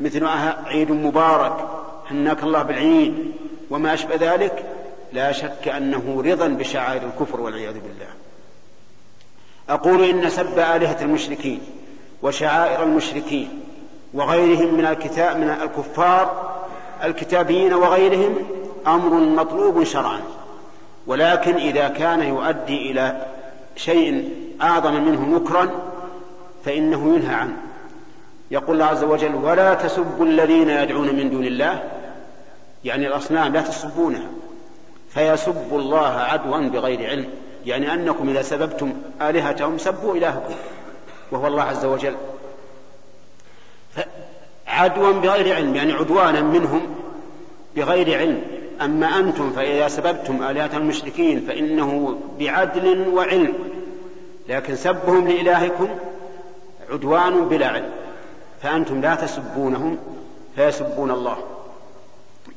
مثل 0.00 0.26
عيد 0.66 0.92
مبارك 0.92 1.68
هناك 2.10 2.42
الله 2.42 2.62
بالعيد 2.62 3.32
وما 3.70 3.94
أشبه 3.94 4.34
ذلك 4.34 4.64
لا 5.12 5.32
شك 5.32 5.68
أنه 5.68 6.22
رضا 6.26 6.48
بشعائر 6.48 7.02
الكفر 7.02 7.40
والعياذ 7.40 7.72
بالله. 7.72 8.10
أقول 9.68 10.04
إن 10.04 10.30
سب 10.30 10.58
آلهة 10.58 11.02
المشركين 11.02 11.60
وشعائر 12.22 12.82
المشركين 12.82 13.60
وغيرهم 14.14 14.74
من 14.74 14.86
الكتاب 14.86 15.36
من 15.36 15.50
الكفار 15.50 16.50
الكتابيين 17.04 17.74
وغيرهم 17.74 18.34
أمر 18.86 19.14
مطلوب 19.14 19.84
شرعا. 19.84 20.20
ولكن 21.06 21.54
إذا 21.54 21.88
كان 21.88 22.22
يؤدي 22.22 22.90
إلى 22.90 23.26
شيء 23.76 24.28
أعظم 24.62 24.94
منه 24.94 25.36
نكرا 25.36 25.70
فإنه 26.64 27.14
ينهى 27.14 27.34
عنه. 27.34 27.56
يقول 28.50 28.74
الله 28.74 28.84
عز 28.84 29.04
وجل 29.04 29.34
ولا 29.34 29.74
تسبوا 29.74 30.26
الذين 30.26 30.70
يدعون 30.70 31.14
من 31.14 31.30
دون 31.30 31.44
الله. 31.44 31.82
يعني 32.84 33.06
الأصنام 33.06 33.52
لا 33.52 33.60
تسبونها. 33.60 34.26
فيسبوا 35.10 35.78
الله 35.78 36.06
عدوا 36.06 36.58
بغير 36.58 37.10
علم. 37.10 37.28
يعني 37.66 37.94
أنكم 37.94 38.28
إذا 38.28 38.42
سببتم 38.42 38.92
آلهتهم 39.22 39.78
سبوا 39.78 40.14
إلهكم. 40.14 40.54
وهو 41.32 41.46
الله 41.46 41.62
عز 41.62 41.84
وجل. 41.84 42.16
عدوا 44.70 45.12
بغير 45.12 45.54
علم 45.54 45.74
يعني 45.74 45.92
عدوانا 45.92 46.40
منهم 46.40 46.80
بغير 47.76 48.18
علم. 48.18 48.42
أما 48.80 49.18
أنتم 49.18 49.50
فإذا 49.50 49.88
سببتم 49.88 50.42
آلهة 50.42 50.76
المشركين 50.76 51.40
فإنه 51.40 52.18
بعدل 52.40 53.08
وعلم. 53.08 53.52
لكن 54.48 54.76
سبهم 54.76 55.28
لإلهكم 55.28 55.88
عدوان 56.90 57.48
بلا 57.48 57.68
علم. 57.68 57.90
فأنتم 58.62 59.00
لا 59.00 59.14
تسبونهم 59.14 59.98
فيسبون 60.56 61.10
الله. 61.10 61.36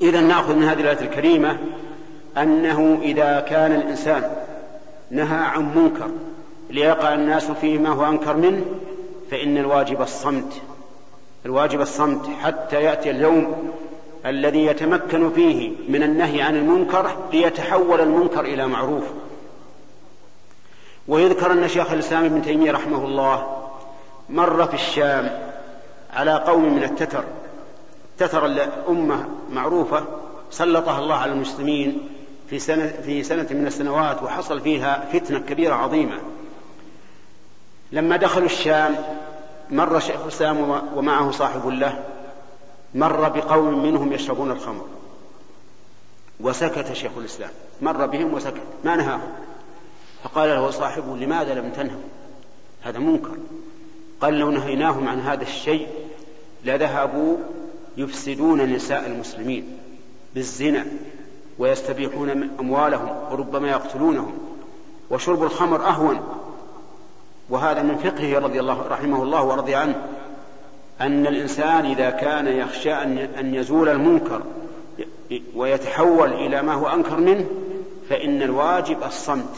إذا 0.01 0.21
نأخذ 0.21 0.55
من 0.55 0.63
هذه 0.63 0.81
الآية 0.81 1.01
الكريمة 1.01 1.57
أنه 2.37 2.99
إذا 3.01 3.39
كان 3.39 3.71
الإنسان 3.71 4.23
نهى 5.11 5.37
عن 5.37 5.75
منكر 5.75 6.09
ليقع 6.69 7.13
الناس 7.13 7.51
فيه 7.51 7.77
ما 7.77 7.89
هو 7.89 8.05
أنكر 8.05 8.37
منه 8.37 8.65
فإن 9.31 9.57
الواجب 9.57 10.01
الصمت. 10.01 10.61
الواجب 11.45 11.81
الصمت 11.81 12.29
حتى 12.41 12.83
يأتي 12.83 13.09
اليوم 13.09 13.71
الذي 14.25 14.65
يتمكن 14.65 15.31
فيه 15.31 15.71
من 15.89 16.03
النهي 16.03 16.41
عن 16.41 16.55
المنكر 16.55 17.17
ليتحول 17.33 18.01
المنكر 18.01 18.45
إلى 18.45 18.67
معروف. 18.67 19.03
ويذكر 21.07 21.51
أن 21.51 21.67
شيخ 21.67 21.91
الإسلام 21.91 22.25
ابن 22.25 22.41
تيمية 22.41 22.71
رحمه 22.71 23.05
الله 23.05 23.57
مر 24.29 24.67
في 24.67 24.73
الشام 24.73 25.39
على 26.13 26.33
قوم 26.35 26.75
من 26.75 26.83
التتر. 26.83 27.23
تتر 28.17 28.45
الأمة 28.45 29.27
معروفة 29.51 30.05
سلطها 30.51 30.99
الله 30.99 31.15
على 31.15 31.31
المسلمين 31.31 32.09
في 32.49 32.59
سنة, 32.59 32.93
في 33.05 33.23
سنة 33.23 33.47
من 33.51 33.67
السنوات 33.67 34.23
وحصل 34.23 34.61
فيها 34.61 35.05
فتنة 35.13 35.39
كبيرة 35.39 35.75
عظيمة. 35.75 36.19
لما 37.91 38.17
دخلوا 38.17 38.45
الشام 38.45 38.95
مر 39.73 39.99
شيخ 39.99 40.21
الإسلام 40.21 40.81
ومعه 40.95 41.31
صاحب 41.31 41.67
له 41.67 42.03
مر 42.95 43.29
بقوم 43.29 43.83
منهم 43.83 44.13
يشربون 44.13 44.51
الخمر. 44.51 44.85
وسكت 46.39 46.93
شيخ 46.93 47.11
الإسلام. 47.17 47.51
مر 47.81 48.05
بهم 48.05 48.33
وسكت. 48.33 48.61
ما 48.83 48.95
نهاهم. 48.95 49.31
فقال 50.23 50.49
له 50.49 50.71
صاحبه 50.71 51.17
لماذا 51.17 51.53
لم 51.53 51.69
تنهوا 51.69 52.01
هذا 52.81 52.99
منكر. 52.99 53.37
قال 54.21 54.33
لو 54.33 54.51
نهيناهم 54.51 55.07
عن 55.07 55.19
هذا 55.19 55.41
الشيء 55.41 55.87
لذهبوا 56.65 57.37
يفسدون 57.97 58.61
نساء 58.61 59.05
المسلمين 59.05 59.77
بالزنا 60.35 60.85
ويستبيحون 61.59 62.29
أموالهم 62.59 63.09
وربما 63.31 63.69
يقتلونهم 63.69 64.37
وشرب 65.09 65.43
الخمر 65.43 65.87
أهون 65.87 66.21
وهذا 67.53 67.81
من 67.81 67.95
فقهه 67.97 68.39
رضي 68.39 68.59
الله 68.59 68.87
رحمه 68.87 69.23
الله 69.23 69.43
ورضي 69.43 69.75
عنه 69.75 69.95
أن 71.01 71.27
الإنسان 71.27 71.85
إذا 71.85 72.09
كان 72.09 72.47
يخشى 72.47 72.93
أن 73.39 73.55
يزول 73.55 73.89
المنكر 73.89 74.41
ويتحول 75.55 76.33
إلى 76.33 76.61
ما 76.61 76.73
هو 76.73 76.87
أنكر 76.87 77.17
منه 77.17 77.45
فإن 78.09 78.41
الواجب 78.41 79.03
الصمت 79.03 79.55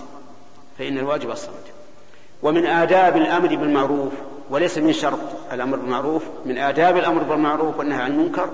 فإن 0.80 0.98
الواجب 0.98 1.32
الصمت. 1.32 1.66
ومن 2.44 2.66
آداب 2.66 3.18
الأمر 3.18 3.56
بالمعروف 3.56 4.14
وليس 4.50 4.78
من 4.78 4.94
شرط 4.94 5.20
الأمر 5.54 5.78
بالمعروف 5.78 6.24
من 6.46 6.58
آداب 6.58 6.98
الأمر 6.98 7.24
بالمعروف 7.24 7.80
والنهي 7.80 8.02
عن 8.02 8.12
المنكر 8.12 8.50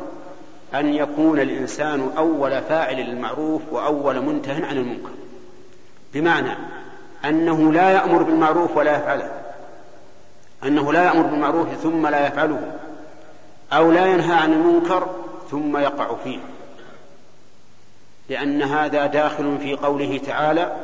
أن 0.73 0.93
يكون 0.93 1.39
الإنسان 1.39 2.09
أول 2.17 2.61
فاعل 2.61 2.95
للمعروف 2.95 3.61
وأول 3.71 4.21
منته 4.21 4.65
عن 4.65 4.77
المنكر. 4.77 5.11
بمعنى 6.13 6.57
أنه 7.25 7.73
لا 7.73 7.89
يأمر 7.89 8.23
بالمعروف 8.23 8.77
ولا 8.77 8.97
يفعله. 8.97 9.31
أنه 10.63 10.93
لا 10.93 11.03
يأمر 11.03 11.21
بالمعروف 11.21 11.67
ثم 11.83 12.07
لا 12.07 12.27
يفعله. 12.27 12.71
أو 13.73 13.91
لا 13.91 14.05
ينهى 14.05 14.33
عن 14.33 14.53
المنكر 14.53 15.07
ثم 15.51 15.77
يقع 15.77 16.15
فيه. 16.23 16.39
لأن 18.29 18.61
هذا 18.61 19.05
داخل 19.05 19.57
في 19.57 19.75
قوله 19.75 20.17
تعالى 20.17 20.75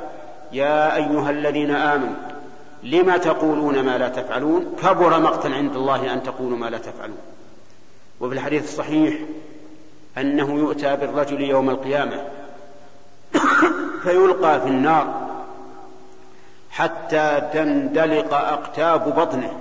يا 0.51 0.95
أيها 0.95 1.29
الذين 1.29 1.71
آمنوا 1.71 2.15
لما 2.83 3.17
تقولون 3.17 3.79
ما 3.83 3.97
لا 3.97 4.09
تفعلون؟ 4.09 4.75
كبر 4.83 5.19
مقتا 5.19 5.47
عند 5.47 5.75
الله 5.75 6.13
أن 6.13 6.23
تقولوا 6.23 6.57
ما 6.57 6.65
لا 6.65 6.77
تفعلون. 6.77 7.17
وفي 8.19 8.33
الحديث 8.33 8.63
الصحيح 8.63 9.15
أنه 10.17 10.53
يؤتى 10.53 10.95
بالرجل 10.95 11.41
يوم 11.41 11.69
القيامة 11.69 12.21
فيلقى 14.03 14.61
في 14.61 14.67
النار. 14.67 15.27
حتى 16.77 17.49
تندلق 17.53 18.33
أقتاب 18.33 19.15
بطنه. 19.19 19.59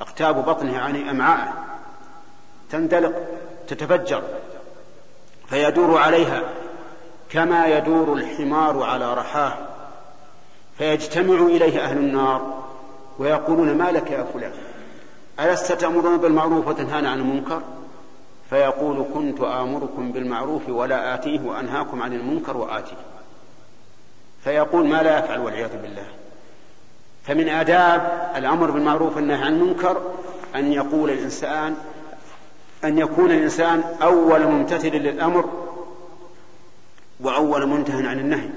أقتاب 0.00 0.44
بطنه 0.44 0.72
يعني 0.72 1.10
أمعاءه. 1.10 1.52
تندلق 2.70 3.12
تتفجر. 3.68 4.22
فيدور 5.46 5.98
عليها 5.98 6.42
كما 7.30 7.66
يدور 7.66 8.12
الحمار 8.12 8.82
على 8.82 9.14
رحاه. 9.14 9.52
فيجتمع 10.78 11.46
إليه 11.46 11.84
أهل 11.84 11.96
النار 11.96 12.64
ويقولون 13.18 13.74
ما 13.74 13.90
لك 13.90 14.10
يا 14.10 14.26
فلان؟ 14.34 14.52
ألست 15.40 15.72
تأمرون 15.72 16.16
بالمعروف 16.16 16.68
وتنهون 16.68 17.06
عن 17.06 17.18
المنكر؟ 17.18 17.62
فيقول 18.50 19.04
كنت 19.14 19.40
آمركم 19.40 20.12
بالمعروف 20.12 20.68
ولا 20.68 21.14
آتيه 21.14 21.40
وأنهاكم 21.40 22.02
عن 22.02 22.12
المنكر 22.12 22.56
وآتيه. 22.56 22.96
فيقول 24.44 24.88
ما 24.88 25.02
لا 25.02 25.18
يفعل 25.18 25.40
والعياذ 25.40 25.82
بالله. 25.82 26.17
فمن 27.28 27.48
آداب 27.48 28.30
الأمر 28.36 28.70
بالمعروف 28.70 29.16
والنهي 29.16 29.44
عن 29.44 29.54
المنكر 29.54 30.02
أن 30.54 30.72
يقول 30.72 31.10
الإنسان 31.10 31.74
أن 32.84 32.98
يكون 32.98 33.30
الإنسان 33.30 33.84
أول 34.02 34.46
ممتثل 34.46 34.90
للأمر 34.90 35.50
وأول 37.20 37.66
منتهى 37.66 38.06
عن 38.06 38.18
النهي. 38.18 38.48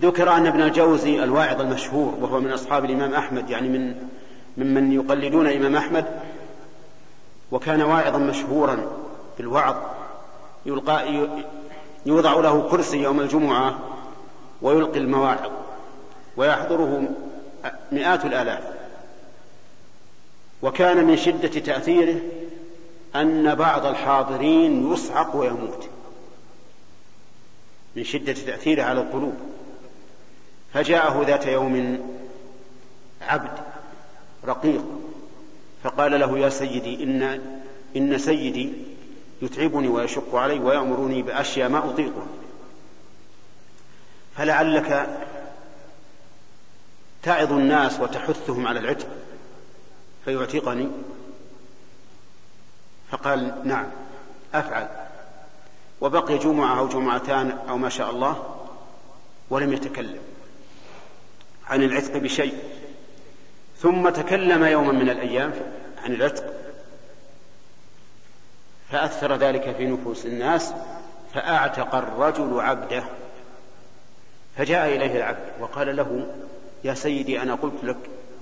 ذكر 0.00 0.36
أن 0.36 0.46
ابن 0.46 0.62
الجوزي 0.62 1.24
الواعظ 1.24 1.60
المشهور 1.60 2.14
وهو 2.20 2.40
من 2.40 2.52
أصحاب 2.52 2.84
الإمام 2.84 3.14
أحمد 3.14 3.50
يعني 3.50 3.68
من 3.68 3.94
ممن 4.56 4.92
يقلدون 4.92 5.46
الإمام 5.46 5.76
أحمد 5.76 6.04
وكان 7.52 7.82
واعظا 7.82 8.18
مشهورا 8.18 8.78
بالوعظ 9.38 9.76
يلقى 10.66 11.28
يوضع 12.06 12.34
له 12.34 12.68
كرسي 12.70 13.02
يوم 13.02 13.20
الجمعة 13.20 13.78
ويلقي 14.62 14.98
المواعظ. 14.98 15.65
ويحضره 16.36 17.08
مئات 17.92 18.24
الآلاف. 18.24 18.62
وكان 20.62 21.04
من 21.04 21.16
شدة 21.16 21.60
تأثيره 21.60 22.20
أن 23.16 23.54
بعض 23.54 23.86
الحاضرين 23.86 24.92
يصعق 24.92 25.36
ويموت. 25.36 25.88
من 27.96 28.04
شدة 28.04 28.32
تأثيره 28.32 28.82
على 28.82 29.00
القلوب. 29.00 29.34
فجاءه 30.74 31.24
ذات 31.26 31.46
يوم 31.46 31.98
عبد 33.22 33.58
رقيق 34.44 34.84
فقال 35.84 36.20
له 36.20 36.38
يا 36.38 36.48
سيدي 36.48 37.04
إن 37.04 37.40
إن 37.96 38.18
سيدي 38.18 38.72
يتعبني 39.42 39.88
ويشق 39.88 40.34
علي 40.34 40.58
ويأمرني 40.58 41.22
بأشياء 41.22 41.68
ما 41.68 41.78
أطيقها. 41.78 42.26
فلعلك 44.36 45.18
تعظ 47.26 47.52
الناس 47.52 48.00
وتحثهم 48.00 48.66
على 48.66 48.80
العتق 48.80 49.06
فيعتقني؟ 50.24 50.88
فقال 53.10 53.54
نعم 53.64 53.86
أفعل. 54.54 54.88
وبقي 56.00 56.38
جمعة 56.38 56.78
أو 56.78 56.88
جمعتان 56.88 57.58
أو 57.68 57.78
ما 57.78 57.88
شاء 57.88 58.10
الله 58.10 58.56
ولم 59.50 59.72
يتكلم 59.72 60.20
عن 61.66 61.82
العتق 61.82 62.16
بشيء. 62.16 62.54
ثم 63.78 64.08
تكلم 64.08 64.64
يوما 64.64 64.92
من 64.92 65.10
الأيام 65.10 65.52
عن 66.04 66.12
العتق 66.12 66.44
فأثر 68.90 69.36
ذلك 69.36 69.76
في 69.76 69.86
نفوس 69.86 70.26
الناس 70.26 70.72
فأعتق 71.34 71.94
الرجل 71.94 72.60
عبده 72.60 73.04
فجاء 74.56 74.96
إليه 74.96 75.16
العبد 75.16 75.52
وقال 75.60 75.96
له 75.96 76.26
يا 76.86 76.94
سيدي 76.94 77.42
أنا 77.42 77.54
قلت 77.54 77.84
لك 77.84 77.96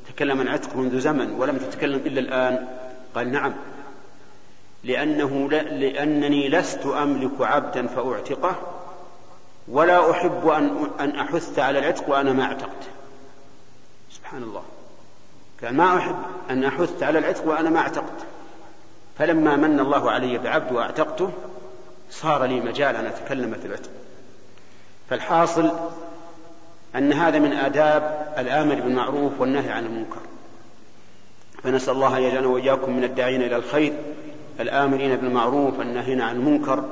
تكلم 0.09 0.41
عن 0.41 0.49
عتق 0.49 0.77
منذ 0.77 1.01
زمن 1.01 1.31
ولم 1.31 1.57
تتكلم 1.57 2.01
إلا 2.07 2.21
الآن. 2.21 2.69
قال 3.15 3.33
نعم. 3.33 3.55
لأنه 4.85 5.51
ل... 5.51 5.81
لأنني 5.81 6.49
لست 6.49 6.87
أملك 6.87 7.41
عبدا 7.41 7.87
فأعتقه 7.87 8.57
ولا 9.69 10.11
أحب 10.11 10.49
أن 10.49 10.91
أن 11.01 11.11
أحث 11.11 11.59
على 11.59 11.79
العتق 11.79 12.09
وأنا 12.09 12.33
ما 12.33 12.45
اعتقت. 12.45 12.83
سبحان 14.11 14.43
الله. 14.43 14.63
قال 15.63 15.77
ما 15.77 15.97
أحب 15.97 16.17
أن 16.51 16.65
أحث 16.65 17.03
على 17.03 17.19
العتق 17.19 17.49
وأنا 17.49 17.71
ما 17.71 17.79
اعتقت. 17.79 18.27
فلما 19.19 19.57
من 19.57 19.81
الله 19.81 20.11
علي 20.11 20.39
بعبد 20.39 20.73
وأعتقته 20.73 21.31
صار 22.11 22.45
لي 22.45 22.61
مجال 22.61 22.97
أن 22.97 23.07
أتكلم 23.07 23.55
في 23.55 23.67
العتق. 23.67 23.91
فالحاصل 25.11 25.71
أن 26.97 27.13
هذا 27.13 27.39
من 27.39 27.53
آداب 27.53 28.35
الآمر 28.39 28.75
بالمعروف 28.75 29.33
والنهي 29.41 29.71
عن 29.71 29.87
المنكر. 29.87 30.21
فنسأل 31.63 31.95
الله 31.95 32.17
أن 32.17 32.23
يجعلنا 32.23 32.49
وإياكم 32.49 32.97
من 32.97 33.05
الداعين 33.05 33.43
إلى 33.43 33.57
الخير 33.57 33.93
الآمرين 34.61 35.17
بالمعروف 35.17 35.81
الناهين 35.81 36.21
عن 36.21 36.37
المنكر 36.37 36.85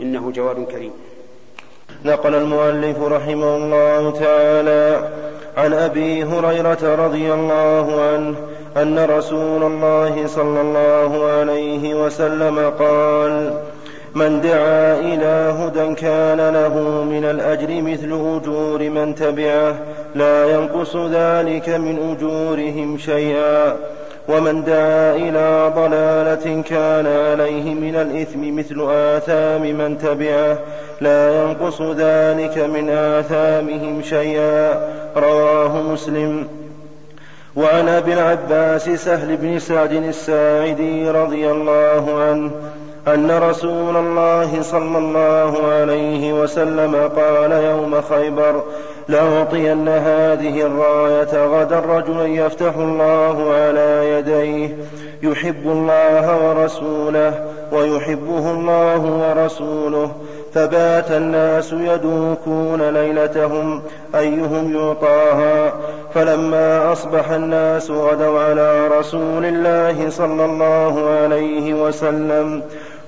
إنه 0.00 0.30
جواد 0.30 0.64
كريم. 0.64 0.92
نقل 2.04 2.34
المؤلف 2.34 2.98
رحمه 3.02 3.56
الله 3.56 4.10
تعالى 4.10 5.10
عن 5.56 5.72
أبي 5.72 6.24
هريرة 6.24 6.94
رضي 7.06 7.32
الله 7.32 8.02
عنه 8.02 8.36
أن 8.76 8.98
رسول 8.98 9.62
الله 9.62 10.26
صلى 10.26 10.60
الله 10.60 11.24
عليه 11.24 12.04
وسلم 12.04 12.72
قال 12.78 13.62
من 14.16 14.40
دعا 14.40 15.00
إلى 15.00 15.54
هدى 15.58 15.94
كان 15.94 16.36
له 16.36 16.74
من 17.04 17.24
الأجر 17.24 17.82
مثل 17.82 18.06
أجور 18.06 18.90
من 18.90 19.14
تبعه 19.14 19.74
لا 20.14 20.50
ينقص 20.50 20.96
ذلك 20.96 21.68
من 21.68 22.16
أجورهم 22.16 22.98
شيئا. 22.98 23.76
ومن 24.28 24.64
دعا 24.64 25.14
إلى 25.14 25.72
ضلالة 25.76 26.62
كان 26.62 27.06
عليه 27.06 27.74
من 27.74 27.94
الإثم 27.94 28.58
مثل 28.58 28.86
آثام 28.90 29.62
من 29.62 29.98
تبعه 29.98 30.58
لا 31.00 31.42
ينقص 31.42 31.82
ذلك 31.82 32.58
من 32.58 32.90
آثامهم 32.90 34.02
شيئا. 34.02 34.80
رواه 35.16 35.82
مسلم. 35.82 36.46
وعن 37.56 37.88
أبي 37.88 38.12
العباس 38.12 38.90
سهل 38.90 39.36
بن 39.36 39.58
سعد 39.58 39.92
الساعدي 39.92 41.10
رضي 41.10 41.50
الله 41.50 42.22
عنه 42.22 42.50
أن 43.08 43.30
رسول 43.30 43.96
الله 43.96 44.62
صلى 44.62 44.98
الله 44.98 45.66
عليه 45.66 46.32
وسلم 46.32 47.10
قال 47.16 47.52
يوم 47.52 48.00
خيبر 48.00 48.62
لأعطين 49.08 49.88
هذه 49.88 50.62
الراية 50.62 51.46
غدا 51.46 51.80
رجلا 51.80 52.26
يفتح 52.26 52.76
الله 52.76 53.52
على 53.52 54.10
يديه 54.10 54.76
يحب 55.22 55.66
الله 55.66 56.48
ورسوله 56.48 57.34
ويحبه 57.72 58.50
الله 58.50 59.00
ورسوله 59.00 60.10
فبات 60.54 61.10
الناس 61.10 61.72
يدوكون 61.72 62.90
ليلتهم 62.90 63.82
أيهم 64.14 64.76
يعطاها. 64.76 65.72
فلما 66.14 66.92
أصبح 66.92 67.30
الناس 67.30 67.90
غدوا 67.90 68.40
على 68.40 68.88
رسول 68.88 69.44
الله 69.44 70.10
صلى 70.10 70.44
الله 70.44 71.10
عليه 71.10 71.74
وسلم 71.74 72.62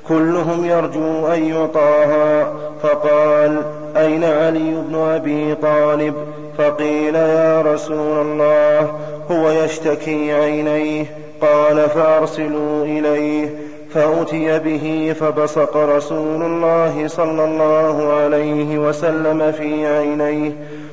كلهم 0.08 0.64
يرجو 0.64 1.26
أن 1.26 1.44
يعطاها 1.44 2.52
فقال 2.82 3.62
أين 3.96 4.24
علي 4.24 4.74
بن 4.88 4.94
أبي 4.94 5.54
طالب؟ 5.54 6.14
فقيل 6.58 7.14
يا 7.14 7.62
رسول 7.62 8.26
الله 8.26 8.90
هو 9.30 9.50
يشتكي 9.50 10.32
عينيه. 10.32 11.04
قال 11.40 11.88
فأرسلوا 11.88 12.84
إليه. 12.84 13.48
فأتي 13.94 14.58
به 14.58 15.14
فبصق 15.20 15.76
رسول 15.76 16.42
الله 16.42 17.08
صلى 17.08 17.44
الله 17.44 18.12
عليه 18.12 18.78
وسلم 18.78 19.52
في 19.52 19.86
عينيه 19.86 20.52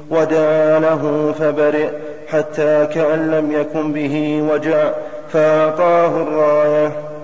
ودعا 0.10 0.80
له 0.80 1.34
فبرئ 1.40 1.88
حتى 2.28 2.88
كأن 2.94 3.32
لم 3.32 3.52
يكن 3.52 3.92
به 3.92 4.44
وجع 4.52 4.90
فأعطاه 5.30 6.08
الراية. 6.08 7.15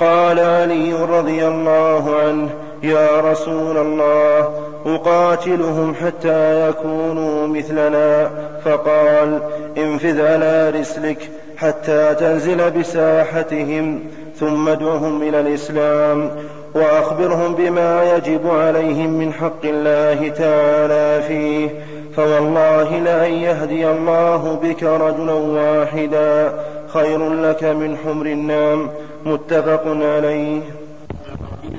قال 0.00 0.40
علي 0.40 0.92
رضي 0.92 1.46
الله 1.46 2.16
عنه 2.16 2.48
يا 2.82 3.20
رسول 3.20 3.76
الله 3.76 4.48
أقاتلهم 4.86 5.94
حتى 5.94 6.68
يكونوا 6.68 7.46
مثلنا. 7.46 8.30
فقال 8.64 9.40
انفذ 9.78 10.26
على 10.26 10.70
رسلك 10.70 11.30
حتى 11.56 12.14
تنزل 12.14 12.70
بساحتهم 12.70 14.00
ثم 14.40 14.68
ادعهم 14.68 15.22
إلى 15.22 15.40
الإسلام 15.40 16.30
وأخبرهم 16.74 17.54
بما 17.54 18.16
يجب 18.16 18.50
عليهم 18.50 19.10
من 19.10 19.32
حق 19.32 19.64
الله 19.64 20.28
تعالى 20.28 21.22
فيه. 21.28 21.68
فوالله 22.16 22.98
لأن 22.98 23.32
يهدي 23.32 23.90
الله 23.90 24.58
بك 24.62 24.82
رجلا 24.82 25.32
واحدا 25.32 26.52
خير 26.88 27.32
لك 27.34 27.64
من 27.64 27.96
حمر 28.04 28.26
النام. 28.26 28.88
متفق 29.26 29.82
عليه. 29.86 30.62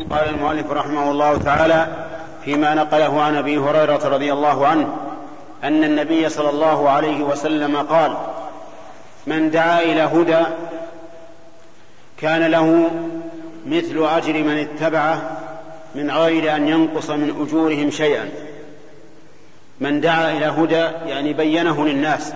قال 0.10 0.30
المؤلف 0.30 0.72
رحمه 0.72 1.12
الله 1.12 1.38
تعالى 1.38 1.88
فيما 2.46 2.74
نقله 2.74 3.22
عن 3.22 3.36
أبي 3.36 3.58
هريرة 3.58 4.08
رضي 4.08 4.34
الله 4.34 4.68
عنه 4.68 4.98
أن 5.64 5.84
النبي 5.84 6.30
صلى 6.30 6.50
الله 6.50 6.90
عليه 6.90 7.24
وسلم 7.24 7.78
قال 7.78 8.18
من 9.28 9.52
دعا 9.52 9.82
إلى 9.82 10.02
هدى 10.02 10.46
كان 12.18 12.52
له 12.52 12.90
مثل 13.66 14.08
أجر 14.08 14.34
من 14.34 14.58
اتبعه 14.58 15.40
من 15.96 16.12
غير 16.12 16.56
أن 16.56 16.68
ينقص 16.68 17.10
من 17.10 17.46
أجورهم 17.48 17.92
شيئا. 17.92 18.30
من 19.80 20.02
دعا 20.02 20.32
إلى 20.32 20.46
هدى 20.46 21.10
يعني 21.12 21.34
بينه 21.34 21.86
للناس 21.86 22.34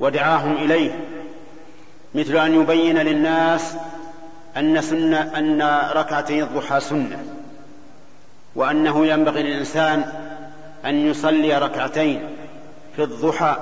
ودعاهم 0.00 0.56
إليه 0.56 0.90
مثل 2.14 2.36
أن 2.36 2.60
يبين 2.60 2.98
للناس 2.98 3.74
أن 4.56 4.80
سنة 4.80 5.38
أن 5.38 5.62
ركعتي 5.94 6.42
الضحى 6.42 6.80
سنة 6.80 7.24
وأنه 8.54 9.06
ينبغي 9.06 9.42
للإنسان 9.42 10.04
أن 10.84 11.06
يصلي 11.06 11.58
ركعتين 11.58 12.36
في 12.96 13.02
الضحى 13.02 13.56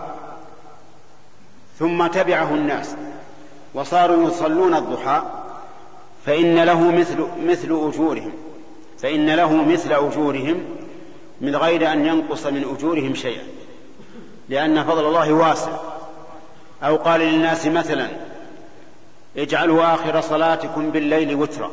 ثم 1.79 2.07
تبعه 2.07 2.55
الناس 2.55 2.95
وصاروا 3.75 4.29
يصلون 4.29 4.75
الضحى 4.75 5.23
فإن 6.27 6.65
له 6.65 6.91
مثل 6.91 7.27
مثل 7.47 7.67
أجورهم 7.67 8.33
فإن 8.99 9.31
له 9.31 9.65
مثل 9.65 9.93
أجورهم 9.93 10.65
من 11.41 11.57
غير 11.57 11.93
أن 11.93 12.07
ينقص 12.07 12.47
من 12.47 12.77
أجورهم 12.77 13.15
شيئا 13.15 13.43
لأن 14.49 14.85
فضل 14.85 15.07
الله 15.07 15.33
واسع. 15.33 15.71
أو 16.83 16.97
قال 16.97 17.21
للناس 17.21 17.67
مثلا 17.67 18.09
اجعلوا 19.36 19.94
آخر 19.94 20.20
صلاتكم 20.20 20.90
بالليل 20.90 21.35
وترا. 21.35 21.70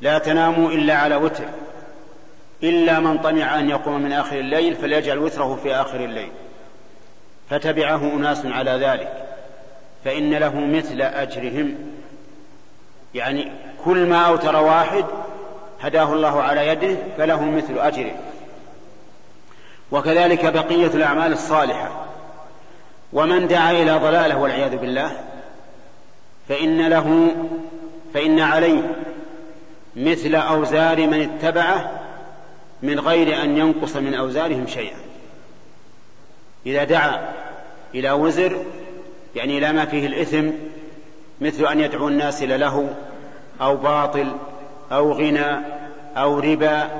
لا 0.00 0.18
تناموا 0.18 0.70
إلا 0.70 0.94
على 0.94 1.16
وتر. 1.16 1.44
إلا 2.62 3.00
من 3.00 3.18
طمع 3.18 3.58
أن 3.58 3.70
يقوم 3.70 4.02
من 4.02 4.12
آخر 4.12 4.38
الليل 4.38 4.74
فليجعل 4.74 5.18
وتره 5.18 5.58
في 5.62 5.74
آخر 5.74 6.04
الليل. 6.04 6.30
فتبعه 7.50 7.96
أناس 7.96 8.46
على 8.46 8.70
ذلك. 8.70 9.26
فإن 10.04 10.34
له 10.34 10.60
مثل 10.60 11.02
أجرهم. 11.02 11.74
يعني 13.14 13.52
كل 13.84 14.06
ما 14.06 14.22
أوتر 14.22 14.56
واحد 14.56 15.04
هداه 15.80 16.12
الله 16.12 16.42
على 16.42 16.68
يده 16.68 16.96
فله 17.18 17.44
مثل 17.44 17.78
أجره. 17.78 18.14
وكذلك 19.92 20.46
بقية 20.46 20.86
الأعمال 20.86 21.32
الصالحة. 21.32 22.06
ومن 23.12 23.48
دعا 23.48 23.72
إلى 23.72 23.92
ضلاله 23.92 24.38
والعياذ 24.38 24.76
بالله 24.76 25.10
فإن 26.48 26.88
له 26.88 27.36
فإن 28.14 28.40
عليه 28.40 28.94
مثل 29.96 30.34
أوزار 30.34 31.06
من 31.06 31.20
اتبعه 31.20 32.00
من 32.82 33.00
غير 33.00 33.42
أن 33.42 33.58
ينقص 33.58 33.96
من 33.96 34.14
أوزارهم 34.14 34.66
شيئا. 34.66 34.96
إذا 36.66 36.84
دعا 36.84 37.28
إلى 37.94 38.12
وزر 38.12 38.64
يعني 39.36 39.58
إلى 39.58 39.72
ما 39.72 39.84
فيه 39.84 40.06
الإثم 40.06 40.50
مثل 41.40 41.66
أن 41.66 41.80
يدعو 41.80 42.08
الناس 42.08 42.42
إلى 42.42 42.56
لهو 42.56 42.84
أو 43.60 43.76
باطل 43.76 44.26
أو 44.92 45.12
غنى 45.12 45.60
أو 46.16 46.38
ربا 46.38 46.90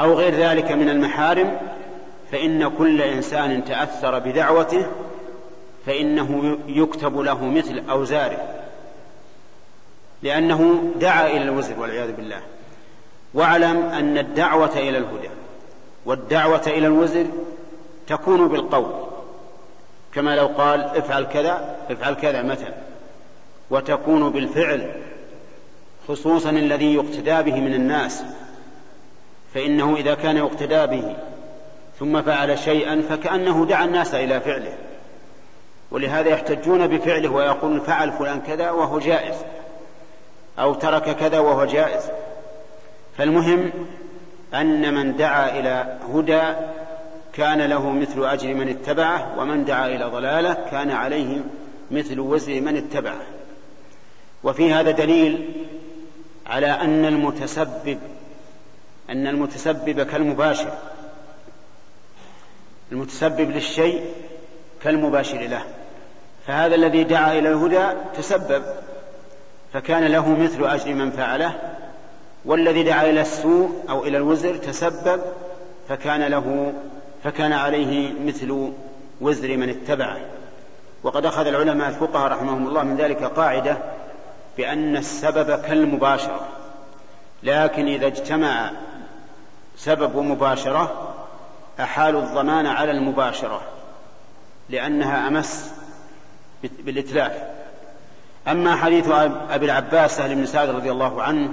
أو 0.00 0.14
غير 0.14 0.34
ذلك 0.34 0.72
من 0.72 0.88
المحارم 0.88 1.58
فإن 2.32 2.68
كل 2.68 3.02
إنسان 3.02 3.64
تأثر 3.64 4.18
بدعوته 4.18 4.86
فإنه 5.86 6.58
يكتب 6.68 7.18
له 7.18 7.44
مثل 7.44 7.82
أوزاره. 7.90 8.59
لأنه 10.22 10.92
دعا 10.96 11.26
إلى 11.26 11.42
الوزر 11.42 11.80
والعياذ 11.80 12.12
بالله. 12.12 12.40
واعلم 13.34 13.76
أن 13.76 14.18
الدعوة 14.18 14.78
إلى 14.78 14.98
الهدى 14.98 15.30
والدعوة 16.04 16.62
إلى 16.66 16.86
الوزر 16.86 17.26
تكون 18.06 18.48
بالقول. 18.48 18.92
كما 20.14 20.36
لو 20.36 20.46
قال 20.46 20.80
افعل 20.80 21.24
كذا 21.24 21.76
افعل 21.90 22.14
كذا 22.14 22.42
مثلا. 22.42 22.74
وتكون 23.70 24.30
بالفعل 24.30 24.92
خصوصا 26.08 26.50
الذي 26.50 26.94
يقتدى 26.94 27.42
به 27.50 27.60
من 27.60 27.74
الناس. 27.74 28.22
فإنه 29.54 29.96
إذا 29.96 30.14
كان 30.14 30.36
يقتدى 30.36 30.86
به 30.86 31.16
ثم 31.98 32.22
فعل 32.22 32.58
شيئا 32.58 33.02
فكأنه 33.08 33.66
دعا 33.66 33.84
الناس 33.84 34.14
إلى 34.14 34.40
فعله. 34.40 34.72
ولهذا 35.90 36.28
يحتجون 36.28 36.86
بفعله 36.86 37.28
ويقولون 37.28 37.80
فعل 37.80 38.12
فلان 38.12 38.40
كذا 38.40 38.70
وهو 38.70 38.98
جائز. 38.98 39.34
أو 40.58 40.74
ترك 40.74 41.16
كذا 41.16 41.38
وهو 41.38 41.64
جائز. 41.64 42.02
فالمهم 43.18 43.70
أن 44.54 44.94
من 44.94 45.16
دعا 45.16 45.58
إلى 45.58 45.98
هدى 46.14 46.42
كان 47.32 47.62
له 47.62 47.90
مثل 47.90 48.24
أجر 48.24 48.54
من 48.54 48.68
اتبعه 48.68 49.38
ومن 49.38 49.64
دعا 49.64 49.86
إلى 49.86 50.04
ضلالة 50.04 50.56
كان 50.70 50.90
عليه 50.90 51.40
مثل 51.90 52.20
وزر 52.20 52.60
من 52.60 52.76
اتبعه. 52.76 53.20
وفي 54.44 54.72
هذا 54.72 54.90
دليل 54.90 55.48
على 56.46 56.66
أن 56.66 57.04
المتسبب 57.04 57.98
أن 59.10 59.26
المتسبب 59.26 60.02
كالمباشر. 60.02 60.72
المتسبب 62.92 63.50
للشيء 63.50 64.12
كالمباشر 64.82 65.38
له. 65.38 65.62
فهذا 66.46 66.74
الذي 66.74 67.04
دعا 67.04 67.38
إلى 67.38 67.48
الهدى 67.48 67.86
تسبب. 68.16 68.62
فكان 69.72 70.04
له 70.04 70.28
مثل 70.28 70.64
أجر 70.64 70.94
من 70.94 71.10
فعله 71.10 71.54
والذي 72.44 72.82
دعا 72.82 73.10
إلى 73.10 73.20
السوء 73.20 73.70
أو 73.88 74.04
إلى 74.04 74.16
الوزر 74.16 74.56
تسبب 74.56 75.20
فكان 75.88 76.22
له 76.22 76.72
فكان 77.24 77.52
عليه 77.52 78.12
مثل 78.26 78.72
وزر 79.20 79.56
من 79.56 79.68
اتبعه. 79.68 80.18
وقد 81.02 81.26
أخذ 81.26 81.46
العلماء 81.46 81.88
الفقهاء 81.88 82.32
رحمهم 82.32 82.68
الله 82.68 82.82
من 82.82 82.96
ذلك 82.96 83.24
قاعدة 83.24 83.78
بأن 84.56 84.96
السبب 84.96 85.62
كالمباشرة 85.62 86.48
لكن 87.42 87.86
إذا 87.86 88.06
اجتمع 88.06 88.70
سبب 89.76 90.14
ومباشرة 90.14 91.14
أحالوا 91.80 92.22
الضمان 92.22 92.66
على 92.66 92.90
المباشرة 92.90 93.62
لأنها 94.68 95.28
أمس 95.28 95.74
بالإتلاف. 96.62 97.59
أما 98.48 98.76
حديث 98.76 99.08
أبي 99.50 99.66
العباس 99.66 100.16
سهل 100.16 100.34
بن 100.34 100.46
سعد 100.46 100.68
رضي 100.68 100.90
الله 100.90 101.22
عنه 101.22 101.52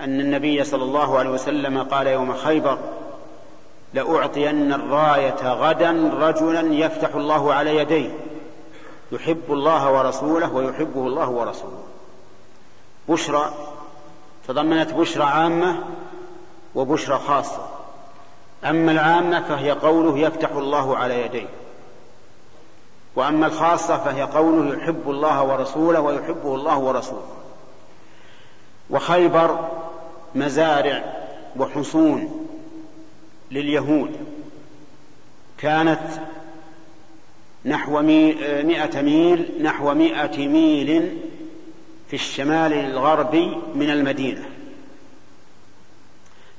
أن 0.00 0.20
النبي 0.20 0.64
صلى 0.64 0.82
الله 0.82 1.18
عليه 1.18 1.30
وسلم 1.30 1.82
قال 1.82 2.06
يوم 2.06 2.34
خيبر 2.34 2.78
لأعطين 3.94 4.72
الراية 4.72 5.52
غدا 5.52 6.10
رجلا 6.14 6.74
يفتح 6.74 7.14
الله 7.14 7.54
على 7.54 7.76
يديه 7.76 8.10
يحب 9.12 9.42
الله 9.50 9.92
ورسوله 9.92 10.52
ويحبه 10.52 11.06
الله 11.06 11.28
ورسوله. 11.30 11.84
بشرى 13.08 13.52
تضمنت 14.48 14.92
بشرى 14.92 15.24
عامة 15.24 15.78
وبشرى 16.74 17.18
خاصة. 17.18 17.68
أما 18.64 18.92
العامة 18.92 19.42
فهي 19.42 19.70
قوله 19.70 20.18
يفتح 20.18 20.50
الله 20.50 20.96
على 20.96 21.24
يديه. 21.24 21.48
وأما 23.16 23.46
الخاصة 23.46 23.98
فهي 23.98 24.22
قوله 24.22 24.76
يحب 24.76 25.10
الله 25.10 25.42
ورسوله 25.42 26.00
ويحبه 26.00 26.54
الله 26.54 26.78
ورسوله. 26.78 27.36
وخيبر 28.90 29.68
مزارع 30.34 31.14
وحصون 31.56 32.48
لليهود. 33.50 34.10
كانت 35.58 36.00
نحو 37.64 38.02
مئة 38.02 39.02
ميل 39.02 39.62
نحو 39.62 39.94
مئة 39.94 40.48
ميل 40.48 41.18
في 42.08 42.14
الشمال 42.14 42.72
الغربي 42.72 43.56
من 43.74 43.90
المدينة. 43.90 44.44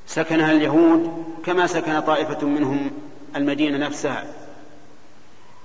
سكنها 0.08 0.52
اليهود 0.52 1.26
كما 1.46 1.68
سكن 1.68 2.00
طائفة 2.00 2.48
منهم 2.48 2.92
المدينة 3.36 3.78
نفسها. 3.78 4.26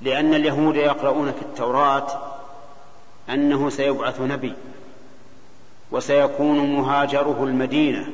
لأن 0.01 0.35
اليهود 0.35 0.77
يقرؤون 0.77 1.33
في 1.33 1.43
التوراة 1.43 2.07
أنه 3.31 3.71
سيبعث 3.71 4.21
نبي 4.21 4.55
وسيكون 5.91 6.77
مهاجره 6.77 7.45
المدينة 7.45 8.09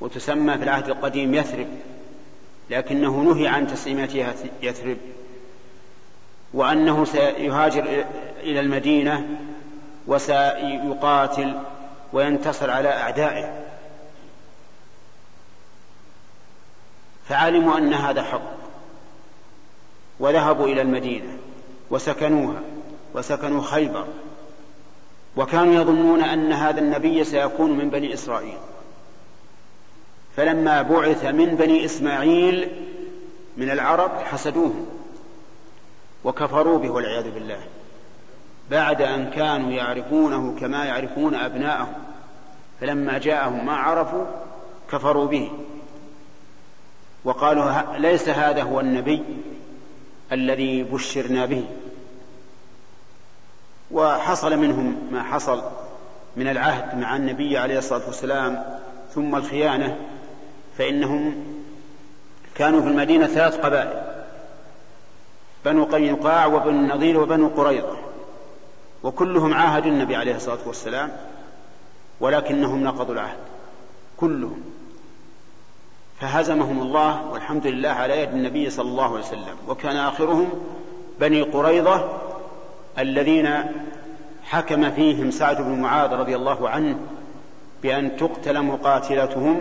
وتسمى 0.00 0.58
في 0.58 0.64
العهد 0.64 0.88
القديم 0.88 1.34
يثرب 1.34 1.66
لكنه 2.70 3.20
نهي 3.22 3.48
عن 3.48 3.66
تسميتها 3.66 4.34
يثرب. 4.62 4.96
وأنه 6.54 7.04
سيهاجر 7.04 8.04
إلى 8.40 8.60
المدينة 8.60 9.28
وسيقاتل 10.06 11.60
وينتصر 12.12 12.70
على 12.70 12.88
أعدائه. 12.88 13.64
فعلموا 17.28 17.78
أن 17.78 17.94
هذا 17.94 18.22
حق. 18.22 18.67
وذهبوا 20.20 20.66
إلى 20.66 20.82
المدينة 20.82 21.38
وسكنوها 21.90 22.60
وسكنوا 23.14 23.62
خيبر 23.62 24.06
وكانوا 25.36 25.74
يظنون 25.74 26.22
أن 26.22 26.52
هذا 26.52 26.80
النبي 26.80 27.24
سيكون 27.24 27.70
من 27.70 27.90
بني 27.90 28.14
إسرائيل. 28.14 28.58
فلما 30.36 30.82
بعث 30.82 31.24
من 31.24 31.46
بني 31.46 31.84
إسماعيل 31.84 32.68
من 33.56 33.70
العرب 33.70 34.10
حسدوه 34.18 34.74
وكفروا 36.24 36.78
به 36.78 36.90
والعياذ 36.90 37.30
بالله. 37.30 37.60
بعد 38.70 39.02
أن 39.02 39.30
كانوا 39.30 39.70
يعرفونه 39.70 40.56
كما 40.60 40.84
يعرفون 40.84 41.34
أبناءهم 41.34 41.92
فلما 42.80 43.18
جاءهم 43.18 43.66
ما 43.66 43.76
عرفوا 43.76 44.24
كفروا 44.92 45.26
به. 45.26 45.50
وقالوا 47.24 47.98
ليس 47.98 48.28
هذا 48.28 48.62
هو 48.62 48.80
النبي 48.80 49.22
الذي 50.32 50.82
بشرنا 50.82 51.46
به. 51.46 51.64
وحصل 53.90 54.56
منهم 54.56 55.08
ما 55.12 55.22
حصل 55.22 55.62
من 56.36 56.48
العهد 56.48 56.98
مع 56.98 57.16
النبي 57.16 57.58
عليه 57.58 57.78
الصلاة 57.78 58.06
والسلام 58.06 58.78
ثم 59.14 59.36
الخيانة 59.36 59.96
فإنهم 60.78 61.44
كانوا 62.54 62.82
في 62.82 62.88
المدينة 62.88 63.26
ثلاث 63.26 63.56
قبائل 63.56 64.02
بنو 65.64 65.84
قينقاع 65.84 66.46
وبنو 66.46 66.70
النضير 66.70 67.20
وبنو 67.20 67.48
قريظة 67.48 67.96
وكلهم 69.02 69.54
عاهدوا 69.54 69.90
النبي 69.90 70.16
عليه 70.16 70.36
الصلاة 70.36 70.58
والسلام 70.66 71.12
ولكنهم 72.20 72.84
نقضوا 72.84 73.14
العهد 73.14 73.38
كلهم. 74.16 74.62
فهزمهم 76.20 76.82
الله 76.82 77.26
والحمد 77.26 77.66
لله 77.66 77.88
على 77.88 78.20
يد 78.22 78.28
النبي 78.28 78.70
صلى 78.70 78.88
الله 78.88 79.04
عليه 79.04 79.24
وسلم. 79.24 79.56
وكان 79.68 79.96
آخرهم 79.96 80.48
بني 81.20 81.42
قريظة 81.42 82.08
الذين 82.98 83.64
حكم 84.44 84.90
فيهم 84.90 85.30
سعد 85.30 85.56
بن 85.62 85.80
معاذ 85.80 86.12
رضي 86.12 86.36
الله 86.36 86.68
عنه 86.68 86.98
بأن 87.82 88.16
تقتل 88.16 88.62
مقاتلتهم 88.62 89.60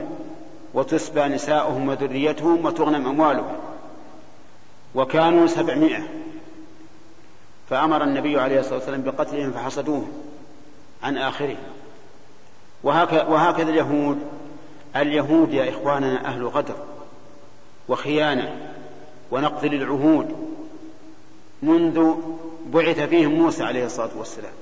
وتسبى 0.74 1.24
نساؤهم 1.24 1.90
وذريتهم 1.90 2.66
وتغنم 2.66 3.08
أموالهم. 3.08 3.56
وكانوا 4.96 5.48
سبعمائة. 5.48 6.04
فأمر 7.70 8.04
النبي 8.04 8.40
عليه 8.40 8.60
الصلاة 8.60 8.76
والسلام 8.76 9.02
بقتلهم 9.02 9.52
فحصدوهم 9.52 10.12
عن 11.04 11.18
آخرهم. 11.18 11.58
وهكذا 12.84 13.70
اليهود 13.70 14.18
اليهود 15.02 15.54
يا 15.54 15.70
إخواننا 15.70 16.26
أهل 16.26 16.48
غدر 16.48 16.76
وخيانة 17.90 18.72
ونقض 19.32 19.66
للعهود 19.66 20.48
منذ 21.62 22.14
بعث 22.66 23.00
فيهم 23.00 23.32
موسى 23.32 23.64
عليه 23.64 23.86
الصلاة 23.86 24.10
والسلام. 24.18 24.54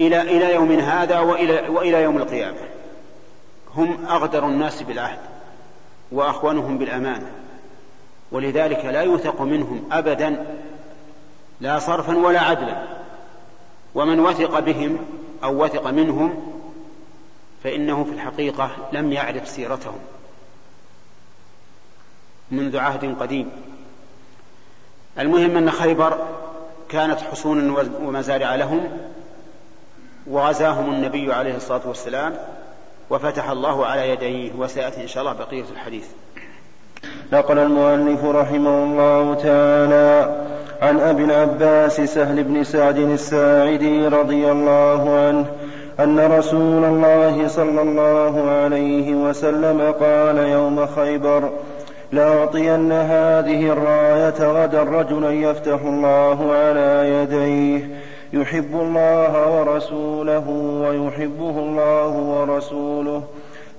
إلى 0.00 0.22
إلى 0.22 0.54
يوم 0.54 0.72
هذا 0.72 1.18
وإلى 1.18 1.68
وإلى 1.68 2.02
يوم 2.02 2.16
القيامة. 2.16 2.58
هم 3.74 4.06
أغدر 4.06 4.46
الناس 4.46 4.82
بالعهد 4.82 5.18
وأخونهم 6.12 6.78
بالأمانة. 6.78 7.30
ولذلك 8.32 8.84
لا 8.84 9.02
يوثق 9.02 9.42
منهم 9.42 9.84
أبدا 9.92 10.46
لا 11.60 11.78
صرفا 11.78 12.16
ولا 12.16 12.40
عدلا. 12.40 12.82
ومن 13.94 14.20
وثق 14.20 14.58
بهم 14.58 14.98
أو 15.44 15.64
وثق 15.64 15.86
منهم 15.86 16.52
فإنه 17.64 18.04
في 18.04 18.10
الحقيقة 18.10 18.70
لم 18.92 19.12
يعرف 19.12 19.48
سيرتهم 19.48 19.98
منذ 22.50 22.76
عهد 22.76 23.16
قديم. 23.20 23.50
المهم 25.18 25.56
أن 25.56 25.70
خيبر 25.70 26.26
كانت 26.88 27.20
حصونا 27.20 27.84
ومزارع 28.00 28.54
لهم 28.54 28.98
وغزاهم 30.26 30.92
النبي 30.92 31.32
عليه 31.32 31.56
الصلاة 31.56 31.88
والسلام 31.88 32.38
وفتح 33.10 33.48
الله 33.48 33.86
على 33.86 34.10
يديه 34.10 34.52
وسيأتي 34.52 35.02
إن 35.02 35.08
شاء 35.08 35.22
الله 35.22 35.32
بقية 35.32 35.64
الحديث. 35.72 36.06
نقل 37.32 37.58
المؤلف 37.58 38.24
رحمه 38.24 38.84
الله 38.84 39.34
تعالى 39.34 40.36
عن 40.82 41.00
أبي 41.00 41.24
العباس 41.24 42.00
سهل 42.00 42.44
بن 42.44 42.64
سعد 42.64 42.98
الساعدي 42.98 44.08
رضي 44.08 44.50
الله 44.52 45.18
عنه 45.18 45.44
أن 46.00 46.32
رسول 46.38 46.84
الله 46.84 47.48
صلى 47.48 47.82
الله 47.82 48.50
عليه 48.50 49.14
وسلم 49.14 49.94
قال 50.00 50.38
يوم 50.38 50.86
خيبر 50.86 51.50
لأعطين 52.12 52.92
هذه 52.92 53.72
الراية 53.72 54.62
غدا 54.62 54.82
رجلا 54.82 55.30
يفتح 55.30 55.80
الله 55.84 56.52
على 56.52 57.10
يديه 57.12 57.88
يحب 58.32 58.74
الله 58.74 59.58
ورسوله 59.58 60.48
ويحبه 60.80 61.58
الله 61.58 62.08
ورسوله 62.08 63.22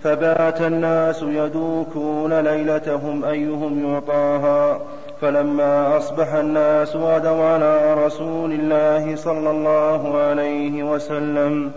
فبات 0.07 0.61
الناس 0.61 1.21
يدوكون 1.21 2.39
ليلتهم 2.39 3.25
أيهم 3.25 3.91
يعطاها 3.93 4.81
فلما 5.21 5.97
أصبح 5.97 6.33
الناس 6.33 6.95
غدوا 6.95 7.45
على 7.45 7.93
رسول 8.05 8.51
الله 8.51 9.15
صلى 9.15 9.49
الله 9.51 10.17
عليه 10.17 10.83
وسلم 10.83 11.71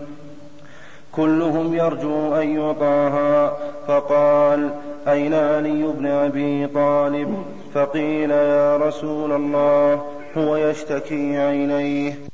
كلهم 1.11 1.73
يرجو 1.73 2.35
أن 2.35 2.55
يعطاها 2.59 3.57
فقال 3.87 4.69
أين 5.07 5.33
علي 5.33 5.83
بن 5.83 6.05
أبي 6.05 6.67
طالب؟ 6.67 7.43
فقيل 7.73 8.31
يا 8.31 8.77
رسول 8.77 9.31
الله 9.31 10.01
هو 10.37 10.55
يشتكي 10.55 11.37
عينيه 11.37 12.30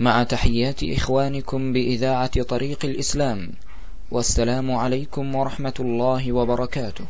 مع 0.00 0.22
تحيات 0.22 0.84
إخوانكم 0.84 1.72
بإذاعة 1.72 2.42
طريق 2.42 2.84
الإسلام 2.84 3.50
والسلام 4.10 4.70
عليكم 4.70 5.34
ورحمة 5.34 5.74
الله 5.80 6.32
وبركاته. 6.32 7.04